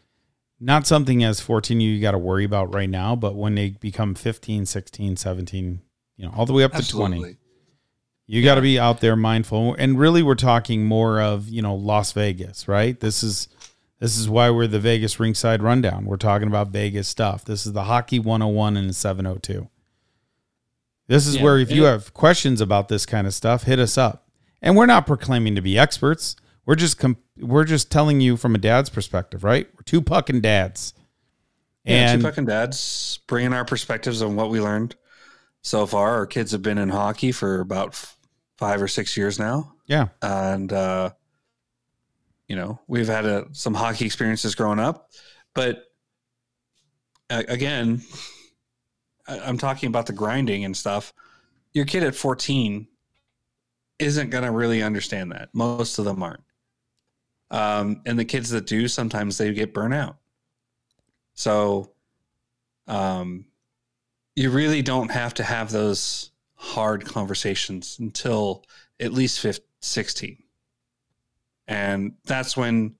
not 0.59 0.87
something 0.87 1.23
as 1.23 1.39
14 1.39 1.79
you 1.81 1.99
got 1.99 2.11
to 2.11 2.17
worry 2.17 2.45
about 2.45 2.73
right 2.73 2.89
now, 2.89 3.15
but 3.15 3.35
when 3.35 3.55
they 3.55 3.71
become 3.71 4.15
15, 4.15 4.65
16, 4.65 5.17
17, 5.17 5.81
you 6.17 6.25
know, 6.25 6.33
all 6.35 6.45
the 6.45 6.53
way 6.53 6.63
up 6.63 6.71
to 6.71 6.87
20, 6.87 7.15
absolutely, 7.15 7.37
you 8.27 8.43
got 8.43 8.55
to 8.55 8.61
be 8.61 8.79
out 8.79 9.01
there 9.01 9.15
mindful. 9.15 9.75
And 9.77 9.99
really 9.99 10.23
we're 10.23 10.35
talking 10.35 10.85
more 10.85 11.21
of, 11.21 11.49
you 11.49 11.61
know, 11.61 11.75
Las 11.75 12.13
Vegas, 12.13 12.67
right? 12.67 12.99
This 12.99 13.21
is 13.21 13.49
this 13.99 14.17
is 14.17 14.27
why 14.29 14.49
we're 14.49 14.67
the 14.67 14.79
Vegas 14.79 15.15
Rinkside 15.15 15.61
Rundown. 15.61 16.05
We're 16.05 16.17
talking 16.17 16.47
about 16.47 16.69
Vegas 16.69 17.07
stuff. 17.07 17.45
This 17.45 17.65
is 17.65 17.73
the 17.73 17.85
Hockey 17.85 18.19
101 18.19 18.77
and 18.77 18.89
the 18.89 18.93
702. 18.93 19.67
This 21.07 21.27
is 21.27 21.35
Yeah, 21.35 21.43
where 21.43 21.59
if 21.59 21.71
you 21.71 21.85
it- 21.85 21.89
have 21.91 22.13
questions 22.13 22.61
about 22.61 22.87
this 22.89 23.05
kind 23.05 23.27
of 23.27 23.33
stuff, 23.33 23.63
hit 23.63 23.79
us 23.79 23.97
up. 23.97 24.27
And 24.61 24.75
we're 24.75 24.85
not 24.87 25.05
proclaiming 25.05 25.55
to 25.55 25.61
be 25.61 25.77
experts. 25.77 26.35
We're 26.65 26.75
just 26.75 26.97
com- 26.97 27.17
we're 27.37 27.65
just 27.65 27.91
telling 27.91 28.21
you 28.21 28.37
from 28.37 28.55
a 28.55 28.57
dad's 28.57 28.89
perspective, 28.89 29.43
right? 29.43 29.67
We're 29.75 29.83
two 29.83 30.01
pucking 30.01 30.41
dads. 30.41 30.93
yeah, 31.83 32.11
And 32.13 32.21
two 32.21 32.27
fucking 32.27 32.45
dads 32.45 33.19
bringing 33.27 33.53
our 33.53 33.65
perspectives 33.65 34.21
on 34.23 34.35
what 34.35 34.49
we 34.49 34.59
learned 34.59 34.95
so 35.61 35.85
far. 35.85 36.15
Our 36.15 36.25
kids 36.25 36.51
have 36.53 36.61
been 36.63 36.77
in 36.79 36.89
hockey 36.89 37.31
for 37.31 37.59
about 37.59 37.89
f- 37.89 38.17
five 38.57 38.81
or 38.81 38.87
six 38.87 39.15
years 39.15 39.37
now. 39.37 39.73
yeah, 39.85 40.07
and 40.23 40.73
uh, 40.73 41.11
you 42.47 42.55
know 42.55 42.79
we've 42.87 43.07
had 43.07 43.25
a, 43.25 43.47
some 43.51 43.73
hockey 43.73 44.05
experiences 44.05 44.55
growing 44.55 44.79
up, 44.79 45.09
but 45.53 45.83
uh, 47.29 47.43
again, 47.47 48.01
I, 49.27 49.39
I'm 49.39 49.57
talking 49.57 49.87
about 49.87 50.05
the 50.05 50.13
grinding 50.13 50.65
and 50.65 50.75
stuff. 50.75 51.13
Your 51.73 51.85
kid 51.85 52.03
at 52.03 52.15
14 52.15 52.87
isn't 53.99 54.29
going 54.29 54.43
to 54.43 54.51
really 54.51 54.83
understand 54.83 55.31
that. 55.31 55.49
Most 55.53 55.97
of 55.99 56.05
them 56.05 56.21
aren't, 56.21 56.43
um, 57.51 58.01
and 58.05 58.17
the 58.17 58.25
kids 58.25 58.49
that 58.51 58.65
do 58.67 58.87
sometimes 58.87 59.37
they 59.37 59.53
get 59.53 59.73
burnt 59.73 59.93
out. 59.93 60.17
So, 61.33 61.91
um, 62.87 63.45
you 64.35 64.49
really 64.49 64.81
don't 64.81 65.11
have 65.11 65.33
to 65.35 65.43
have 65.43 65.71
those 65.71 66.31
hard 66.55 67.05
conversations 67.05 67.97
until 67.99 68.63
at 68.99 69.13
least 69.13 69.39
15, 69.39 69.65
16. 69.81 70.43
And 71.67 72.13
that's 72.25 72.55
when 72.55 72.95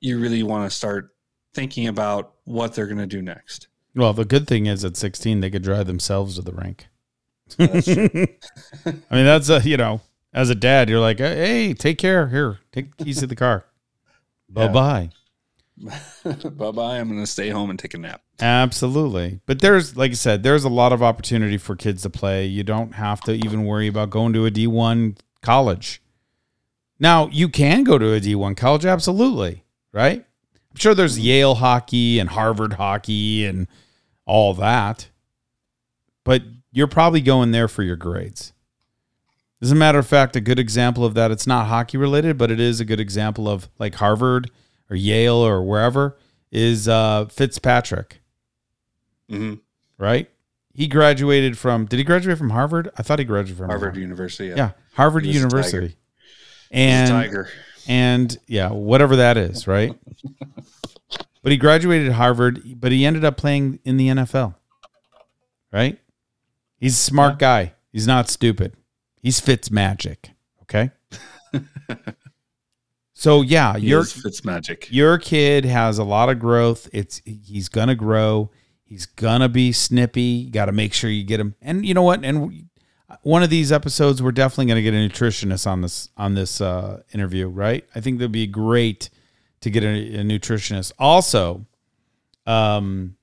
you 0.00 0.20
really 0.20 0.42
want 0.42 0.70
to 0.70 0.74
start 0.74 1.10
thinking 1.54 1.88
about 1.88 2.34
what 2.44 2.74
they're 2.74 2.86
going 2.86 2.98
to 2.98 3.06
do 3.06 3.22
next. 3.22 3.68
well, 3.94 4.12
the 4.12 4.24
good 4.24 4.46
thing 4.46 4.66
is 4.66 4.84
at 4.84 4.96
16 4.96 5.40
they 5.40 5.50
could 5.50 5.62
drive 5.62 5.86
themselves 5.86 6.36
to 6.36 6.42
the 6.42 6.52
rink. 6.52 6.86
That's. 7.56 7.88
I 7.88 9.14
mean, 9.14 9.24
that's 9.24 9.48
a 9.48 9.60
you 9.62 9.76
know, 9.76 10.00
as 10.32 10.50
a 10.50 10.54
dad, 10.54 10.88
you're 10.88 11.00
like, 11.00 11.18
hey, 11.18 11.74
take 11.74 11.98
care. 11.98 12.28
Here, 12.28 12.58
take 12.72 12.96
the 12.96 13.04
keys 13.04 13.20
to 13.20 13.26
the 13.26 13.36
car. 13.36 13.64
Bye 14.48 14.68
bye. 14.68 15.10
bye 16.24 16.70
bye. 16.70 16.98
I'm 16.98 17.08
going 17.08 17.20
to 17.20 17.26
stay 17.26 17.50
home 17.50 17.70
and 17.70 17.78
take 17.78 17.94
a 17.94 17.98
nap. 17.98 18.22
Absolutely. 18.40 19.40
But 19.46 19.60
there's, 19.60 19.96
like 19.96 20.10
I 20.10 20.14
said, 20.14 20.42
there's 20.42 20.64
a 20.64 20.68
lot 20.68 20.92
of 20.92 21.02
opportunity 21.02 21.58
for 21.58 21.76
kids 21.76 22.02
to 22.02 22.10
play. 22.10 22.46
You 22.46 22.62
don't 22.62 22.94
have 22.94 23.20
to 23.22 23.32
even 23.32 23.64
worry 23.64 23.86
about 23.86 24.10
going 24.10 24.32
to 24.34 24.46
a 24.46 24.50
D1 24.50 25.18
college. 25.42 26.00
Now, 26.98 27.28
you 27.28 27.48
can 27.48 27.84
go 27.84 27.98
to 27.98 28.14
a 28.14 28.20
D1 28.20 28.56
college, 28.56 28.86
absolutely, 28.86 29.64
right? 29.92 30.24
I'm 30.70 30.76
sure 30.76 30.94
there's 30.94 31.18
Yale 31.18 31.56
hockey 31.56 32.18
and 32.18 32.30
Harvard 32.30 32.74
hockey 32.74 33.44
and 33.44 33.66
all 34.24 34.54
that, 34.54 35.08
but 36.24 36.42
you're 36.72 36.86
probably 36.86 37.20
going 37.20 37.50
there 37.50 37.68
for 37.68 37.82
your 37.82 37.96
grades. 37.96 38.52
As 39.62 39.70
a 39.70 39.74
matter 39.74 39.98
of 39.98 40.06
fact, 40.06 40.36
a 40.36 40.40
good 40.40 40.58
example 40.58 41.04
of 41.04 41.14
that, 41.14 41.30
it's 41.30 41.46
not 41.46 41.66
hockey 41.66 41.96
related, 41.96 42.36
but 42.36 42.50
it 42.50 42.60
is 42.60 42.78
a 42.80 42.84
good 42.84 43.00
example 43.00 43.48
of 43.48 43.68
like 43.78 43.94
Harvard 43.94 44.50
or 44.90 44.96
Yale 44.96 45.36
or 45.36 45.62
wherever 45.62 46.16
is 46.50 46.88
uh, 46.88 47.26
Fitzpatrick, 47.26 48.20
hmm 49.28 49.54
right? 49.98 50.28
He 50.74 50.88
graduated 50.88 51.56
from, 51.56 51.86
did 51.86 51.96
he 51.96 52.04
graduate 52.04 52.36
from 52.36 52.50
Harvard? 52.50 52.90
I 52.98 53.02
thought 53.02 53.18
he 53.18 53.24
graduated 53.24 53.56
from 53.56 53.70
Harvard 53.70 53.96
University. 53.96 54.48
Yeah, 54.48 54.72
Harvard 54.92 55.24
He 55.24 55.30
was 55.30 55.36
University. 55.36 55.96
And 56.76 57.10
tiger. 57.10 57.48
and 57.88 58.36
yeah, 58.46 58.70
whatever 58.70 59.16
that 59.16 59.36
is, 59.36 59.66
right? 59.66 59.94
but 61.42 61.52
he 61.52 61.56
graduated 61.56 62.12
Harvard, 62.12 62.62
but 62.80 62.92
he 62.92 63.04
ended 63.06 63.24
up 63.24 63.36
playing 63.36 63.78
in 63.84 63.96
the 63.96 64.08
NFL. 64.08 64.54
Right? 65.72 65.98
He's 66.78 66.94
a 66.94 66.96
smart 66.96 67.38
guy. 67.38 67.72
He's 67.92 68.06
not 68.06 68.28
stupid. 68.28 68.74
He's 69.22 69.40
Fitz 69.40 69.70
magic. 69.70 70.30
Okay. 70.62 70.90
so 73.14 73.42
yeah, 73.42 73.76
He 73.76 73.88
your 73.88 74.00
is 74.02 74.12
Fitzmagic. 74.12 74.88
your 74.90 75.18
kid 75.18 75.64
has 75.64 75.98
a 75.98 76.04
lot 76.04 76.28
of 76.28 76.38
growth. 76.38 76.88
It's 76.92 77.22
he's 77.24 77.68
gonna 77.68 77.94
grow. 77.94 78.50
He's 78.84 79.06
gonna 79.06 79.48
be 79.48 79.72
snippy. 79.72 80.20
You 80.22 80.50
got 80.50 80.66
to 80.66 80.72
make 80.72 80.92
sure 80.92 81.10
you 81.10 81.24
get 81.24 81.40
him. 81.40 81.54
And 81.60 81.84
you 81.86 81.94
know 81.94 82.02
what? 82.02 82.24
And 82.24 82.68
one 83.22 83.42
of 83.42 83.50
these 83.50 83.70
episodes, 83.70 84.22
we're 84.22 84.32
definitely 84.32 84.66
gonna 84.66 84.82
get 84.82 84.94
a 84.94 84.96
nutritionist 84.96 85.66
on 85.66 85.82
this 85.82 86.08
on 86.16 86.34
this 86.34 86.60
uh, 86.60 87.02
interview, 87.12 87.48
right? 87.48 87.84
I 87.94 88.00
think 88.00 88.18
that'd 88.18 88.32
be 88.32 88.46
great 88.46 89.10
to 89.60 89.70
get 89.70 89.82
a, 89.82 89.86
a 89.86 90.22
nutritionist. 90.22 90.92
Also, 90.98 91.66
um, 92.46 93.16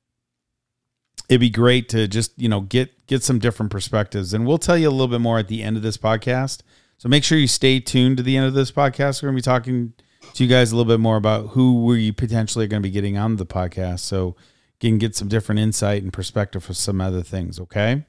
it'd 1.29 1.41
be 1.41 1.49
great 1.49 1.89
to 1.89 2.07
just 2.07 2.31
you 2.37 2.49
know 2.49 2.61
get 2.61 3.07
get 3.07 3.23
some 3.23 3.39
different 3.39 3.71
perspectives, 3.71 4.33
and 4.33 4.47
we'll 4.47 4.57
tell 4.57 4.77
you 4.77 4.87
a 4.87 4.91
little 4.91 5.07
bit 5.07 5.21
more 5.21 5.39
at 5.39 5.47
the 5.47 5.63
end 5.63 5.77
of 5.77 5.83
this 5.83 5.97
podcast. 5.97 6.61
So 6.97 7.09
make 7.09 7.23
sure 7.23 7.37
you 7.37 7.47
stay 7.47 7.79
tuned 7.79 8.17
to 8.17 8.23
the 8.23 8.37
end 8.37 8.45
of 8.45 8.53
this 8.53 8.71
podcast. 8.71 9.21
We're 9.21 9.27
gonna 9.29 9.37
be 9.37 9.41
talking 9.41 9.93
to 10.33 10.43
you 10.43 10.49
guys 10.49 10.71
a 10.71 10.75
little 10.75 10.91
bit 10.91 10.99
more 10.99 11.17
about 11.17 11.49
who 11.49 11.83
we 11.83 12.11
potentially 12.11 12.65
are 12.65 12.67
going 12.67 12.81
to 12.81 12.87
be 12.87 12.91
getting 12.91 13.17
on 13.17 13.35
the 13.35 13.45
podcast 13.45 13.99
so 13.99 14.35
you 14.81 14.89
can 14.89 14.97
get 14.97 15.15
some 15.15 15.27
different 15.27 15.59
insight 15.59 16.03
and 16.03 16.11
perspective 16.11 16.63
for 16.63 16.73
some 16.73 16.99
other 17.01 17.21
things 17.21 17.59
okay 17.59 18.05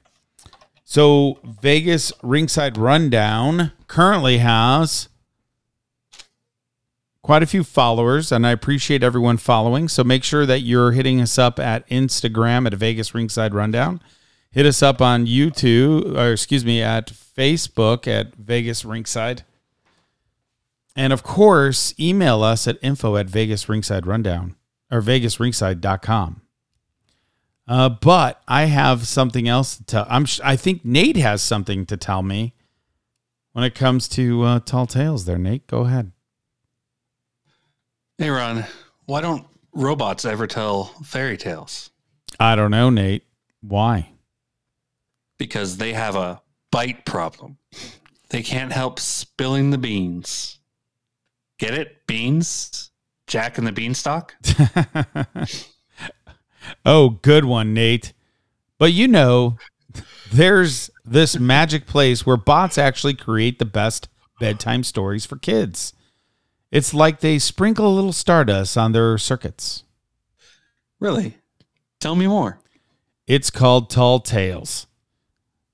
so 0.85 1.39
vegas 1.43 2.13
rinkside 2.23 2.77
rundown 2.77 3.73
currently 3.87 4.37
has 4.37 5.09
quite 7.21 7.43
a 7.43 7.47
few 7.47 7.63
followers 7.63 8.31
and 8.31 8.47
i 8.47 8.51
appreciate 8.51 9.03
everyone 9.03 9.35
following. 9.37 9.89
So 9.89 10.03
make 10.03 10.23
sure 10.23 10.45
that 10.45 10.61
you're 10.61 10.93
hitting 10.93 11.19
us 11.19 11.37
up 11.37 11.59
at 11.59 11.87
instagram 11.89 12.65
at 12.67 12.73
vegas 12.75 13.11
rinkside 13.11 13.53
rundown. 13.53 13.99
Hit 14.51 14.65
us 14.65 14.81
up 14.81 15.01
on 15.01 15.25
youtube 15.25 16.15
or 16.15 16.31
excuse 16.31 16.63
me 16.63 16.81
at 16.81 17.11
facebook 17.11 18.07
at 18.07 18.35
vegas 18.35 18.83
rinkside. 18.83 19.41
And 20.95 21.11
of 21.11 21.23
course, 21.23 21.93
email 21.99 22.41
us 22.41 22.67
at 22.67 22.79
info 22.81 23.17
at 23.17 23.27
Vegas 23.27 23.65
Rinkside 23.65 24.05
Rundown 24.05 24.55
or 24.89 25.01
vegasrinkside.com. 25.01 26.41
Uh, 27.67 27.89
but 27.89 28.41
I 28.47 28.65
have 28.65 29.07
something 29.07 29.47
else 29.47 29.77
to 29.77 29.83
tell. 29.83 30.07
I'm, 30.09 30.25
sh- 30.25 30.39
I 30.43 30.55
think 30.55 30.85
Nate 30.85 31.17
has 31.17 31.41
something 31.41 31.85
to 31.87 31.97
tell 31.97 32.21
me 32.21 32.53
when 33.53 33.65
it 33.65 33.73
comes 33.73 34.07
to 34.09 34.43
uh, 34.43 34.59
tall 34.59 34.85
tales 34.85 35.25
there. 35.25 35.37
Nate, 35.37 35.65
go 35.65 35.81
ahead. 35.81 36.11
Hey, 38.17 38.29
Ron, 38.29 38.65
why 39.05 39.21
don't 39.21 39.45
robots 39.73 40.25
ever 40.25 40.47
tell 40.47 40.85
fairy 41.03 41.37
tales? 41.37 41.89
I 42.39 42.55
don't 42.55 42.71
know, 42.71 42.89
Nate. 42.89 43.23
Why? 43.61 44.11
Because 45.37 45.77
they 45.77 45.93
have 45.93 46.15
a 46.15 46.41
bite 46.71 47.03
problem. 47.05 47.57
They 48.29 48.43
can't 48.43 48.71
help 48.71 48.99
spilling 48.99 49.71
the 49.71 49.77
beans. 49.77 50.59
Get 51.57 51.73
it? 51.73 52.05
Beans? 52.05 52.91
Jack 53.27 53.57
and 53.57 53.65
the 53.65 53.71
Beanstalk? 53.71 54.35
oh, 56.85 57.09
good 57.21 57.45
one, 57.45 57.73
Nate. 57.73 58.13
But 58.77 58.93
you 58.93 59.07
know, 59.07 59.57
there's 60.31 60.89
this 61.03 61.39
magic 61.39 61.85
place 61.85 62.25
where 62.25 62.37
bots 62.37 62.77
actually 62.77 63.13
create 63.13 63.59
the 63.59 63.65
best 63.65 64.09
bedtime 64.39 64.83
stories 64.83 65.25
for 65.25 65.37
kids. 65.37 65.93
It's 66.71 66.93
like 66.93 67.19
they 67.19 67.39
sprinkle 67.39 67.87
a 67.87 67.95
little 67.95 68.13
stardust 68.13 68.77
on 68.77 68.91
their 68.91 69.17
circuits. 69.17 69.83
Really? 70.99 71.37
Tell 71.99 72.15
me 72.15 72.27
more. 72.27 72.59
It's 73.27 73.49
called 73.49 73.89
Tall 73.89 74.19
Tales. 74.19 74.87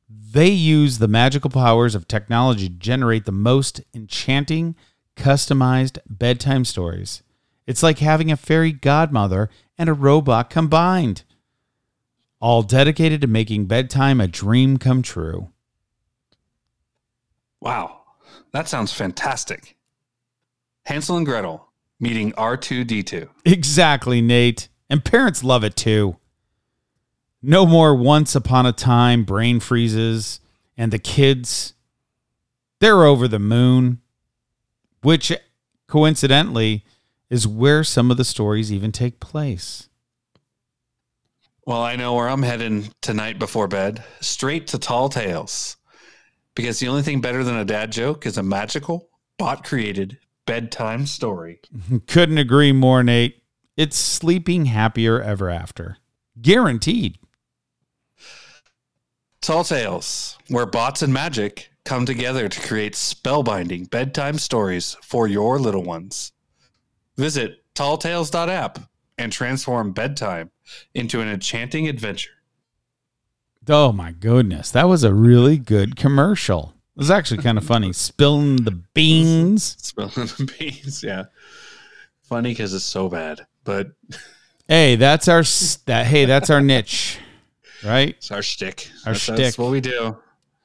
They 0.09 0.49
use 0.49 0.97
the 0.97 1.07
magical 1.07 1.49
powers 1.49 1.95
of 1.95 2.07
technology 2.07 2.69
to 2.69 2.75
generate 2.75 3.25
the 3.25 3.31
most 3.31 3.81
enchanting, 3.93 4.75
customized 5.17 5.97
bedtime 6.07 6.63
stories. 6.63 7.23
It's 7.67 7.83
like 7.83 7.99
having 7.99 8.31
a 8.31 8.37
fairy 8.37 8.71
godmother 8.71 9.49
and 9.77 9.89
a 9.89 9.93
robot 9.93 10.49
combined, 10.49 11.23
all 12.39 12.63
dedicated 12.63 13.21
to 13.21 13.27
making 13.27 13.65
bedtime 13.65 14.19
a 14.19 14.27
dream 14.27 14.77
come 14.77 15.01
true. 15.01 15.49
Wow. 17.59 18.01
That 18.51 18.67
sounds 18.67 18.91
fantastic. 18.91 19.77
Hansel 20.85 21.17
and 21.17 21.25
Gretel 21.25 21.67
meeting 21.99 22.31
R2D2. 22.33 23.29
Exactly, 23.45 24.21
Nate. 24.21 24.67
And 24.89 25.05
parents 25.05 25.43
love 25.43 25.63
it 25.63 25.75
too. 25.75 26.17
No 27.41 27.65
more 27.65 27.95
once 27.95 28.35
upon 28.35 28.65
a 28.65 28.73
time 28.73 29.23
brain 29.23 29.59
freezes, 29.59 30.41
and 30.77 30.91
the 30.91 30.99
kids, 30.99 31.73
they're 32.79 33.03
over 33.03 33.27
the 33.27 33.39
moon, 33.39 34.01
which 35.01 35.31
coincidentally 35.87 36.83
is 37.31 37.47
where 37.47 37.81
some 37.81 38.11
of 38.11 38.17
the 38.17 38.25
stories 38.25 38.73
even 38.73 38.91
take 38.91 39.21
place. 39.21 39.87
Well, 41.65 41.81
I 41.81 41.95
know 41.95 42.13
where 42.13 42.27
I'm 42.27 42.43
heading 42.43 42.89
tonight 43.01 43.39
before 43.39 43.69
bed. 43.69 44.03
Straight 44.19 44.67
to 44.67 44.77
Tall 44.77 45.07
Tales. 45.07 45.77
Because 46.55 46.79
the 46.79 46.89
only 46.89 47.03
thing 47.03 47.21
better 47.21 47.45
than 47.45 47.55
a 47.55 47.63
dad 47.63 47.93
joke 47.93 48.25
is 48.25 48.37
a 48.37 48.43
magical, 48.43 49.09
bot 49.39 49.63
created 49.63 50.17
bedtime 50.45 51.05
story. 51.05 51.61
Couldn't 52.07 52.37
agree 52.37 52.73
more, 52.73 53.01
Nate. 53.01 53.41
It's 53.77 53.95
sleeping 53.95 54.65
happier 54.65 55.21
ever 55.21 55.49
after. 55.49 55.97
Guaranteed. 56.41 57.17
Tall 59.39 59.63
Tales, 59.63 60.37
where 60.49 60.65
bots 60.65 61.01
and 61.01 61.13
magic 61.13 61.71
come 61.85 62.05
together 62.05 62.49
to 62.49 62.67
create 62.67 62.93
spellbinding 62.93 63.89
bedtime 63.89 64.37
stories 64.37 64.97
for 65.01 65.27
your 65.27 65.57
little 65.57 65.83
ones. 65.83 66.33
Visit 67.21 67.61
talltales.app 67.75 68.79
and 69.19 69.31
transform 69.31 69.91
bedtime 69.91 70.49
into 70.95 71.21
an 71.21 71.27
enchanting 71.27 71.87
adventure. 71.87 72.31
Oh 73.69 73.91
my 73.91 74.11
goodness. 74.11 74.71
That 74.71 74.89
was 74.89 75.03
a 75.03 75.13
really 75.13 75.59
good 75.59 75.95
commercial. 75.95 76.73
It 76.95 76.99
was 76.99 77.11
actually 77.11 77.43
kind 77.43 77.59
of 77.59 77.63
funny. 77.63 77.93
Spilling 78.09 78.63
the 78.63 78.71
beans. 78.71 79.75
Spelling 79.79 80.11
the 80.15 80.51
beans, 80.57 81.03
yeah. 81.03 81.25
Funny 82.23 82.49
because 82.49 82.73
it's 82.73 82.83
so 82.83 83.07
bad, 83.07 83.45
but 83.65 83.91
Hey, 84.67 84.95
that's 84.95 85.27
our 85.27 85.43
that. 85.85 86.07
Hey, 86.07 86.25
that's 86.25 86.49
our 86.49 86.59
niche, 86.59 87.19
right? 87.85 88.15
it's 88.17 88.31
our 88.31 88.41
shtick. 88.41 88.89
Our 89.05 89.13
that's, 89.13 89.27
that's 89.27 89.39
shtick. 89.41 89.59
what 89.59 89.69
we 89.69 89.79
do. 89.79 90.17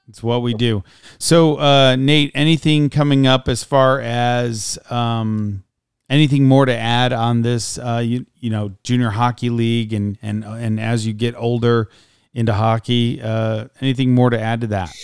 It's 0.09 0.22
what 0.22 0.40
we 0.40 0.54
do. 0.54 0.84
So, 1.18 1.59
uh, 1.59 1.96
Nate, 1.96 2.30
anything 2.34 2.88
coming 2.88 3.26
up 3.26 3.46
as 3.46 3.62
far 3.62 4.00
as 4.00 4.78
um, 4.88 5.64
anything 6.09 6.44
more 6.44 6.66
to 6.66 6.76
add 6.76 7.12
on 7.12 7.42
this? 7.42 7.78
Uh, 7.78 8.02
you 8.04 8.26
you 8.36 8.50
know, 8.50 8.76
junior 8.82 9.11
hockey 9.11 9.50
league, 9.50 9.92
and 9.92 10.18
and 10.22 10.44
and 10.44 10.80
as 10.80 11.07
you 11.07 11.12
get 11.12 11.34
older 11.36 11.88
into 12.34 12.52
hockey, 12.52 13.20
uh, 13.22 13.66
anything 13.80 14.14
more 14.14 14.30
to 14.30 14.38
add 14.38 14.61
to 14.61 14.66
that? 14.68 14.94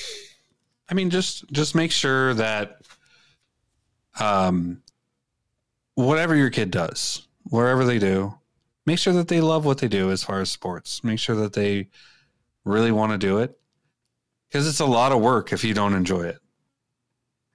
I 0.88 0.94
mean, 0.94 1.10
just 1.10 1.50
just 1.50 1.74
make 1.74 1.90
sure 1.90 2.34
that, 2.34 2.82
um, 4.20 4.82
whatever 5.94 6.36
your 6.36 6.50
kid 6.50 6.70
does, 6.70 7.26
wherever 7.44 7.84
they 7.84 7.98
do, 7.98 8.34
make 8.84 8.98
sure 8.98 9.14
that 9.14 9.28
they 9.28 9.40
love 9.40 9.64
what 9.64 9.78
they 9.78 9.88
do 9.88 10.10
as 10.10 10.22
far 10.22 10.40
as 10.40 10.50
sports. 10.50 11.02
Make 11.02 11.18
sure 11.18 11.36
that 11.36 11.54
they 11.54 11.88
really 12.64 12.92
want 12.92 13.12
to 13.12 13.18
do 13.18 13.38
it, 13.38 13.58
because 14.48 14.68
it's 14.68 14.80
a 14.80 14.86
lot 14.86 15.12
of 15.12 15.20
work 15.20 15.52
if 15.52 15.64
you 15.64 15.72
don't 15.72 15.94
enjoy 15.94 16.24
it. 16.24 16.38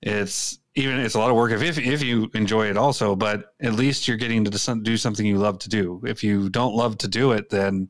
It's 0.01 0.59
even 0.77 0.99
it's 0.99 1.15
a 1.15 1.19
lot 1.19 1.29
of 1.29 1.35
work 1.35 1.51
if 1.51 1.61
if, 1.61 1.77
if 1.77 2.01
you 2.03 2.29
enjoy 2.33 2.67
it 2.69 2.77
also, 2.77 3.15
but 3.15 3.53
at 3.59 3.73
least 3.73 4.07
you're 4.07 4.17
getting 4.17 4.45
to 4.45 4.79
do 4.83 4.97
something 4.97 5.25
you 5.25 5.37
love 5.37 5.59
to 5.59 5.69
do. 5.69 6.01
If 6.05 6.23
you 6.23 6.49
don't 6.49 6.75
love 6.75 6.97
to 6.99 7.07
do 7.07 7.31
it, 7.33 7.49
then 7.49 7.89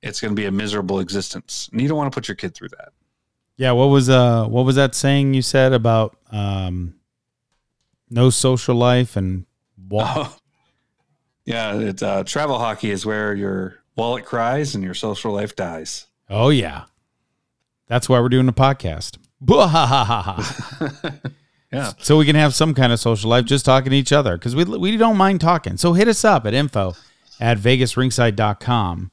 it's 0.00 0.20
going 0.20 0.34
to 0.34 0.40
be 0.40 0.46
a 0.46 0.52
miserable 0.52 1.00
existence, 1.00 1.68
and 1.72 1.80
you 1.80 1.88
don't 1.88 1.98
want 1.98 2.10
to 2.12 2.16
put 2.16 2.28
your 2.28 2.36
kid 2.36 2.54
through 2.54 2.68
that. 2.68 2.90
Yeah. 3.56 3.72
What 3.72 3.86
was 3.86 4.08
uh 4.08 4.46
what 4.46 4.64
was 4.64 4.76
that 4.76 4.94
saying 4.94 5.34
you 5.34 5.42
said 5.42 5.72
about 5.72 6.16
um 6.30 6.94
No 8.08 8.30
social 8.30 8.76
life 8.76 9.16
and 9.16 9.46
wa- 9.88 10.12
Oh. 10.16 10.36
Yeah, 11.44 11.78
it's 11.78 12.02
uh, 12.02 12.24
travel 12.24 12.58
hockey 12.58 12.90
is 12.90 13.06
where 13.06 13.34
your 13.34 13.78
wallet 13.96 14.26
cries 14.26 14.74
and 14.74 14.84
your 14.84 14.92
social 14.92 15.32
life 15.32 15.56
dies. 15.56 16.06
oh 16.28 16.50
yeah, 16.50 16.84
that's 17.86 18.06
why 18.06 18.20
we're 18.20 18.28
doing 18.28 18.48
a 18.48 18.52
podcast. 18.52 19.16
Yeah. 21.70 21.92
so 21.98 22.16
we 22.16 22.24
can 22.24 22.36
have 22.36 22.54
some 22.54 22.72
kind 22.74 22.92
of 22.92 23.00
social 23.00 23.28
life, 23.28 23.44
just 23.44 23.64
talking 23.64 23.90
to 23.90 23.96
each 23.96 24.12
other 24.12 24.36
because 24.38 24.56
we 24.56 24.64
we 24.64 24.96
don't 24.96 25.16
mind 25.18 25.40
talking. 25.40 25.76
So 25.76 25.92
hit 25.92 26.08
us 26.08 26.24
up 26.24 26.46
at 26.46 26.54
info 26.54 26.94
at 27.40 27.58
vegasrinkside.com. 27.58 29.10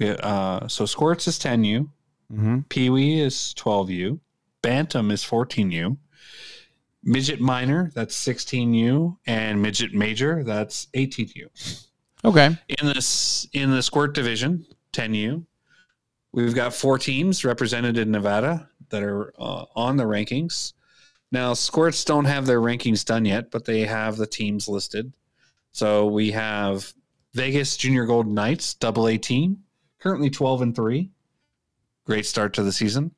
Uh, 0.00 0.66
so 0.66 0.86
squirts 0.86 1.28
is 1.28 1.38
10U, 1.38 1.88
Mm-hmm. 2.32 2.60
Pee 2.68 2.90
Wee 2.90 3.20
is 3.20 3.54
12U, 3.58 4.20
Bantam 4.62 5.10
is 5.10 5.24
14U, 5.24 5.96
Midget 7.02 7.40
Minor, 7.40 7.90
that's 7.94 8.16
16U, 8.24 9.16
and 9.26 9.60
Midget 9.60 9.94
Major, 9.94 10.44
that's 10.44 10.86
18U 10.94 11.48
Okay. 12.24 12.56
in 12.68 12.86
this 12.86 13.48
in 13.52 13.70
the 13.70 13.82
squirt 13.82 14.14
division 14.14 14.66
10u 14.92 15.44
we've 16.32 16.54
got 16.54 16.74
four 16.74 16.98
teams 16.98 17.44
represented 17.44 17.96
in 17.96 18.10
nevada 18.10 18.68
that 18.90 19.02
are 19.02 19.32
uh, 19.38 19.64
on 19.74 19.96
the 19.96 20.04
rankings. 20.04 20.72
Now 21.32 21.54
squirts 21.54 22.04
don't 22.04 22.24
have 22.26 22.44
their 22.46 22.60
rankings 22.60 23.04
done 23.04 23.24
yet 23.24 23.50
but 23.50 23.64
they 23.64 23.80
have 23.80 24.16
the 24.16 24.26
teams 24.26 24.68
listed. 24.68 25.12
So 25.72 26.06
we 26.06 26.32
have 26.32 26.92
vegas 27.32 27.76
junior 27.76 28.04
golden 28.04 28.34
knights 28.34 28.74
double 28.74 29.08
a 29.08 29.16
team 29.16 29.60
currently 29.98 30.28
12 30.28 30.62
and 30.62 30.76
3 30.76 31.10
great 32.10 32.26
start 32.26 32.52
to 32.54 32.62
the 32.62 32.72
season 32.72 33.14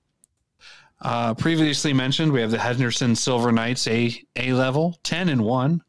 uh, 1.00 1.32
previously 1.34 1.92
mentioned 1.92 2.30
we 2.30 2.40
have 2.40 2.50
the 2.50 2.58
henderson 2.58 3.16
silver 3.16 3.50
knights 3.50 3.86
a 3.88 4.22
a 4.36 4.52
level 4.52 4.98
10 5.02 5.30
and 5.30 5.42
1 5.42 5.82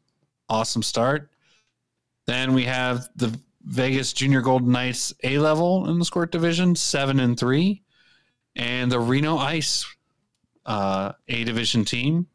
awesome 0.48 0.82
start 0.82 1.30
then 2.26 2.54
we 2.54 2.64
have 2.64 3.08
the 3.16 3.38
Vegas 3.64 4.12
Junior 4.12 4.40
Golden 4.40 4.72
Knights 4.72 5.12
A 5.22 5.38
level 5.38 5.88
in 5.88 5.98
the 5.98 6.04
squirt 6.04 6.30
division, 6.30 6.76
seven 6.76 7.18
and 7.20 7.38
three, 7.38 7.82
and 8.56 8.92
the 8.92 9.00
Reno 9.00 9.38
Ice 9.38 9.86
uh, 10.66 11.12
A 11.28 11.44
division 11.44 11.84
team. 11.84 12.26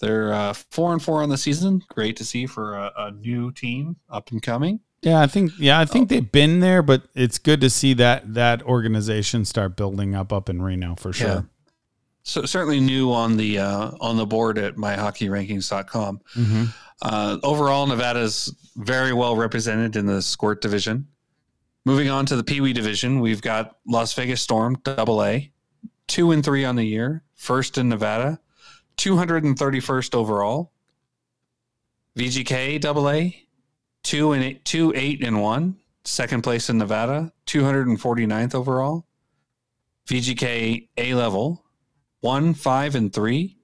They're 0.00 0.32
uh, 0.32 0.52
four 0.52 0.92
and 0.92 1.02
four 1.02 1.22
on 1.22 1.28
the 1.28 1.38
season. 1.38 1.82
Great 1.88 2.16
to 2.16 2.24
see 2.24 2.46
for 2.46 2.76
a, 2.76 2.92
a 2.96 3.10
new 3.10 3.50
team 3.50 3.96
up 4.08 4.30
and 4.30 4.40
coming. 4.40 4.80
Yeah, 5.02 5.20
I 5.20 5.26
think 5.26 5.52
yeah, 5.58 5.78
I 5.78 5.84
think 5.84 6.08
they've 6.08 6.30
been 6.30 6.60
there, 6.60 6.82
but 6.82 7.02
it's 7.14 7.38
good 7.38 7.60
to 7.60 7.70
see 7.70 7.94
that 7.94 8.34
that 8.34 8.62
organization 8.62 9.44
start 9.44 9.76
building 9.76 10.14
up 10.14 10.32
up 10.32 10.48
in 10.48 10.60
Reno 10.60 10.96
for 10.96 11.12
sure. 11.12 11.28
Yeah. 11.28 11.40
So 12.24 12.44
certainly 12.44 12.80
new 12.80 13.12
on 13.12 13.36
the 13.36 13.58
uh, 13.58 13.92
on 14.00 14.16
the 14.16 14.26
board 14.26 14.58
at 14.58 14.74
myhockeyrankings.com. 14.74 16.20
Mm-hmm. 16.36 16.64
Uh, 17.00 17.38
overall, 17.42 17.86
Nevada's 17.86 18.54
very 18.76 19.12
well 19.12 19.36
represented 19.36 19.96
in 19.96 20.06
the 20.06 20.20
squirt 20.20 20.60
division. 20.60 21.06
Moving 21.84 22.10
on 22.10 22.26
to 22.26 22.36
the 22.36 22.44
Pee 22.44 22.60
Wee 22.60 22.72
division, 22.72 23.20
we've 23.20 23.40
got 23.40 23.78
Las 23.86 24.12
Vegas 24.12 24.42
Storm, 24.42 24.76
double 24.82 25.22
A, 25.24 25.50
two 26.06 26.32
and 26.32 26.44
three 26.44 26.64
on 26.64 26.76
the 26.76 26.84
year, 26.84 27.22
first 27.34 27.78
in 27.78 27.88
Nevada, 27.88 28.38
231st 28.98 30.14
overall. 30.14 30.72
VGK 32.16 32.80
double 32.80 33.08
A, 33.08 33.47
two 34.02 34.32
and 34.32 34.44
eight, 34.44 34.64
two, 34.64 34.92
eight 34.94 35.22
and 35.24 35.40
one, 35.40 35.76
second 36.04 36.42
place 36.42 36.70
in 36.70 36.78
Nevada, 36.78 37.32
249th 37.46 38.54
overall. 38.54 39.06
VGK 40.08 40.88
A 40.96 41.14
level, 41.14 41.64
one, 42.20 42.54
five, 42.54 42.94
and 42.94 43.12
three, 43.12 43.58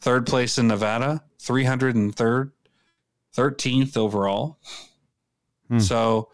third 0.00 0.26
place 0.26 0.58
in 0.58 0.68
Nevada, 0.68 1.22
303rd 1.42 2.52
13th 3.34 3.96
overall. 3.96 4.58
Hmm. 5.68 5.78
So 5.78 6.30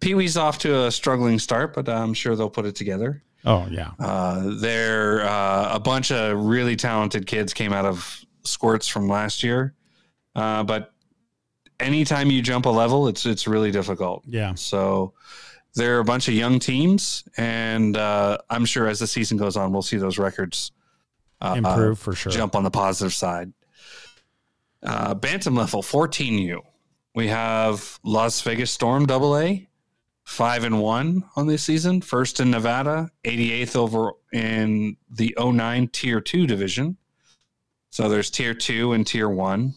Pee 0.00 0.14
Wee's 0.14 0.36
off 0.36 0.58
to 0.60 0.86
a 0.86 0.90
struggling 0.90 1.38
start, 1.38 1.74
but 1.74 1.88
I'm 1.88 2.14
sure 2.14 2.34
they'll 2.34 2.50
put 2.50 2.66
it 2.66 2.74
together. 2.74 3.22
Oh 3.44 3.66
yeah. 3.70 3.92
Uh, 3.98 4.54
they're 4.58 5.22
uh, 5.24 5.74
a 5.74 5.80
bunch 5.80 6.10
of 6.10 6.44
really 6.44 6.76
talented 6.76 7.26
kids 7.26 7.54
came 7.54 7.72
out 7.72 7.84
of 7.84 8.24
squirts 8.44 8.88
from 8.88 9.08
last 9.08 9.42
year, 9.42 9.74
uh, 10.34 10.62
but 10.62 10.92
anytime 11.80 12.30
you 12.30 12.42
jump 12.42 12.66
a 12.66 12.70
level, 12.70 13.08
it's 13.08 13.26
it's 13.26 13.46
really 13.46 13.70
difficult. 13.70 14.22
Yeah. 14.26 14.54
So 14.54 15.14
there 15.74 15.96
are 15.96 16.00
a 16.00 16.04
bunch 16.04 16.28
of 16.28 16.34
young 16.34 16.58
teams, 16.58 17.24
and 17.36 17.96
uh, 17.96 18.38
I'm 18.48 18.64
sure 18.64 18.88
as 18.88 18.98
the 18.98 19.06
season 19.06 19.36
goes 19.36 19.56
on, 19.56 19.72
we'll 19.72 19.82
see 19.82 19.96
those 19.96 20.18
records 20.18 20.72
uh, 21.40 21.54
Improve 21.56 21.98
for 21.98 22.14
sure. 22.14 22.32
jump 22.32 22.54
on 22.54 22.64
the 22.64 22.70
positive 22.70 23.12
side. 23.12 23.52
Uh, 24.82 25.14
Bantam 25.14 25.54
level 25.54 25.82
14U. 25.82 26.60
We 27.14 27.28
have 27.28 27.98
Las 28.02 28.40
Vegas 28.42 28.70
Storm 28.70 29.06
double 29.06 29.36
A, 29.36 29.68
five 30.24 30.64
and 30.64 30.80
one 30.80 31.24
on 31.36 31.46
this 31.46 31.62
season. 31.62 32.00
First 32.00 32.40
in 32.40 32.50
Nevada, 32.50 33.10
88th 33.24 33.76
over 33.76 34.12
in 34.32 34.96
the 35.10 35.36
09 35.38 35.88
tier 35.88 36.20
two 36.20 36.46
division. 36.46 36.96
So 37.90 38.08
there's 38.08 38.30
tier 38.30 38.54
two 38.54 38.92
and 38.92 39.06
tier 39.06 39.28
one. 39.28 39.74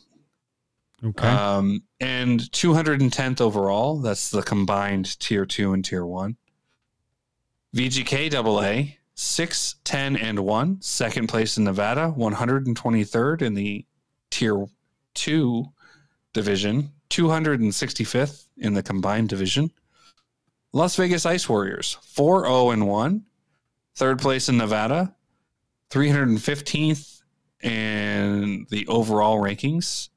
Okay. 1.03 1.27
Um, 1.27 1.83
and 1.99 2.39
210th 2.39 3.41
overall. 3.41 3.99
That's 3.99 4.31
the 4.31 4.41
combined 4.41 5.19
tier 5.19 5.45
two 5.45 5.73
and 5.73 5.83
tier 5.83 6.05
one. 6.05 6.37
VGK 7.75 8.29
double 8.29 8.61
A, 8.63 8.99
6, 9.15 9.75
10, 9.83 10.15
and 10.15 10.39
1, 10.39 10.81
second 10.81 11.27
place 11.27 11.57
in 11.57 11.63
Nevada, 11.63 12.13
123rd 12.17 13.41
in 13.41 13.53
the 13.53 13.85
tier 14.29 14.65
two 15.13 15.65
division, 16.33 16.91
265th 17.09 18.45
in 18.57 18.73
the 18.73 18.83
combined 18.83 19.29
division. 19.29 19.71
Las 20.71 20.95
Vegas 20.95 21.25
Ice 21.25 21.47
Warriors, 21.47 21.97
4 22.01 22.45
0 22.45 22.71
and 22.71 22.87
1. 22.87 23.25
Third 23.95 24.19
place 24.19 24.49
in 24.49 24.57
Nevada, 24.57 25.15
315th 25.91 27.21
in 27.61 28.65
the 28.71 28.87
overall 28.87 29.37
rankings. 29.39 30.09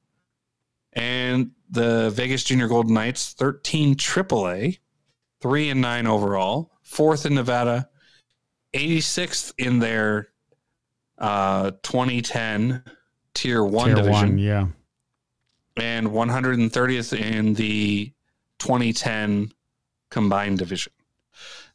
And 0.97 1.53
the 1.71 2.11
Vegas 2.11 2.43
Junior 2.43 2.67
Golden 2.67 2.95
Knights, 2.95 3.35
13 3.35 3.95
AAA, 3.95 4.79
three 5.41 5.71
and 5.71 5.81
nine 5.81 6.07
overall, 6.07 6.73
fourth 6.83 7.27
in 7.27 7.35
Nevada, 7.35 7.89
86th 8.73 9.53
in 9.59 9.79
their 9.79 10.31
uh, 11.19 11.73
2010 11.83 12.83
Tier 13.35 13.63
One 13.63 13.87
Tier 13.87 13.95
division, 13.95 14.31
one, 14.31 14.39
yeah. 14.39 14.67
and 15.77 16.09
130th 16.09 17.19
in 17.19 17.55
the 17.55 18.13
2010 18.59 19.53
combined 20.11 20.59
division. 20.59 20.93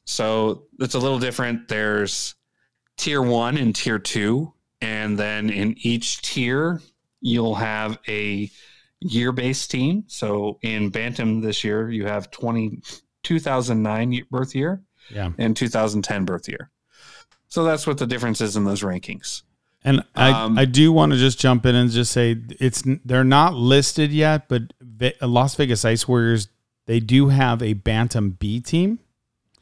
So 0.05 0.63
it's 0.79 0.95
a 0.95 0.99
little 0.99 1.19
different. 1.19 1.67
There's 1.67 2.35
tier 2.97 3.21
one 3.21 3.57
and 3.57 3.75
tier 3.75 3.99
two. 3.99 4.53
And 4.81 5.17
then 5.17 5.49
in 5.49 5.75
each 5.79 6.21
tier, 6.21 6.81
you'll 7.19 7.55
have 7.55 7.99
a 8.07 8.49
year 9.01 9.31
based 9.31 9.69
team. 9.71 10.03
So 10.07 10.57
in 10.61 10.89
Bantam 10.89 11.41
this 11.41 11.63
year, 11.63 11.89
you 11.89 12.05
have 12.05 12.31
20, 12.31 12.79
2009 13.23 14.23
birth 14.29 14.55
year 14.55 14.81
Yeah. 15.13 15.31
and 15.37 15.55
2010 15.57 16.25
birth 16.25 16.47
year. 16.47 16.69
So 17.47 17.63
that's 17.63 17.85
what 17.85 17.97
the 17.97 18.07
difference 18.07 18.39
is 18.41 18.55
in 18.55 18.63
those 18.63 18.81
rankings. 18.81 19.41
And 19.83 20.03
I, 20.15 20.31
Um, 20.31 20.57
I 20.57 20.65
do 20.65 20.91
want 20.91 21.11
to 21.11 21.17
just 21.17 21.39
jump 21.39 21.65
in 21.65 21.73
and 21.75 21.89
just 21.89 22.11
say 22.11 22.37
it's 22.59 22.83
they're 23.03 23.23
not 23.23 23.55
listed 23.55 24.11
yet, 24.11 24.47
but 24.47 24.73
Las 25.21 25.55
Vegas 25.55 25.83
Ice 25.83 26.07
Warriors 26.07 26.47
they 26.87 26.99
do 26.99 27.29
have 27.29 27.61
a 27.63 27.73
Bantam 27.73 28.31
B 28.39 28.59
team 28.59 28.99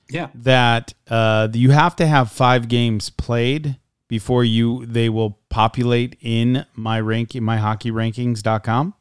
Yeah. 0.10 0.28
that 0.36 0.94
uh, 1.10 1.48
you 1.54 1.72
have 1.72 1.96
to 1.98 2.08
have 2.08 2.32
five 2.32 2.68
games 2.68 3.10
played 3.10 3.78
before 4.08 4.44
you 4.44 4.86
they 4.86 5.08
will 5.10 5.40
populate 5.50 6.18
in 6.22 6.66
my 6.76 7.00
rank 7.00 7.34
my 7.36 7.58
hockey 7.58 7.92
hockeyrankings.com. 7.92 8.94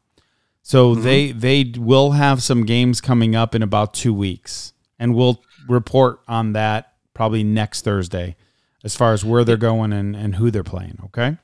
So 0.61 0.95
Mhm. 0.95 1.03
they 1.03 1.31
they 1.31 1.73
will 1.77 2.11
have 2.11 2.43
some 2.43 2.65
games 2.65 3.01
coming 3.01 3.35
up 3.35 3.55
in 3.55 3.61
about 3.63 3.93
2 3.93 4.13
weeks 4.13 4.73
and 4.99 5.15
we'll 5.15 5.41
report 5.67 6.19
on 6.27 6.53
that 6.53 6.93
probably 7.13 7.43
next 7.43 7.83
Thursday 7.83 8.35
as 8.83 8.95
far 8.95 9.13
as 9.13 9.25
where 9.25 9.43
they're 9.43 9.57
going 9.57 9.91
and, 9.91 10.15
and 10.15 10.35
who 10.35 10.49
they're 10.51 10.63
playing, 10.63 10.99
okay? 11.05 11.37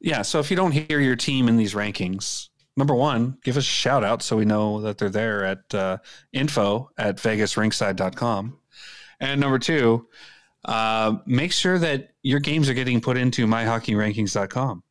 Yeah. 0.00 0.22
So 0.22 0.38
if 0.40 0.50
you 0.50 0.56
don't 0.56 0.72
hear 0.72 1.00
your 1.00 1.16
team 1.16 1.48
in 1.48 1.56
these 1.56 1.74
rankings, 1.74 2.48
number 2.76 2.94
one, 2.94 3.36
give 3.44 3.56
us 3.56 3.64
a 3.64 3.66
shout 3.66 4.02
out 4.04 4.22
so 4.22 4.36
we 4.36 4.44
know 4.44 4.80
that 4.80 4.98
they're 4.98 5.08
there 5.10 5.44
at 5.44 5.74
uh, 5.74 5.98
info 6.32 6.90
at 6.98 7.16
vegasrinkside.com. 7.16 8.58
And 9.20 9.40
number 9.40 9.58
two, 9.58 10.06
uh, 10.64 11.16
make 11.26 11.52
sure 11.52 11.78
that 11.78 12.10
your 12.22 12.40
games 12.40 12.68
are 12.68 12.74
getting 12.74 13.00
put 13.00 13.16
into 13.16 13.46
myhockeyrankings.com 13.46 14.82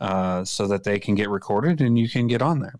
uh, 0.00 0.44
so 0.44 0.66
that 0.68 0.84
they 0.84 0.98
can 0.98 1.14
get 1.14 1.30
recorded 1.30 1.80
and 1.80 1.98
you 1.98 2.08
can 2.08 2.26
get 2.26 2.42
on 2.42 2.60
there. 2.60 2.74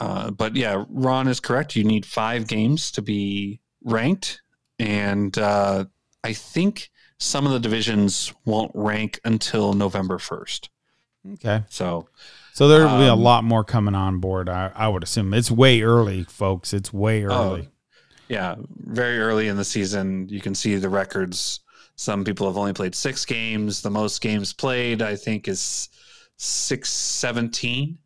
Uh, 0.00 0.30
but 0.30 0.54
yeah, 0.54 0.84
Ron 0.88 1.28
is 1.28 1.40
correct. 1.40 1.74
You 1.76 1.84
need 1.84 2.04
five 2.04 2.46
games 2.46 2.90
to 2.92 3.02
be 3.02 3.60
ranked. 3.84 4.42
And 4.78 5.36
uh, 5.38 5.86
I 6.22 6.32
think 6.34 6.90
some 7.18 7.46
of 7.46 7.52
the 7.52 7.58
divisions 7.58 8.32
won't 8.44 8.70
rank 8.74 9.18
until 9.24 9.72
November 9.72 10.18
1st. 10.18 10.68
Okay. 11.34 11.64
So, 11.68 12.08
So 12.52 12.68
there 12.68 12.86
will 12.86 12.98
be 12.98 13.06
a 13.06 13.12
Um, 13.14 13.22
lot 13.22 13.44
more 13.44 13.64
coming 13.64 13.94
on 13.94 14.18
board. 14.20 14.48
I, 14.48 14.70
I 14.74 14.88
would 14.88 15.02
assume 15.02 15.34
it's 15.34 15.50
way 15.50 15.82
early, 15.82 16.24
folks. 16.24 16.72
It's 16.72 16.92
way 16.92 17.24
early. 17.24 17.68
yeah, 18.28 18.54
very 18.68 19.18
early 19.18 19.48
in 19.48 19.56
the 19.56 19.64
season, 19.64 20.28
you 20.28 20.40
can 20.40 20.54
see 20.54 20.76
the 20.76 20.88
records. 20.88 21.60
Some 21.98 22.22
people 22.22 22.46
have 22.46 22.56
only 22.56 22.72
played 22.72 22.94
six 22.94 23.24
games. 23.24 23.82
The 23.82 23.90
most 23.90 24.20
games 24.20 24.52
played, 24.52 25.02
I 25.02 25.16
think, 25.16 25.48
is 25.48 25.88
617 26.36 27.98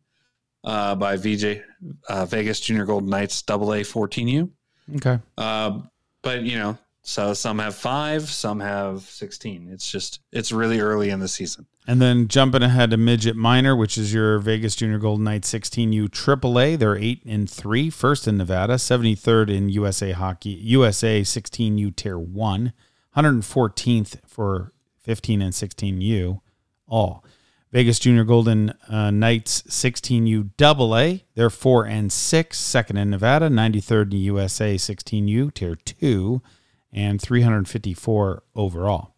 uh, 0.63 0.95
by 0.95 1.15
VJ 1.15 1.61
uh, 2.09 2.25
Vegas 2.25 2.59
Junior 2.59 2.85
Golden 2.85 3.11
Knights 3.11 3.43
Double 3.43 3.71
A 3.71 3.81
14U. 3.81 4.49
Okay. 4.95 5.19
Uh, 5.37 5.81
but, 6.23 6.41
you 6.41 6.57
know, 6.57 6.75
so 7.03 7.35
some 7.35 7.59
have 7.59 7.75
five, 7.75 8.23
some 8.23 8.59
have 8.61 9.01
16. 9.01 9.69
It's 9.71 9.91
just, 9.91 10.21
it's 10.31 10.51
really 10.51 10.79
early 10.79 11.11
in 11.11 11.19
the 11.19 11.27
season. 11.27 11.67
And 11.85 12.01
then 12.01 12.27
jumping 12.27 12.63
ahead 12.63 12.89
to 12.91 12.97
midget 12.97 13.35
minor, 13.35 13.75
which 13.75 13.99
is 13.99 14.11
your 14.11 14.39
Vegas 14.39 14.75
Junior 14.75 14.97
Golden 14.97 15.25
Knights 15.25 15.53
16U 15.53 16.09
AAA. 16.09 16.79
They're 16.79 16.97
eight 16.97 17.23
and 17.27 17.47
three, 17.47 17.91
first 17.91 18.27
in 18.27 18.37
Nevada, 18.37 18.75
73rd 18.75 19.55
in 19.55 19.69
USA 19.69 20.13
Hockey, 20.13 20.49
USA 20.49 21.21
16U 21.21 21.95
Tier 21.95 22.17
One, 22.17 22.73
114th 23.15 24.19
for 24.25 24.73
15 24.99 25.41
and 25.41 25.53
16U, 25.53 26.41
all. 26.87 27.23
Vegas 27.71 27.97
Junior 27.97 28.23
Golden 28.23 28.69
uh, 28.87 29.09
Knights 29.09 29.63
16U 29.63 30.51
AA. 30.61 31.23
They're 31.33 31.49
four 31.49 31.87
and 31.87 32.11
six, 32.11 32.59
second 32.59 32.97
in 32.97 33.09
Nevada, 33.09 33.49
93rd 33.49 34.11
in 34.11 34.19
USA 34.19 34.75
16U 34.75 35.51
Tier 35.53 35.75
Two, 35.75 36.43
and 36.91 37.19
354 37.19 38.43
overall. 38.55 39.15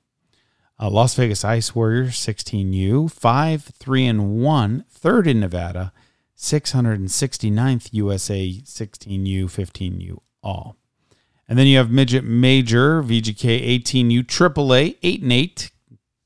Uh, 0.79 0.89
Las 0.89 1.15
Vegas 1.15 1.43
Ice 1.43 1.75
Warriors 1.75 2.15
16U, 2.15 3.11
5, 3.11 3.63
3 3.63 4.05
and 4.07 4.41
1, 4.41 4.85
third 4.89 5.27
in 5.27 5.39
Nevada, 5.39 5.93
669th 6.37 7.89
USA 7.91 8.49
16U, 8.49 9.45
15U 9.45 10.17
all. 10.43 10.77
And 11.47 11.59
then 11.59 11.67
you 11.67 11.77
have 11.77 11.91
Midget 11.91 12.23
Major, 12.23 13.03
VGK 13.03 13.79
18U, 13.79 14.23
AAA, 14.23 14.97
8 15.01 15.21
and 15.21 15.33
8, 15.33 15.71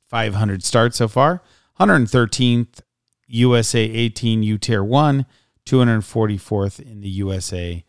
500 0.07 0.63
starts 0.63 0.97
so 0.97 1.07
far, 1.07 1.41
113th 1.79 2.81
USA 3.27 3.87
18U 3.87 4.59
Tier 4.59 4.83
1, 4.83 5.25
244th 5.65 6.79
in 6.79 7.01
the 7.01 7.09
USA 7.09 7.83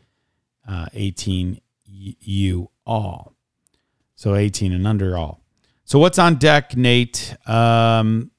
uh, 0.68 0.86
18U 0.94 2.68
all. 2.84 3.34
So 4.16 4.34
18 4.34 4.72
and 4.72 4.86
under 4.86 5.16
all. 5.16 5.40
So 5.84 5.98
what's 5.98 6.18
on 6.18 6.36
deck, 6.36 6.76
Nate? 6.76 7.36
Um, 7.46 8.30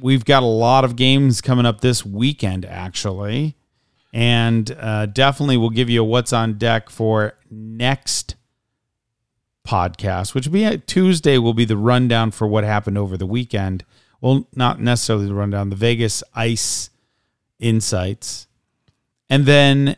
we've 0.00 0.24
got 0.24 0.42
a 0.42 0.46
lot 0.46 0.84
of 0.84 0.96
games 0.96 1.40
coming 1.40 1.66
up 1.66 1.82
this 1.82 2.06
weekend, 2.06 2.64
actually, 2.64 3.57
and 4.18 4.76
uh, 4.80 5.06
definitely 5.06 5.56
we'll 5.56 5.70
give 5.70 5.88
you 5.88 6.00
a 6.00 6.04
what's 6.04 6.32
on 6.32 6.58
deck 6.58 6.90
for 6.90 7.34
next 7.52 8.34
podcast, 9.64 10.34
which 10.34 10.48
will 10.48 10.54
be 10.54 10.64
a 10.64 10.76
Tuesday. 10.76 11.38
Will 11.38 11.54
be 11.54 11.64
the 11.64 11.76
rundown 11.76 12.32
for 12.32 12.48
what 12.48 12.64
happened 12.64 12.98
over 12.98 13.16
the 13.16 13.26
weekend. 13.26 13.84
Well, 14.20 14.48
not 14.56 14.80
necessarily 14.80 15.26
the 15.26 15.34
rundown, 15.34 15.70
the 15.70 15.76
Vegas 15.76 16.24
Ice 16.34 16.90
insights, 17.60 18.48
and 19.30 19.46
then 19.46 19.96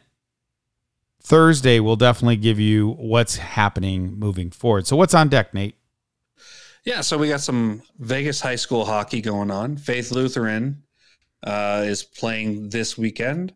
Thursday 1.22 1.80
we'll 1.80 1.96
definitely 1.96 2.36
give 2.36 2.60
you 2.60 2.90
what's 2.90 3.36
happening 3.36 4.18
moving 4.18 4.50
forward. 4.50 4.86
So 4.86 4.96
what's 4.96 5.14
on 5.14 5.30
deck, 5.30 5.54
Nate? 5.54 5.76
Yeah, 6.84 7.00
so 7.00 7.16
we 7.16 7.30
got 7.30 7.40
some 7.40 7.80
Vegas 7.98 8.42
high 8.42 8.56
school 8.56 8.84
hockey 8.84 9.22
going 9.22 9.50
on. 9.50 9.78
Faith 9.78 10.10
Lutheran 10.12 10.82
uh, 11.42 11.84
is 11.86 12.02
playing 12.02 12.68
this 12.68 12.98
weekend. 12.98 13.54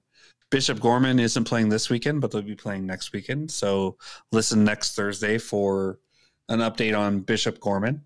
Bishop 0.54 0.78
Gorman 0.78 1.18
isn't 1.18 1.46
playing 1.46 1.68
this 1.68 1.90
weekend, 1.90 2.20
but 2.20 2.30
they'll 2.30 2.40
be 2.40 2.54
playing 2.54 2.86
next 2.86 3.12
weekend. 3.12 3.50
So 3.50 3.96
listen 4.30 4.62
next 4.62 4.94
Thursday 4.94 5.36
for 5.36 5.98
an 6.48 6.60
update 6.60 6.96
on 6.96 7.22
Bishop 7.22 7.58
Gorman. 7.58 8.02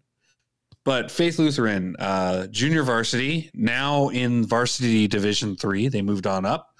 But 0.83 1.11
Faith 1.11 1.39
Lutheran, 1.39 1.95
uh, 1.99 2.47
junior 2.47 2.85
varsity, 2.85 3.51
now 3.53 4.09
in 4.09 4.47
varsity 4.47 5.07
division 5.07 5.57
three. 5.57 5.89
They 5.89 6.01
moved 6.01 6.27
on 6.27 6.47
up. 6.47 6.75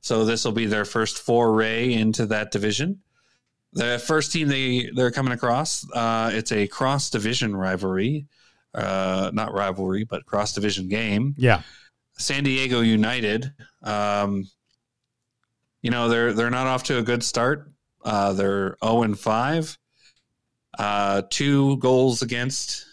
So 0.00 0.24
this 0.24 0.44
will 0.44 0.52
be 0.52 0.66
their 0.66 0.84
first 0.84 1.18
foray 1.18 1.92
into 1.92 2.26
that 2.26 2.52
division. 2.52 3.00
The 3.72 3.98
first 3.98 4.30
team 4.30 4.46
they 4.46 4.92
they're 4.94 5.10
coming 5.10 5.32
across, 5.32 5.84
uh, 5.90 6.30
it's 6.32 6.52
a 6.52 6.68
cross 6.68 7.10
division 7.10 7.56
rivalry, 7.56 8.28
uh, 8.74 9.32
not 9.34 9.52
rivalry, 9.52 10.04
but 10.04 10.24
cross 10.24 10.52
division 10.52 10.88
game. 10.88 11.34
Yeah. 11.36 11.62
San 12.16 12.44
Diego 12.44 12.82
United. 12.82 13.52
Um, 13.82 14.48
you 15.82 15.90
know 15.90 16.08
they're 16.08 16.32
they're 16.32 16.50
not 16.50 16.66
off 16.66 16.82
to 16.84 16.98
a 16.98 17.02
good 17.02 17.22
start. 17.22 17.70
Uh, 18.04 18.32
they're 18.32 18.76
zero 18.84 19.02
and 19.02 19.18
five. 19.18 19.76
Uh, 20.78 21.22
two 21.30 21.76
goals 21.78 22.22
against, 22.22 22.86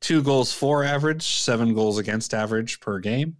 two 0.00 0.22
goals 0.22 0.52
for 0.52 0.84
average, 0.84 1.22
seven 1.22 1.74
goals 1.74 1.98
against 1.98 2.32
average 2.34 2.80
per 2.80 2.98
game. 2.98 3.36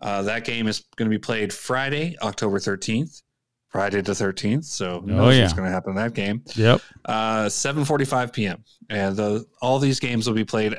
Uh, 0.00 0.22
that 0.22 0.44
game 0.44 0.66
is 0.66 0.84
going 0.96 1.08
to 1.10 1.14
be 1.14 1.18
played 1.20 1.52
Friday, 1.52 2.16
October 2.22 2.58
thirteenth. 2.58 3.22
Friday 3.68 4.02
the 4.02 4.14
thirteenth. 4.14 4.64
So 4.66 5.00
who 5.00 5.12
Oh, 5.12 5.16
knows 5.16 5.36
yeah. 5.36 5.42
what's 5.42 5.54
going 5.54 5.66
to 5.66 5.72
happen 5.72 5.90
in 5.90 5.96
that 5.96 6.12
game? 6.12 6.42
Yep. 6.56 6.80
Uh, 7.06 7.44
7:45 7.46 8.32
p.m. 8.32 8.62
And 8.90 9.16
the, 9.16 9.46
all 9.62 9.78
these 9.78 9.98
games 9.98 10.26
will 10.26 10.34
be 10.34 10.44
played 10.44 10.76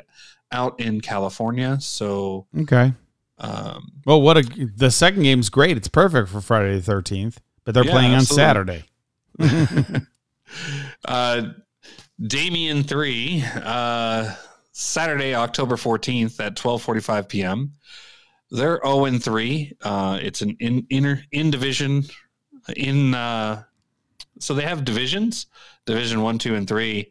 out 0.52 0.78
in 0.78 1.00
California. 1.00 1.76
So 1.80 2.46
Okay. 2.60 2.92
Um, 3.38 3.92
Well, 4.06 4.20
what 4.22 4.36
a 4.38 4.70
the 4.76 4.90
second 4.90 5.22
game's 5.24 5.48
great. 5.48 5.76
It's 5.76 5.88
perfect 5.88 6.28
for 6.28 6.40
Friday 6.40 6.76
the 6.76 6.82
thirteenth, 6.82 7.40
but 7.64 7.74
they're 7.74 7.84
Yeah, 7.84 7.92
playing 7.92 8.12
on 8.12 8.18
absolutely. 8.18 8.84
Saturday. 9.38 10.00
uh, 11.04 11.42
Damien 12.26 12.82
three, 12.84 13.42
uh, 13.56 14.34
Saturday, 14.72 15.34
October 15.34 15.76
14th 15.76 16.38
at 16.40 16.54
12:45 16.56 17.28
p.m. 17.28 17.72
they're 18.50 18.80
0 18.84 19.04
and 19.06 19.22
3. 19.22 19.72
Uh, 19.82 20.18
it's 20.22 20.42
an 20.42 20.56
in 20.60 20.86
inner 20.90 21.22
in 21.32 21.50
division 21.50 22.04
in 22.76 23.14
uh, 23.14 23.62
so 24.38 24.54
they 24.54 24.62
have 24.62 24.84
divisions, 24.84 25.46
division 25.86 26.22
1, 26.22 26.38
2 26.38 26.54
and 26.56 26.68
3, 26.68 27.10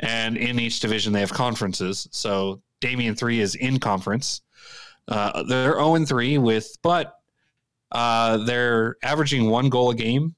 and 0.00 0.36
in 0.36 0.58
each 0.58 0.80
division 0.80 1.12
they 1.12 1.20
have 1.20 1.32
conferences. 1.32 2.08
So 2.10 2.60
Damien 2.80 3.14
3 3.14 3.40
is 3.40 3.54
in 3.54 3.78
conference. 3.78 4.40
Uh, 5.08 5.42
they're 5.42 5.72
0 5.74 5.94
and 5.96 6.06
3 6.08 6.38
with 6.38 6.76
but 6.82 7.16
uh, 7.92 8.36
they're 8.38 8.96
averaging 9.02 9.50
1 9.50 9.68
goal 9.68 9.90
a 9.90 9.94
game 9.94 10.34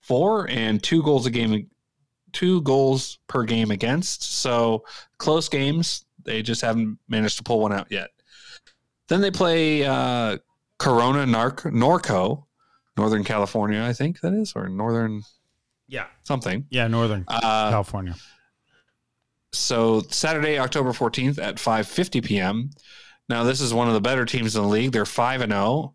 for 0.00 0.48
and 0.50 0.82
2 0.82 1.02
goals 1.02 1.26
a 1.26 1.30
game 1.30 1.68
two 2.32 2.60
goals 2.62 3.18
per 3.28 3.44
game 3.44 3.70
against. 3.70 4.22
So 4.40 4.84
close 5.18 5.48
games. 5.48 6.04
They 6.24 6.42
just 6.42 6.60
haven't 6.60 6.98
managed 7.08 7.38
to 7.38 7.44
pull 7.44 7.60
one 7.60 7.72
out 7.72 7.86
yet. 7.90 8.10
Then 9.08 9.20
they 9.20 9.30
play 9.30 9.84
uh, 9.86 10.38
Corona 10.78 11.24
Narc- 11.24 11.72
Norco, 11.72 12.44
Northern 12.98 13.24
California, 13.24 13.82
I 13.82 13.92
think 13.94 14.20
that 14.20 14.34
is, 14.34 14.52
or 14.56 14.68
Northern 14.68 15.22
Yeah. 15.88 16.06
something. 16.24 16.66
Yeah, 16.68 16.88
Northern 16.88 17.24
Uh, 17.28 17.70
California. 17.70 18.16
so 19.52 20.02
Saturday, 20.10 20.58
October 20.58 20.92
14th 20.92 21.38
at 21.38 21.56
5:50 21.56 22.22
p.m. 22.24 22.70
Now 23.28 23.42
this 23.44 23.60
is 23.60 23.74
one 23.74 23.88
of 23.88 23.94
the 23.94 24.00
better 24.00 24.24
teams 24.24 24.56
in 24.56 24.62
the 24.62 24.68
league. 24.68 24.92
They're 24.92 25.04
5 25.04 25.40
and 25.42 25.52
0. 25.52 25.94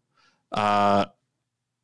Uh 0.51 1.05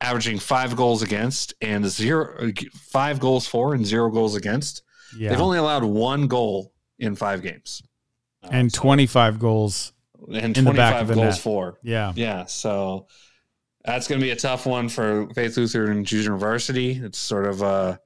averaging 0.00 0.38
5 0.38 0.76
goals 0.76 1.02
against 1.02 1.54
and 1.60 1.84
0 1.86 2.52
5 2.92 3.18
goals 3.20 3.46
for 3.48 3.74
and 3.74 3.84
0 3.84 4.10
goals 4.10 4.36
against. 4.36 4.82
Yeah. 5.16 5.30
They've 5.30 5.40
only 5.40 5.58
allowed 5.58 5.82
1 5.84 6.26
goal 6.28 6.72
in 6.98 7.16
5 7.16 7.42
games. 7.42 7.82
Uh, 8.44 8.48
and 8.52 8.72
so- 8.72 8.82
25 8.82 9.38
goals. 9.38 9.92
and 10.28 10.56
in 10.56 10.64
the 10.64 10.70
25 10.72 10.76
back 10.76 11.02
of 11.02 11.08
the 11.08 11.14
goals 11.14 11.34
net. 11.34 11.38
for. 11.40 11.78
Yeah. 11.82 12.12
Yeah, 12.14 12.44
so 12.44 13.06
that's 13.84 14.06
going 14.06 14.20
to 14.20 14.24
be 14.24 14.30
a 14.30 14.36
tough 14.36 14.66
one 14.66 14.88
for 14.88 15.28
Faith 15.34 15.56
Lutheran 15.56 15.96
and 15.96 16.06
Junior 16.06 16.36
Varsity. 16.36 16.92
It's 16.92 17.18
sort 17.18 17.46
of 17.46 17.62
a 17.62 17.98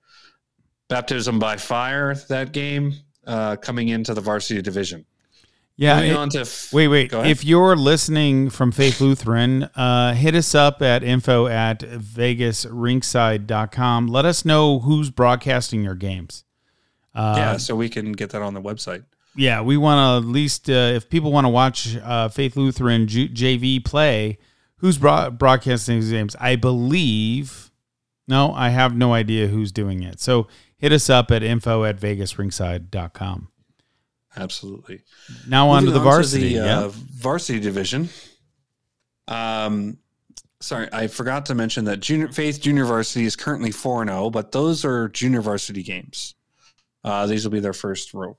baptism 0.89 1.39
by 1.39 1.57
fire 1.57 2.15
that 2.29 2.53
game 2.53 2.95
uh, 3.27 3.57
coming 3.57 3.89
into 3.89 4.15
the 4.15 4.21
varsity 4.21 4.63
division. 4.63 5.05
Yeah. 5.77 6.01
It- 6.01 6.37
f- 6.37 6.73
Wait, 6.73 6.89
wait. 6.89 7.13
If 7.13 7.45
you're 7.45 7.77
listening 7.77 8.51
from 8.51 8.73
Faith 8.73 9.01
Lutheran, 9.01 9.65
uh, 9.75 10.15
hit 10.15 10.35
us 10.35 10.55
up 10.55 10.83
at 10.83 11.03
info 11.03 11.47
at 11.47 11.81
vegasrinkside.com. 11.81 14.07
Let 14.07 14.25
us 14.25 14.45
know 14.45 14.79
who's 14.81 15.11
broadcasting 15.11 15.83
your 15.83 15.95
games. 15.95 16.45
Uh, 17.15 17.35
yeah, 17.37 17.57
so 17.59 17.75
we 17.77 17.89
can 17.89 18.13
get 18.13 18.31
that 18.31 18.43
on 18.43 18.55
the 18.55 18.63
website. 18.63 19.05
yeah, 19.37 19.61
we 19.61 19.77
want 19.77 19.99
to 19.99 20.27
at 20.27 20.31
least, 20.33 20.69
uh, 20.71 20.73
if 20.73 21.09
people 21.11 21.31
want 21.33 21.45
to 21.45 21.49
watch 21.51 21.97
uh, 21.97 22.29
Faith 22.29 22.57
Lutheran 22.57 23.07
J- 23.07 23.29
JV 23.29 23.85
play, 23.85 24.39
who's 24.77 24.99
bro- 24.99 25.31
broadcasting 25.31 26.01
these 26.01 26.11
games? 26.11 26.35
I 26.41 26.57
believe, 26.57 27.71
no, 28.29 28.53
I 28.55 28.69
have 28.71 28.95
no 28.97 29.13
idea 29.15 29.49
who's 29.49 29.73
doing 29.73 30.03
it. 30.03 30.21
So 30.21 30.49
hit 30.77 30.93
us 30.93 31.09
up 31.11 31.31
at 31.31 31.43
info 31.43 31.85
at 31.85 31.99
vegasrinkside.com. 31.99 33.49
Absolutely. 34.37 35.03
Now 35.47 35.69
on 35.71 35.85
to 35.85 35.91
the 35.91 36.01
varsity. 36.01 36.59
uh, 36.59 36.65
yeah. 36.65 36.91
varsity 36.91 37.61
division. 37.61 38.09
Um, 39.29 39.99
sorry, 40.61 40.89
I 40.93 41.07
forgot 41.07 41.47
to 41.47 41.55
mention 41.55 41.85
that 41.85 42.01
Junior 42.01 42.29
Faith 42.29 42.61
Junior 42.61 42.85
Varsity 42.85 43.25
is 43.25 43.37
currently 43.37 43.71
four 43.71 44.03
and 44.03 44.11
zero, 44.11 44.31
but 44.31 44.53
those 44.53 44.85
are 44.85 45.09
junior 45.09 45.43
varsity 45.43 45.83
games. 45.83 46.35
Uh, 47.05 47.27
these 47.27 47.45
will 47.45 47.53
be 47.53 47.61
their 47.61 47.73
first 47.73 48.15
row. 48.15 48.37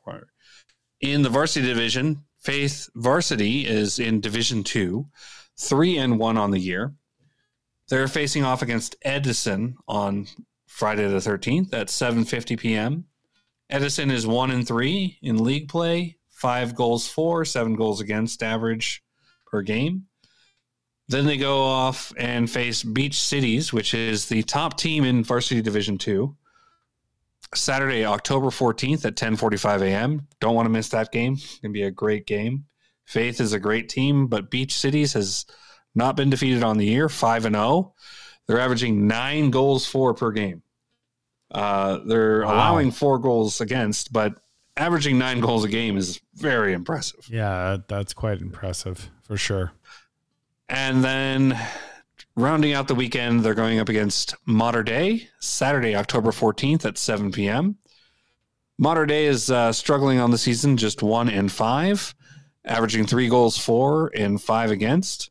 In 1.01 1.21
the 1.21 1.29
varsity 1.29 1.67
division, 1.67 2.23
Faith 2.39 2.89
Varsity 2.95 3.67
is 3.67 3.99
in 3.99 4.19
Division 4.19 4.63
Two, 4.63 5.07
three 5.59 5.97
and 5.97 6.17
one 6.17 6.37
on 6.37 6.51
the 6.51 6.59
year. 6.59 6.93
They're 7.89 8.07
facing 8.07 8.43
off 8.43 8.61
against 8.61 8.95
Edison 9.03 9.77
on 9.87 10.27
Friday 10.67 11.07
the 11.07 11.21
thirteenth 11.21 11.73
at 11.73 11.89
seven 11.89 12.25
fifty 12.25 12.55
p.m. 12.55 13.05
Edison 13.69 14.11
is 14.11 14.27
one 14.27 14.51
and 14.51 14.67
three 14.67 15.17
in 15.21 15.43
league 15.43 15.69
play, 15.69 16.17
five 16.29 16.75
goals 16.75 17.07
for, 17.07 17.45
seven 17.45 17.75
goals 17.75 18.01
against 18.01 18.43
average 18.43 19.03
per 19.45 19.61
game. 19.61 20.05
Then 21.07 21.25
they 21.25 21.37
go 21.37 21.61
off 21.63 22.13
and 22.17 22.49
face 22.49 22.81
Beach 22.81 23.19
Cities, 23.19 23.73
which 23.73 23.93
is 23.93 24.27
the 24.27 24.43
top 24.43 24.77
team 24.77 25.03
in 25.03 25.23
Varsity 25.23 25.61
Division 25.61 25.97
Two. 25.97 26.37
Saturday, 27.53 28.05
October 28.05 28.49
fourteenth 28.49 29.05
at 29.05 29.15
ten 29.15 29.35
forty-five 29.35 29.81
a.m. 29.81 30.27
Don't 30.39 30.55
want 30.55 30.65
to 30.65 30.71
miss 30.71 30.89
that 30.89 31.11
game. 31.11 31.33
It's 31.33 31.59
gonna 31.59 31.71
be 31.71 31.83
a 31.83 31.91
great 31.91 32.25
game. 32.25 32.65
Faith 33.05 33.41
is 33.41 33.53
a 33.53 33.59
great 33.59 33.89
team, 33.89 34.27
but 34.27 34.49
Beach 34.49 34.73
Cities 34.73 35.13
has 35.13 35.45
not 35.93 36.15
been 36.15 36.29
defeated 36.29 36.63
on 36.63 36.77
the 36.77 36.85
year, 36.85 37.09
five 37.09 37.45
and 37.45 37.55
zero. 37.55 37.93
They're 38.47 38.59
averaging 38.59 39.05
nine 39.07 39.51
goals 39.51 39.85
for 39.85 40.13
per 40.13 40.31
game. 40.31 40.62
Uh, 41.53 41.99
they're 42.05 42.41
Wow. 42.45 42.53
allowing 42.55 42.91
four 42.91 43.19
goals 43.19 43.61
against, 43.61 44.11
but 44.11 44.39
averaging 44.75 45.17
nine 45.19 45.39
goals 45.39 45.63
a 45.63 45.67
game 45.69 45.97
is 45.97 46.19
very 46.35 46.73
impressive. 46.73 47.27
Yeah, 47.29 47.77
that's 47.87 48.13
quite 48.13 48.41
impressive 48.41 49.09
for 49.23 49.37
sure. 49.37 49.71
And 50.69 51.03
then 51.03 51.59
rounding 52.35 52.73
out 52.73 52.87
the 52.87 52.95
weekend, 52.95 53.41
they're 53.43 53.53
going 53.53 53.79
up 53.79 53.89
against 53.89 54.33
Mater 54.47 54.81
Dei, 54.83 55.29
Saturday, 55.39 55.95
October 55.95 56.31
14th 56.31 56.85
at 56.85 56.97
7 56.97 57.31
p.m. 57.31 57.77
Mater 58.79 59.05
Dei 59.05 59.25
is 59.25 59.51
uh, 59.51 59.71
struggling 59.71 60.19
on 60.19 60.31
the 60.31 60.37
season, 60.37 60.77
just 60.77 61.03
one 61.03 61.29
and 61.29 61.51
five, 61.51 62.15
averaging 62.65 63.05
three 63.05 63.29
goals 63.29 63.57
for 63.57 64.09
and 64.15 64.41
five 64.41 64.71
against. 64.71 65.29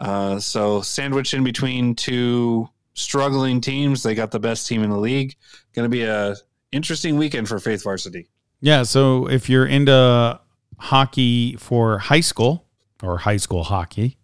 Uh, 0.00 0.40
so 0.40 0.80
sandwiched 0.80 1.34
in 1.34 1.44
between 1.44 1.94
two 1.94 2.68
struggling 2.94 3.60
teams, 3.60 4.02
they 4.02 4.14
got 4.14 4.30
the 4.30 4.40
best 4.40 4.66
team 4.66 4.82
in 4.82 4.90
the 4.90 4.98
league. 4.98 5.36
Going 5.74 5.84
to 5.84 5.90
be 5.90 6.02
a 6.02 6.36
interesting 6.72 7.16
weekend 7.16 7.48
for 7.48 7.58
Faith 7.58 7.82
Varsity. 7.82 8.28
Yeah, 8.60 8.82
so 8.82 9.28
if 9.28 9.48
you're 9.48 9.66
into 9.66 10.40
hockey 10.78 11.56
for 11.56 11.98
high 11.98 12.20
school 12.20 12.66
or 13.02 13.18
high 13.18 13.36
school 13.36 13.64
hockey, 13.64 14.16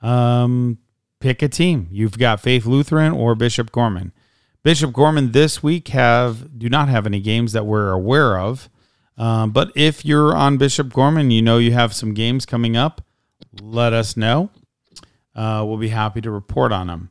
um, 0.00 0.78
pick 1.20 1.42
a 1.42 1.48
team. 1.48 1.88
You've 1.90 2.18
got 2.18 2.40
Faith 2.40 2.66
Lutheran 2.66 3.12
or 3.12 3.34
Bishop 3.34 3.72
Gorman. 3.72 4.12
Bishop 4.62 4.92
Gorman 4.92 5.32
this 5.32 5.62
week 5.62 5.88
have 5.88 6.58
do 6.58 6.68
not 6.68 6.88
have 6.88 7.06
any 7.06 7.20
games 7.20 7.52
that 7.52 7.66
we're 7.66 7.90
aware 7.90 8.38
of. 8.38 8.70
Um, 9.16 9.50
but 9.50 9.70
if 9.76 10.04
you're 10.04 10.34
on 10.34 10.56
Bishop 10.56 10.92
Gorman, 10.92 11.30
you 11.30 11.42
know 11.42 11.58
you 11.58 11.72
have 11.72 11.94
some 11.94 12.14
games 12.14 12.46
coming 12.46 12.76
up. 12.76 13.04
Let 13.60 13.92
us 13.92 14.16
know. 14.16 14.50
Uh, 15.34 15.64
we'll 15.66 15.76
be 15.76 15.88
happy 15.88 16.20
to 16.22 16.30
report 16.30 16.72
on 16.72 16.86
them. 16.86 17.10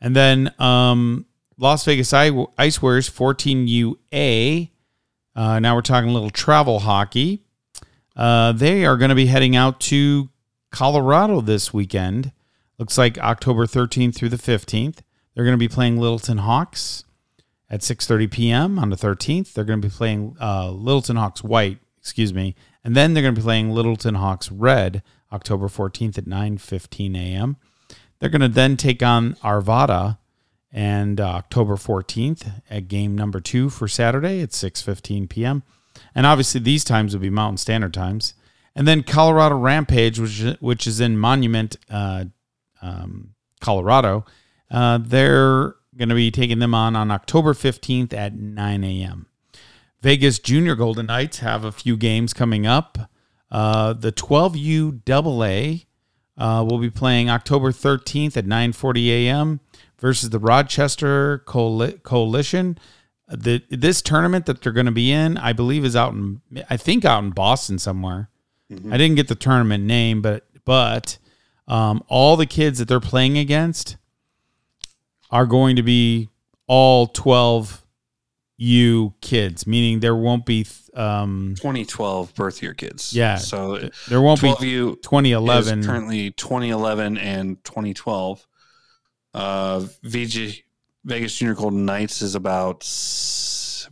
And 0.00 0.14
then 0.14 0.52
um, 0.58 1.26
Las 1.58 1.84
Vegas 1.84 2.12
Ice 2.12 2.82
Warriors 2.82 3.10
14UA. 3.10 4.70
Uh, 5.34 5.58
now 5.58 5.74
we're 5.74 5.82
talking 5.82 6.10
a 6.10 6.12
little 6.12 6.30
travel 6.30 6.80
hockey. 6.80 7.42
Uh, 8.14 8.52
they 8.52 8.84
are 8.84 8.96
going 8.96 9.10
to 9.10 9.14
be 9.14 9.26
heading 9.26 9.54
out 9.54 9.80
to 9.80 10.30
Colorado 10.70 11.40
this 11.40 11.72
weekend. 11.72 12.32
Looks 12.78 12.98
like 12.98 13.18
October 13.18 13.66
13th 13.66 14.14
through 14.14 14.30
the 14.30 14.36
15th. 14.36 14.98
They're 15.34 15.44
going 15.44 15.54
to 15.54 15.58
be 15.58 15.68
playing 15.68 15.98
Littleton 15.98 16.38
Hawks 16.38 17.04
at 17.68 17.80
6:30 17.80 18.30
p.m. 18.30 18.78
on 18.78 18.90
the 18.90 18.96
13th. 18.96 19.52
They're 19.52 19.64
going 19.64 19.80
to 19.80 19.88
be 19.88 19.94
playing 19.94 20.36
uh, 20.40 20.70
Littleton 20.70 21.16
Hawks 21.16 21.42
White, 21.42 21.78
excuse 21.98 22.32
me, 22.32 22.54
and 22.84 22.94
then 22.94 23.12
they're 23.12 23.22
going 23.22 23.34
to 23.34 23.40
be 23.40 23.44
playing 23.44 23.70
Littleton 23.70 24.14
Hawks 24.14 24.50
Red 24.50 25.02
October 25.32 25.68
14th 25.68 26.18
at 26.18 26.24
9:15 26.24 27.16
a.m. 27.16 27.56
They're 28.18 28.30
going 28.30 28.40
to 28.40 28.48
then 28.48 28.76
take 28.76 29.02
on 29.02 29.34
Arvada 29.36 30.18
and 30.72 31.20
uh, 31.20 31.24
October 31.24 31.76
14th 31.76 32.62
at 32.68 32.88
game 32.88 33.16
number 33.16 33.40
two 33.40 33.70
for 33.70 33.88
Saturday 33.88 34.42
at 34.42 34.50
6:15 34.50 35.28
p.m. 35.28 35.62
And 36.14 36.26
obviously 36.26 36.60
these 36.60 36.84
times 36.84 37.14
will 37.14 37.22
be 37.22 37.30
Mountain 37.30 37.58
Standard 37.58 37.94
Times. 37.94 38.34
And 38.74 38.86
then 38.86 39.02
Colorado 39.02 39.56
Rampage, 39.56 40.18
which 40.18 40.42
which 40.60 40.86
is 40.86 41.00
in 41.00 41.16
Monument, 41.16 41.76
uh, 41.90 42.26
um, 42.82 43.34
Colorado, 43.60 44.26
uh, 44.70 44.98
they're 45.00 45.74
going 45.96 46.10
to 46.10 46.14
be 46.14 46.30
taking 46.30 46.58
them 46.58 46.74
on 46.74 46.94
on 46.94 47.10
October 47.10 47.54
15th 47.54 48.12
at 48.12 48.34
9 48.34 48.84
a.m. 48.84 49.26
Vegas 50.02 50.38
Junior 50.38 50.74
Golden 50.74 51.06
Knights 51.06 51.38
have 51.38 51.64
a 51.64 51.72
few 51.72 51.96
games 51.96 52.34
coming 52.34 52.66
up. 52.66 53.10
Uh, 53.50 53.94
the 53.94 54.12
12U 54.12 55.00
AA 55.08 55.86
uh, 56.38 56.64
will 56.68 56.78
be 56.78 56.90
playing 56.90 57.30
October 57.30 57.72
13th 57.72 58.36
at 58.36 58.44
9:40 58.46 59.08
a.m. 59.08 59.60
versus 59.98 60.30
the 60.30 60.38
Rochester 60.38 61.42
Coali- 61.46 62.02
Coalition. 62.02 62.78
The 63.28 63.62
this 63.70 64.02
tournament 64.02 64.46
that 64.46 64.62
they're 64.62 64.72
going 64.72 64.86
to 64.86 64.92
be 64.92 65.10
in, 65.10 65.36
I 65.38 65.52
believe, 65.52 65.84
is 65.84 65.96
out 65.96 66.12
in 66.12 66.40
I 66.70 66.76
think 66.76 67.04
out 67.04 67.24
in 67.24 67.30
Boston 67.30 67.78
somewhere. 67.78 68.28
I 68.92 68.96
didn't 68.96 69.14
get 69.16 69.28
the 69.28 69.34
tournament 69.36 69.84
name, 69.84 70.22
but 70.22 70.46
but 70.64 71.18
um, 71.68 72.02
all 72.08 72.36
the 72.36 72.46
kids 72.46 72.78
that 72.78 72.88
they're 72.88 73.00
playing 73.00 73.38
against 73.38 73.96
are 75.30 75.46
going 75.46 75.76
to 75.76 75.82
be 75.82 76.28
all 76.66 77.06
12 77.06 77.84
U 78.58 79.14
kids, 79.20 79.66
meaning 79.66 80.00
there 80.00 80.16
won't 80.16 80.46
be 80.46 80.66
um, 80.96 81.54
2012 81.56 82.34
birth 82.34 82.62
year 82.62 82.74
kids. 82.74 83.12
Yeah. 83.12 83.36
So 83.36 83.90
there 84.08 84.20
won't 84.20 84.40
be 84.40 84.48
12U 84.48 85.02
2011. 85.02 85.80
is 85.80 85.86
currently 85.86 86.30
2011 86.32 87.18
and 87.18 87.62
2012. 87.64 88.46
Uh, 89.34 89.80
VG 90.04 90.62
Vegas 91.04 91.36
Junior 91.36 91.54
Golden 91.54 91.84
Knights 91.84 92.22
is 92.22 92.34
about 92.34 92.84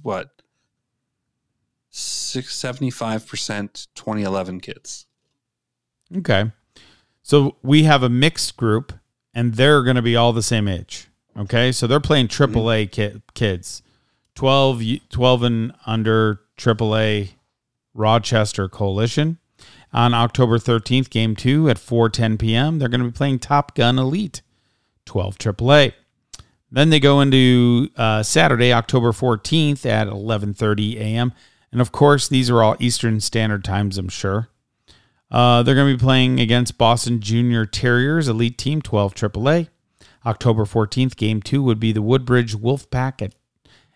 what 0.02 0.30
six 1.90 2.54
seventy 2.56 2.90
five 2.90 3.26
percent 3.26 3.86
2011 3.94 4.60
kids. 4.60 5.06
Okay. 6.16 6.50
So 7.22 7.56
we 7.62 7.84
have 7.84 8.02
a 8.02 8.08
mixed 8.08 8.56
group, 8.56 8.92
and 9.34 9.54
they're 9.54 9.82
going 9.82 9.96
to 9.96 10.02
be 10.02 10.16
all 10.16 10.32
the 10.32 10.42
same 10.42 10.66
age. 10.68 11.08
Okay. 11.36 11.72
So 11.72 11.86
they're 11.86 12.00
playing 12.00 12.28
AAA 12.28 12.90
ki- 12.90 13.22
kids, 13.34 13.82
12, 14.34 14.82
12 15.10 15.42
and 15.42 15.72
under 15.86 16.40
AAA 16.56 17.30
Rochester 17.94 18.68
Coalition. 18.68 19.38
On 19.92 20.12
October 20.12 20.58
13th, 20.58 21.08
game 21.08 21.36
two 21.36 21.70
at 21.70 21.76
4:10 21.76 22.38
p.m., 22.38 22.78
they're 22.78 22.88
going 22.88 23.00
to 23.00 23.06
be 23.06 23.12
playing 23.16 23.38
Top 23.38 23.76
Gun 23.76 23.98
Elite, 23.98 24.42
12 25.06 25.38
AAA. 25.38 25.92
Then 26.70 26.90
they 26.90 26.98
go 26.98 27.20
into 27.20 27.88
uh, 27.96 28.24
Saturday, 28.24 28.72
October 28.72 29.12
14th 29.12 29.86
at 29.86 30.08
11:30 30.08 30.96
a.m. 30.96 31.32
And 31.70 31.80
of 31.80 31.92
course, 31.92 32.28
these 32.28 32.50
are 32.50 32.62
all 32.62 32.76
Eastern 32.80 33.20
Standard 33.20 33.64
Times, 33.64 33.96
I'm 33.96 34.08
sure. 34.08 34.48
Uh, 35.30 35.62
they're 35.62 35.74
going 35.74 35.92
to 35.92 35.96
be 35.96 36.04
playing 36.04 36.40
against 36.40 36.78
Boston 36.78 37.20
Junior 37.20 37.66
Terriers 37.66 38.28
Elite 38.28 38.58
Team 38.58 38.82
12 38.82 39.14
AAA. 39.14 39.68
October 40.26 40.64
14th, 40.64 41.16
game 41.16 41.42
two 41.42 41.62
would 41.62 41.78
be 41.78 41.92
the 41.92 42.02
Woodbridge 42.02 42.56
Wolfpack 42.56 43.20
at, 43.22 43.34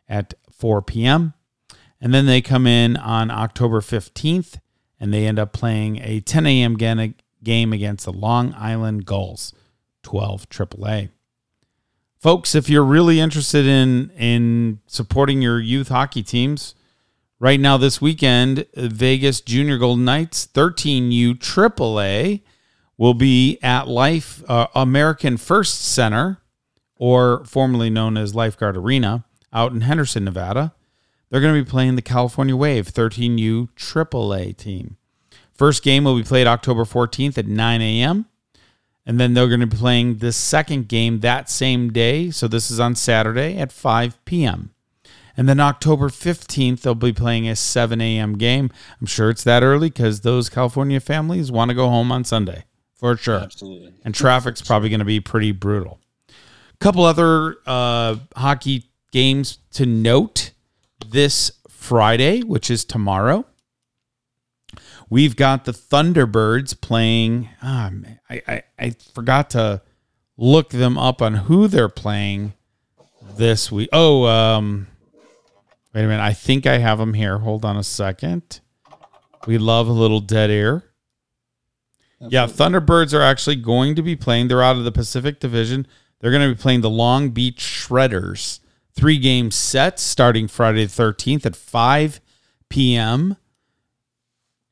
at 0.08 0.34
4 0.50 0.82
p.m. 0.82 1.34
And 2.00 2.14
then 2.14 2.26
they 2.26 2.40
come 2.40 2.66
in 2.66 2.96
on 2.96 3.30
October 3.30 3.80
15th 3.80 4.60
and 5.00 5.12
they 5.12 5.26
end 5.26 5.38
up 5.38 5.52
playing 5.52 5.98
a 5.98 6.20
10 6.20 6.46
a.m. 6.46 6.76
game 6.76 7.72
against 7.72 8.04
the 8.04 8.12
Long 8.12 8.54
Island 8.54 9.04
Gulls 9.04 9.52
12 10.02 10.48
AAA. 10.48 11.10
Folks, 12.18 12.54
if 12.54 12.68
you're 12.68 12.84
really 12.84 13.20
interested 13.20 13.66
in, 13.66 14.10
in 14.10 14.80
supporting 14.86 15.40
your 15.40 15.60
youth 15.60 15.88
hockey 15.88 16.22
teams, 16.22 16.74
Right 17.40 17.60
now, 17.60 17.76
this 17.76 18.00
weekend, 18.00 18.66
Vegas 18.74 19.40
Junior 19.40 19.78
Golden 19.78 20.04
Knights 20.04 20.44
13U 20.52 21.38
AAA 21.38 22.42
will 22.96 23.14
be 23.14 23.60
at 23.62 23.86
Life 23.86 24.42
uh, 24.50 24.66
American 24.74 25.36
First 25.36 25.80
Center, 25.80 26.38
or 26.96 27.44
formerly 27.44 27.90
known 27.90 28.16
as 28.16 28.34
Lifeguard 28.34 28.76
Arena, 28.76 29.24
out 29.52 29.70
in 29.70 29.82
Henderson, 29.82 30.24
Nevada. 30.24 30.74
They're 31.30 31.40
going 31.40 31.54
to 31.54 31.62
be 31.62 31.70
playing 31.70 31.96
the 31.96 32.02
California 32.02 32.56
Wave 32.56 32.92
13U 32.92 33.68
AAA 33.76 34.56
team. 34.56 34.96
First 35.52 35.82
game 35.82 36.04
will 36.04 36.16
be 36.16 36.22
played 36.22 36.46
October 36.46 36.84
14th 36.84 37.36
at 37.36 37.46
9 37.46 37.82
a.m. 37.82 38.26
And 39.04 39.18
then 39.18 39.34
they're 39.34 39.48
going 39.48 39.60
to 39.60 39.66
be 39.66 39.76
playing 39.76 40.18
the 40.18 40.32
second 40.32 40.88
game 40.88 41.20
that 41.20 41.50
same 41.50 41.92
day. 41.92 42.30
So 42.30 42.46
this 42.46 42.70
is 42.70 42.78
on 42.78 42.94
Saturday 42.94 43.56
at 43.56 43.72
5 43.72 44.24
p.m. 44.24 44.70
And 45.36 45.48
then 45.48 45.60
October 45.60 46.08
15th, 46.08 46.80
they'll 46.82 46.94
be 46.94 47.12
playing 47.12 47.48
a 47.48 47.56
7 47.56 48.00
a.m. 48.00 48.36
game. 48.36 48.70
I'm 49.00 49.06
sure 49.06 49.30
it's 49.30 49.44
that 49.44 49.62
early 49.62 49.88
because 49.88 50.20
those 50.20 50.48
California 50.48 51.00
families 51.00 51.50
want 51.50 51.70
to 51.70 51.74
go 51.74 51.88
home 51.88 52.10
on 52.12 52.24
Sunday 52.24 52.64
for 52.94 53.16
sure. 53.16 53.40
Absolutely. 53.40 53.94
And 54.04 54.14
traffic's 54.14 54.60
probably 54.60 54.88
going 54.88 54.98
to 54.98 55.06
be 55.06 55.20
pretty 55.20 55.52
brutal. 55.52 56.00
A 56.28 56.76
Couple 56.78 57.04
other 57.04 57.56
uh, 57.66 58.16
hockey 58.36 58.90
games 59.12 59.58
to 59.72 59.86
note 59.86 60.50
this 61.06 61.52
Friday, 61.68 62.42
which 62.42 62.70
is 62.70 62.84
tomorrow. 62.84 63.46
We've 65.10 65.36
got 65.36 65.64
the 65.64 65.72
Thunderbirds 65.72 66.78
playing. 66.80 67.48
Ah, 67.62 67.90
man, 67.92 68.20
I, 68.28 68.42
I, 68.46 68.62
I 68.78 68.90
forgot 69.14 69.50
to 69.50 69.82
look 70.36 70.70
them 70.70 70.98
up 70.98 71.22
on 71.22 71.34
who 71.34 71.66
they're 71.66 71.88
playing 71.88 72.52
this 73.36 73.72
week. 73.72 73.88
Oh, 73.92 74.26
um, 74.26 74.86
wait 75.94 76.04
a 76.04 76.08
minute. 76.08 76.22
I 76.22 76.34
think 76.34 76.66
I 76.66 76.78
have 76.78 76.98
them 76.98 77.14
here. 77.14 77.38
Hold 77.38 77.64
on 77.64 77.76
a 77.76 77.82
second. 77.82 78.60
We 79.46 79.56
love 79.56 79.88
a 79.88 79.92
little 79.92 80.20
dead 80.20 80.50
air. 80.50 80.84
Yeah, 82.20 82.46
Thunderbirds 82.46 83.14
are 83.14 83.22
actually 83.22 83.56
going 83.56 83.94
to 83.94 84.02
be 84.02 84.16
playing. 84.16 84.48
They're 84.48 84.62
out 84.62 84.76
of 84.76 84.84
the 84.84 84.92
Pacific 84.92 85.38
Division. 85.40 85.86
They're 86.18 86.32
going 86.32 86.48
to 86.48 86.54
be 86.54 86.60
playing 86.60 86.80
the 86.80 86.90
Long 86.90 87.30
Beach 87.30 87.60
Shredders. 87.60 88.58
Three 88.98 89.18
game 89.20 89.52
set 89.52 90.00
starting 90.00 90.48
Friday 90.48 90.84
the 90.84 90.90
13th 90.90 91.46
at 91.46 91.54
5 91.54 92.20
p.m. 92.68 93.36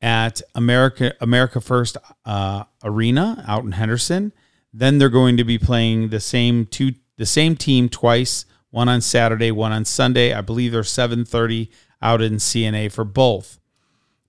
at 0.01 0.41
America 0.53 1.13
America 1.21 1.61
First 1.61 1.95
uh, 2.25 2.65
Arena 2.83 3.45
out 3.47 3.63
in 3.63 3.71
Henderson. 3.71 4.33
Then 4.73 4.97
they're 4.97 5.07
going 5.07 5.37
to 5.37 5.45
be 5.45 5.57
playing 5.57 6.09
the 6.09 6.19
same 6.19 6.65
two 6.65 6.95
the 7.15 7.25
same 7.25 7.55
team 7.55 7.87
twice, 7.87 8.45
one 8.69 8.89
on 8.89 8.99
Saturday, 8.99 9.49
one 9.49 9.71
on 9.71 9.85
Sunday. 9.85 10.33
I 10.33 10.41
believe 10.41 10.73
they're 10.73 10.81
7:30 10.81 11.69
out 12.01 12.21
in 12.21 12.33
CNA 12.33 12.91
for 12.91 13.05
both. 13.05 13.61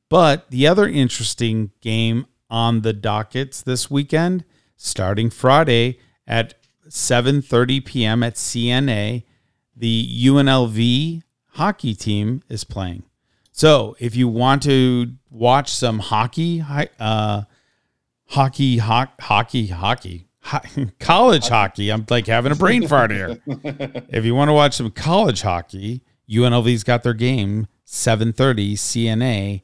But 0.09 0.49
the 0.49 0.69
other 0.69 0.87
interesting 0.87 1.73
game 1.81 2.27
on 2.49 2.83
the 2.83 2.93
dockets 2.93 3.63
this 3.63 3.91
weekend, 3.91 4.45
starting 4.77 5.29
Friday 5.29 5.99
at 6.25 6.55
7:30 6.89 7.85
p.m. 7.85 8.23
at 8.23 8.37
CNA, 8.37 9.25
the 9.79 10.27
UNLV 10.27 11.23
hockey 11.53 11.95
team 11.95 12.43
is 12.49 12.65
playing. 12.65 13.05
So, 13.53 13.97
if 13.99 14.15
you 14.15 14.29
want 14.29 14.63
to 14.65 15.13
watch 15.31 15.73
some 15.73 15.99
hockey, 15.99 16.65
uh, 17.01 17.43
hockey, 18.27 18.79
ho- 18.79 19.07
hockey, 19.21 19.67
hockey, 19.69 20.29
ho- 20.43 20.61
college 21.01 21.49
hockey, 21.49 21.91
I'm 21.91 22.07
like 22.09 22.27
having 22.27 22.53
a 22.53 22.57
brain 22.57 22.87
fart 22.87 23.11
here. 23.11 23.39
if 23.47 24.25
you 24.25 24.35
want 24.35 24.49
to 24.49 24.53
watch 24.53 24.75
some 24.75 24.91
college 24.91 25.43
hockey, 25.43 26.03
UNLV's 26.31 26.85
got 26.85 27.03
their 27.03 27.15
game 27.15 27.67
7:30 27.87 28.75
CNA. 28.75 29.63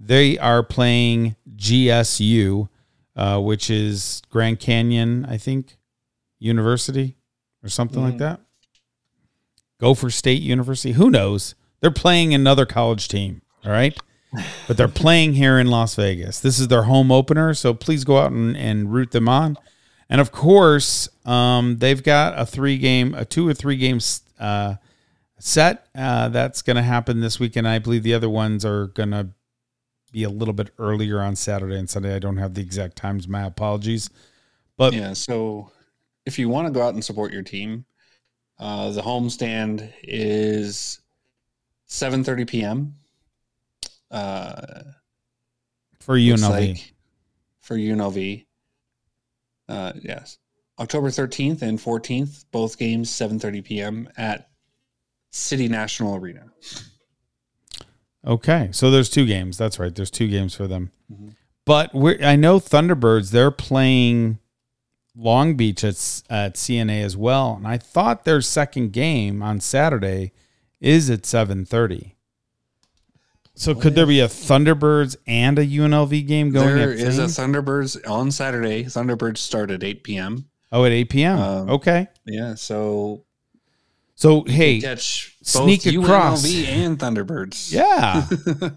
They 0.00 0.38
are 0.38 0.62
playing 0.62 1.36
GSU, 1.56 2.68
uh, 3.14 3.40
which 3.40 3.70
is 3.70 4.22
Grand 4.30 4.58
Canyon, 4.60 5.24
I 5.26 5.36
think, 5.38 5.76
University 6.38 7.16
or 7.62 7.68
something 7.68 8.02
like 8.02 8.18
that. 8.18 8.40
Gopher 9.78 10.10
State 10.10 10.42
University. 10.42 10.92
Who 10.92 11.10
knows? 11.10 11.54
They're 11.80 11.90
playing 11.90 12.34
another 12.34 12.66
college 12.66 13.08
team. 13.08 13.42
All 13.64 13.72
right. 13.72 13.98
But 14.66 14.76
they're 14.76 14.88
playing 15.04 15.34
here 15.34 15.58
in 15.58 15.68
Las 15.68 15.94
Vegas. 15.94 16.40
This 16.40 16.58
is 16.58 16.68
their 16.68 16.84
home 16.84 17.12
opener. 17.12 17.54
So 17.54 17.74
please 17.74 18.04
go 18.04 18.18
out 18.18 18.32
and, 18.32 18.56
and 18.56 18.92
root 18.92 19.10
them 19.10 19.28
on. 19.28 19.58
And 20.08 20.20
of 20.20 20.32
course, 20.32 21.08
um, 21.24 21.78
they've 21.78 22.02
got 22.02 22.38
a 22.38 22.46
three 22.46 22.78
game, 22.78 23.14
a 23.14 23.24
two 23.24 23.46
or 23.46 23.54
three 23.54 23.76
game 23.76 23.98
uh, 24.38 24.76
set 25.38 25.86
uh, 25.94 26.28
that's 26.28 26.62
going 26.62 26.76
to 26.76 26.82
happen 26.82 27.20
this 27.20 27.40
weekend. 27.40 27.66
I 27.66 27.78
believe 27.78 28.02
the 28.02 28.14
other 28.14 28.30
ones 28.30 28.64
are 28.64 28.86
going 28.88 29.10
to 29.10 29.28
be 30.12 30.22
a 30.22 30.30
little 30.30 30.54
bit 30.54 30.70
earlier 30.78 31.20
on 31.20 31.36
Saturday 31.36 31.76
and 31.76 31.90
Sunday. 31.90 32.14
I 32.14 32.18
don't 32.20 32.36
have 32.36 32.54
the 32.54 32.62
exact 32.62 32.96
times. 32.96 33.26
My 33.26 33.44
apologies. 33.44 34.08
But 34.76 34.92
Yeah. 34.92 35.12
So 35.12 35.72
if 36.24 36.38
you 36.38 36.48
want 36.48 36.66
to 36.66 36.72
go 36.72 36.82
out 36.82 36.94
and 36.94 37.04
support 37.04 37.32
your 37.32 37.42
team, 37.42 37.84
uh, 38.58 38.90
the 38.90 39.02
homestand 39.02 39.92
is 40.02 41.00
7:30 41.88 42.46
p.m. 42.48 42.94
Uh, 44.10 44.82
for 46.00 46.16
UNLV, 46.16 46.50
like 46.50 46.94
for 47.60 47.76
UNLV. 47.76 48.46
Uh, 49.68 49.92
yes, 50.00 50.38
October 50.78 51.08
13th 51.08 51.62
and 51.62 51.78
14th, 51.78 52.44
both 52.52 52.78
games 52.78 53.10
7:30 53.10 53.64
p.m. 53.64 54.08
at 54.16 54.48
City 55.30 55.68
National 55.68 56.14
Arena. 56.16 56.44
Okay, 58.26 58.70
so 58.72 58.90
there's 58.90 59.08
two 59.08 59.26
games. 59.26 59.56
That's 59.56 59.78
right. 59.78 59.94
There's 59.94 60.10
two 60.10 60.28
games 60.28 60.54
for 60.54 60.66
them. 60.66 60.90
Mhm. 61.12 61.34
But 61.64 61.92
we're, 61.94 62.18
I 62.22 62.36
know 62.36 62.58
Thunderbirds. 62.58 63.30
They're 63.30 63.50
playing 63.50 64.38
Long 65.16 65.56
Beach 65.56 65.82
at 65.82 65.94
at 66.28 66.54
CNA 66.54 67.02
as 67.02 67.16
well, 67.16 67.54
and 67.54 67.66
I 67.66 67.78
thought 67.78 68.24
their 68.24 68.40
second 68.40 68.92
game 68.92 69.42
on 69.42 69.60
Saturday 69.60 70.32
is 70.80 71.08
at 71.10 71.22
7:30. 71.22 72.12
So 73.54 73.74
could 73.74 73.94
there 73.94 74.06
be 74.06 74.20
a 74.20 74.28
Thunderbirds 74.28 75.16
and 75.26 75.58
a 75.58 75.64
UNLV 75.64 76.26
game 76.26 76.50
going 76.50 76.76
There 76.76 76.92
at 76.92 77.00
a? 77.00 77.22
Thunderbirds 77.22 78.08
on 78.08 78.30
Saturday. 78.30 78.84
Thunderbirds 78.84 79.38
start 79.38 79.70
at 79.70 79.82
8 79.82 80.02
p.m. 80.04 80.44
oh 80.72 80.84
at 80.84 80.92
8 80.92 81.08
p.m. 81.08 81.38
Um, 81.38 81.70
okay. 81.70 82.08
Yeah, 82.26 82.54
so 82.54 83.24
So 84.14 84.44
hey, 84.44 84.80
catch 84.80 85.38
sneak 85.42 85.86
across. 85.86 86.44
UNLV 86.46 86.66
and 86.66 86.98
Thunderbirds. 86.98 87.72
Yeah. 87.72 88.26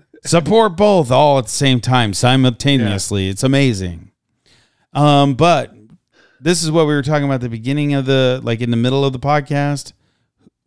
Support 0.25 0.77
both 0.77 1.11
all 1.11 1.39
at 1.39 1.45
the 1.45 1.51
same 1.51 1.81
time, 1.81 2.13
simultaneously. 2.13 3.27
It's 3.29 3.43
amazing. 3.43 4.11
Um, 4.93 5.35
but 5.35 5.73
this 6.41 6.63
is 6.63 6.71
what 6.71 6.87
we 6.87 6.93
were 6.93 7.01
talking 7.03 7.25
about 7.25 7.35
at 7.35 7.41
the 7.41 7.49
beginning 7.49 7.93
of 7.93 8.05
the 8.05 8.39
like 8.43 8.61
in 8.61 8.71
the 8.71 8.77
middle 8.77 9.03
of 9.05 9.13
the 9.13 9.19
podcast. 9.19 9.93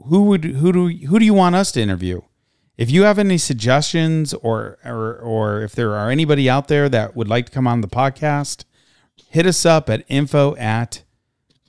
who 0.07 0.25
would 0.25 0.45
who 0.45 0.73
do 0.73 0.89
who 1.07 1.19
do 1.19 1.25
you 1.25 1.35
want 1.35 1.55
us 1.55 1.73
to 1.73 1.81
interview? 1.81 2.21
If 2.77 2.91
you 2.91 3.03
have 3.05 3.19
any 3.19 3.39
suggestions 3.39 4.35
or 4.35 4.79
or 4.85 5.17
or 5.17 5.63
if 5.63 5.73
there 5.73 5.95
are 5.95 6.11
anybody 6.11 6.49
out 6.51 6.69
there 6.69 6.89
that 6.89 7.15
would 7.15 7.29
like 7.29 7.47
to 7.47 7.53
come 7.53 7.67
on 7.67 7.81
the 7.81 7.89
podcast, 7.89 8.65
hit 9.29 9.47
us 9.47 9.65
up 9.65 9.89
at 9.89 10.05
info 10.09 10.57
at 10.57 11.03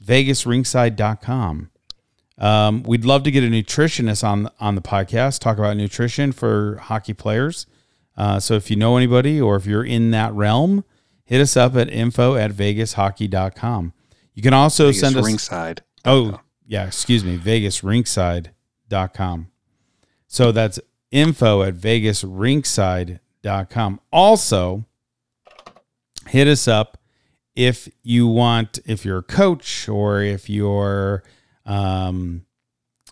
vegasrinkside.com. 0.03 1.69
Um, 2.39 2.83
we'd 2.83 3.05
love 3.05 3.23
to 3.23 3.31
get 3.31 3.43
a 3.43 3.47
nutritionist 3.47 4.23
on 4.23 4.49
on 4.59 4.75
the 4.75 4.81
podcast, 4.81 5.39
talk 5.39 5.57
about 5.57 5.77
nutrition 5.77 6.31
for 6.31 6.77
hockey 6.77 7.13
players. 7.13 7.67
Uh, 8.17 8.39
so 8.39 8.55
if 8.55 8.69
you 8.69 8.75
know 8.75 8.97
anybody 8.97 9.39
or 9.39 9.55
if 9.55 9.65
you're 9.65 9.83
in 9.83 10.11
that 10.11 10.33
realm, 10.33 10.83
hit 11.33 11.41
us 11.41 11.57
up 11.57 11.75
at 11.75 11.89
info 11.89 12.35
at 12.35 12.51
vegashockey.com. 12.51 13.91
You 14.35 14.43
can 14.43 14.53
also 14.53 14.91
Vegas 14.91 14.99
send 14.99 15.17
us 15.17 15.25
rinkside. 15.25 15.79
Oh, 16.05 16.39
yeah, 16.67 16.85
excuse 16.85 17.23
me, 17.23 17.39
vegasrinkside.com. 17.39 19.47
So 20.27 20.51
that's 20.51 20.79
info 21.09 21.63
at 21.63 21.73
vegasrinkside.com. 21.73 23.99
Also, 24.11 24.85
hit 26.27 26.47
us 26.47 26.67
up 26.67 26.99
if 27.55 27.89
you 28.03 28.27
want, 28.27 28.77
if 28.85 29.03
you're 29.03 29.17
a 29.17 29.23
coach 29.23 29.89
or 29.89 30.21
if 30.21 30.51
you're 30.51 31.23
um, 31.65 32.45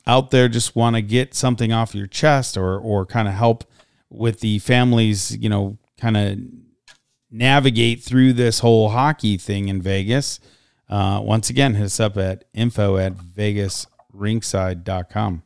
out 0.05 0.29
there 0.29 0.47
just 0.47 0.75
want 0.75 0.95
to 0.95 1.01
get 1.01 1.33
something 1.33 1.73
off 1.73 1.95
your 1.95 2.05
chest 2.05 2.55
or, 2.55 2.77
or 2.77 3.07
kind 3.07 3.27
of 3.27 3.33
help 3.33 3.63
with 4.11 4.41
the 4.41 4.59
families, 4.59 5.35
you 5.37 5.49
know, 5.49 5.79
kind 5.97 6.17
of 6.17 6.37
navigate 7.31 8.03
through 8.03 8.33
this 8.33 8.59
whole 8.59 8.89
hockey 8.89 9.37
thing 9.37 9.69
in 9.69 9.81
Vegas. 9.81 10.39
Uh, 10.89 11.21
once 11.23 11.49
again, 11.49 11.75
hit 11.75 11.85
us 11.85 11.97
up 11.99 12.17
at 12.17 12.43
info 12.53 12.97
at 12.97 13.13
vegasrinkside.com. 13.15 15.43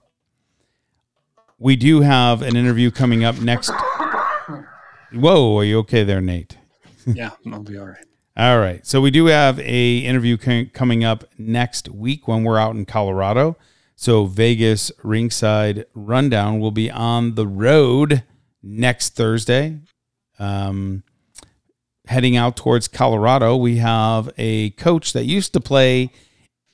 We 1.60 1.76
do 1.76 2.02
have 2.02 2.42
an 2.42 2.56
interview 2.56 2.90
coming 2.92 3.24
up 3.24 3.40
next. 3.40 3.72
Whoa, 5.14 5.56
are 5.58 5.64
you 5.64 5.78
okay 5.80 6.04
there, 6.04 6.20
Nate? 6.20 6.58
yeah, 7.06 7.32
I'll 7.52 7.62
be 7.62 7.78
all 7.78 7.86
right. 7.86 8.06
All 8.38 8.60
right. 8.60 8.86
So 8.86 9.00
we 9.00 9.12
do 9.12 9.28
have 9.28 9.60
a 9.60 10.00
interview 10.00 10.38
c- 10.38 10.66
coming 10.66 11.06
up 11.06 11.24
next 11.38 11.88
week 11.90 12.28
when 12.28 12.44
we're 12.44 12.60
out 12.60 12.76
in 12.76 12.86
Colorado. 12.86 13.56
So 13.96 14.26
Vegas 14.26 14.92
Rinkside 15.04 15.86
Rundown 15.94 16.60
will 16.60 16.72
be 16.72 16.92
on 16.92 17.36
the 17.36 17.48
road 17.48 18.24
next 18.62 19.16
Thursday. 19.16 19.80
Um, 20.38 21.04
heading 22.08 22.36
out 22.36 22.56
towards 22.56 22.88
Colorado, 22.88 23.56
we 23.56 23.78
have 23.78 24.30
a 24.38 24.72
coach 24.72 25.14
that 25.14 25.26
used 25.26 25.54
to 25.54 25.60
play 25.60 26.12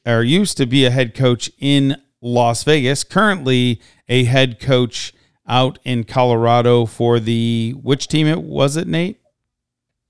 or 0.05 0.23
used 0.23 0.57
to 0.57 0.65
be 0.65 0.85
a 0.85 0.91
head 0.91 1.13
coach 1.13 1.51
in 1.59 1.95
Las 2.21 2.63
Vegas, 2.63 3.03
currently 3.03 3.81
a 4.07 4.23
head 4.25 4.59
coach 4.59 5.13
out 5.47 5.79
in 5.83 6.03
Colorado 6.03 6.85
for 6.85 7.19
the 7.19 7.75
which 7.81 8.07
team 8.07 8.27
it 8.27 8.41
was 8.41 8.77
it, 8.77 8.87
Nate? 8.87 9.19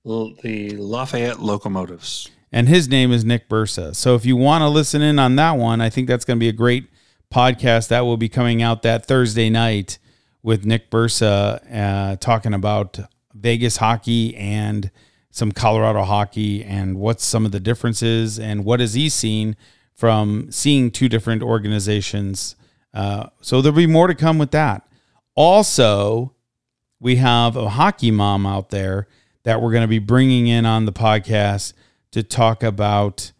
The 0.04 0.76
Lafayette 0.78 1.40
Locomotives. 1.40 2.30
and 2.50 2.68
his 2.68 2.88
name 2.88 3.12
is 3.12 3.24
Nick 3.24 3.48
Bursa. 3.48 3.94
So 3.94 4.14
if 4.14 4.26
you 4.26 4.36
want 4.36 4.62
to 4.62 4.68
listen 4.68 5.00
in 5.00 5.18
on 5.18 5.36
that 5.36 5.52
one, 5.52 5.80
I 5.80 5.88
think 5.90 6.08
that's 6.08 6.24
going 6.24 6.38
to 6.38 6.40
be 6.40 6.48
a 6.48 6.52
great 6.52 6.88
podcast 7.32 7.88
that 7.88 8.00
will 8.00 8.16
be 8.18 8.28
coming 8.28 8.62
out 8.62 8.82
that 8.82 9.06
Thursday 9.06 9.48
night 9.48 9.98
with 10.42 10.66
Nick 10.66 10.90
Bursa 10.90 11.62
uh, 11.72 12.16
talking 12.16 12.52
about 12.52 12.98
Vegas 13.32 13.78
hockey 13.78 14.36
and 14.36 14.90
some 15.32 15.50
Colorado 15.50 16.04
hockey 16.04 16.62
and 16.62 16.96
what's 16.96 17.24
some 17.24 17.44
of 17.44 17.50
the 17.50 17.58
differences 17.58 18.38
and 18.38 18.64
what 18.64 18.78
has 18.78 18.94
he 18.94 19.08
seen 19.08 19.56
from 19.92 20.52
seeing 20.52 20.90
two 20.90 21.08
different 21.08 21.42
organizations. 21.42 22.54
Uh, 22.94 23.26
so 23.40 23.60
there'll 23.60 23.76
be 23.76 23.86
more 23.86 24.06
to 24.06 24.14
come 24.14 24.38
with 24.38 24.50
that. 24.52 24.86
Also, 25.34 26.34
we 27.00 27.16
have 27.16 27.56
a 27.56 27.70
hockey 27.70 28.10
mom 28.10 28.46
out 28.46 28.68
there 28.68 29.08
that 29.42 29.60
we're 29.60 29.72
going 29.72 29.82
to 29.82 29.88
be 29.88 29.98
bringing 29.98 30.46
in 30.46 30.66
on 30.66 30.84
the 30.84 30.92
podcast 30.92 31.72
to 32.12 32.22
talk 32.22 32.62
about 32.62 33.32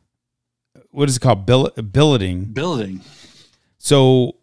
what 0.91 1.09
is 1.09 1.19
it 1.19 1.21
called 1.21 1.47
Bill- 1.47 1.71
billeting 1.71 2.47
Building. 2.47 3.03
so 3.79 4.37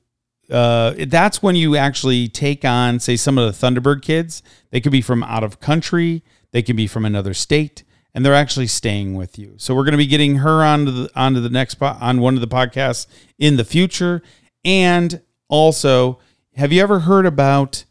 uh, 0.52 0.94
that's 1.08 1.44
when 1.44 1.56
you 1.56 1.76
actually 1.76 2.28
take 2.28 2.66
on, 2.66 3.00
say, 3.00 3.16
some 3.16 3.38
of 3.38 3.46
the 3.60 3.68
Thunderbird 3.68 4.02
kids. 4.02 4.42
They 4.72 4.82
could 4.82 4.92
be 4.92 5.02
from 5.02 5.24
out 5.24 5.44
of 5.44 5.60
country, 5.60 6.24
they 6.52 6.62
can 6.62 6.76
be 6.76 6.88
from 6.88 7.06
another 7.06 7.34
state, 7.34 7.84
and 8.14 8.26
they're 8.26 8.34
actually 8.34 8.68
staying 8.68 9.16
with 9.16 9.38
you. 9.38 9.54
So 9.58 9.76
we're 9.76 9.84
going 9.84 9.94
to 9.94 9.98
be 9.98 10.08
getting 10.08 10.38
her 10.38 10.64
onto 10.64 10.92
the 10.92 11.10
onto 11.16 11.40
the 11.40 11.50
next 11.50 11.76
po- 11.76 11.98
on 12.00 12.22
one 12.22 12.36
of 12.36 12.42
the 12.42 12.48
podcasts 12.48 13.08
in 13.38 13.58
the 13.58 13.66
future. 13.66 14.22
And 14.66 15.22
also, 15.48 16.20
have 16.56 16.72
you 16.74 16.82
ever 16.82 17.00
heard 17.00 17.26
about 17.26 17.86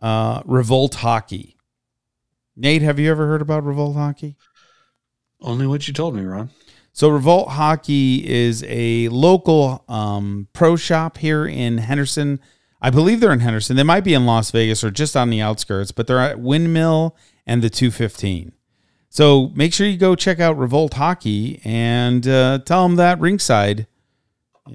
uh, 0.00 0.42
Revolt 0.44 0.96
Hockey? 0.96 1.56
Nate, 2.54 2.82
have 2.82 2.98
you 2.98 3.10
ever 3.10 3.26
heard 3.26 3.42
about 3.42 3.64
Revolt 3.64 3.96
Hockey? 3.96 4.36
Only 5.40 5.66
what 5.66 5.88
you 5.88 5.94
told 5.94 6.14
me, 6.14 6.22
Ron. 6.22 6.50
So 6.92 7.08
Revolt 7.08 7.48
Hockey 7.48 8.28
is 8.28 8.64
a 8.68 9.08
local 9.08 9.84
um, 9.88 10.48
pro 10.52 10.76
shop 10.76 11.16
here 11.16 11.46
in 11.46 11.78
Henderson. 11.78 12.38
I 12.82 12.90
believe 12.90 13.20
they're 13.20 13.32
in 13.32 13.40
Henderson. 13.40 13.76
They 13.76 13.82
might 13.82 14.04
be 14.04 14.12
in 14.12 14.26
Las 14.26 14.50
Vegas 14.50 14.84
or 14.84 14.90
just 14.90 15.16
on 15.16 15.30
the 15.30 15.40
outskirts, 15.40 15.90
but 15.90 16.06
they're 16.06 16.20
at 16.20 16.38
Windmill 16.38 17.16
and 17.46 17.62
the 17.62 17.70
215. 17.70 18.52
So 19.08 19.50
make 19.54 19.74
sure 19.74 19.86
you 19.86 19.98
go 19.98 20.14
check 20.14 20.40
out 20.40 20.56
Revolt 20.56 20.94
Hockey 20.94 21.60
and 21.64 22.26
uh, 22.26 22.60
tell 22.64 22.84
them 22.84 22.96
that 22.96 23.18
Rinkside, 23.18 23.86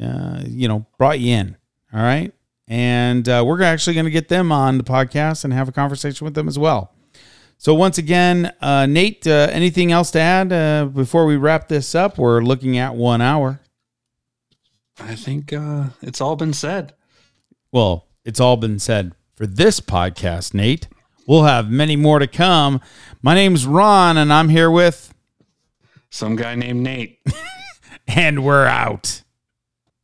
uh, 0.01 0.43
you 0.45 0.67
know, 0.67 0.85
brought 0.97 1.19
you 1.19 1.33
in. 1.33 1.57
All 1.93 2.01
right, 2.01 2.33
and 2.67 3.27
uh, 3.27 3.43
we're 3.47 3.63
actually 3.63 3.93
going 3.93 4.05
to 4.05 4.11
get 4.11 4.27
them 4.27 4.51
on 4.51 4.77
the 4.77 4.83
podcast 4.83 5.43
and 5.43 5.53
have 5.53 5.69
a 5.69 5.71
conversation 5.71 6.25
with 6.25 6.35
them 6.35 6.47
as 6.47 6.59
well. 6.59 6.93
So 7.57 7.73
once 7.73 7.97
again, 7.97 8.53
uh, 8.61 8.85
Nate, 8.85 9.25
uh, 9.25 9.47
anything 9.51 9.91
else 9.91 10.11
to 10.11 10.19
add 10.19 10.53
uh, 10.53 10.85
before 10.85 11.25
we 11.25 11.37
wrap 11.37 11.67
this 11.67 11.95
up? 11.95 12.17
We're 12.17 12.41
looking 12.41 12.77
at 12.77 12.93
one 12.93 13.21
hour. 13.21 13.61
I 14.99 15.15
think 15.15 15.53
uh, 15.53 15.85
it's 16.01 16.21
all 16.21 16.35
been 16.35 16.53
said. 16.53 16.93
Well, 17.71 18.07
it's 18.23 18.39
all 18.39 18.57
been 18.57 18.79
said 18.79 19.13
for 19.35 19.47
this 19.47 19.79
podcast, 19.79 20.53
Nate. 20.53 20.87
We'll 21.27 21.43
have 21.43 21.69
many 21.69 21.97
more 21.97 22.19
to 22.19 22.27
come. 22.27 22.79
My 23.21 23.35
name's 23.35 23.67
Ron, 23.67 24.15
and 24.17 24.31
I'm 24.31 24.47
here 24.47 24.71
with, 24.71 25.13
Some 26.09 26.37
guy 26.37 26.55
named 26.55 26.81
Nate. 26.81 27.19
and 28.07 28.45
we're 28.45 28.65
out. 28.65 29.23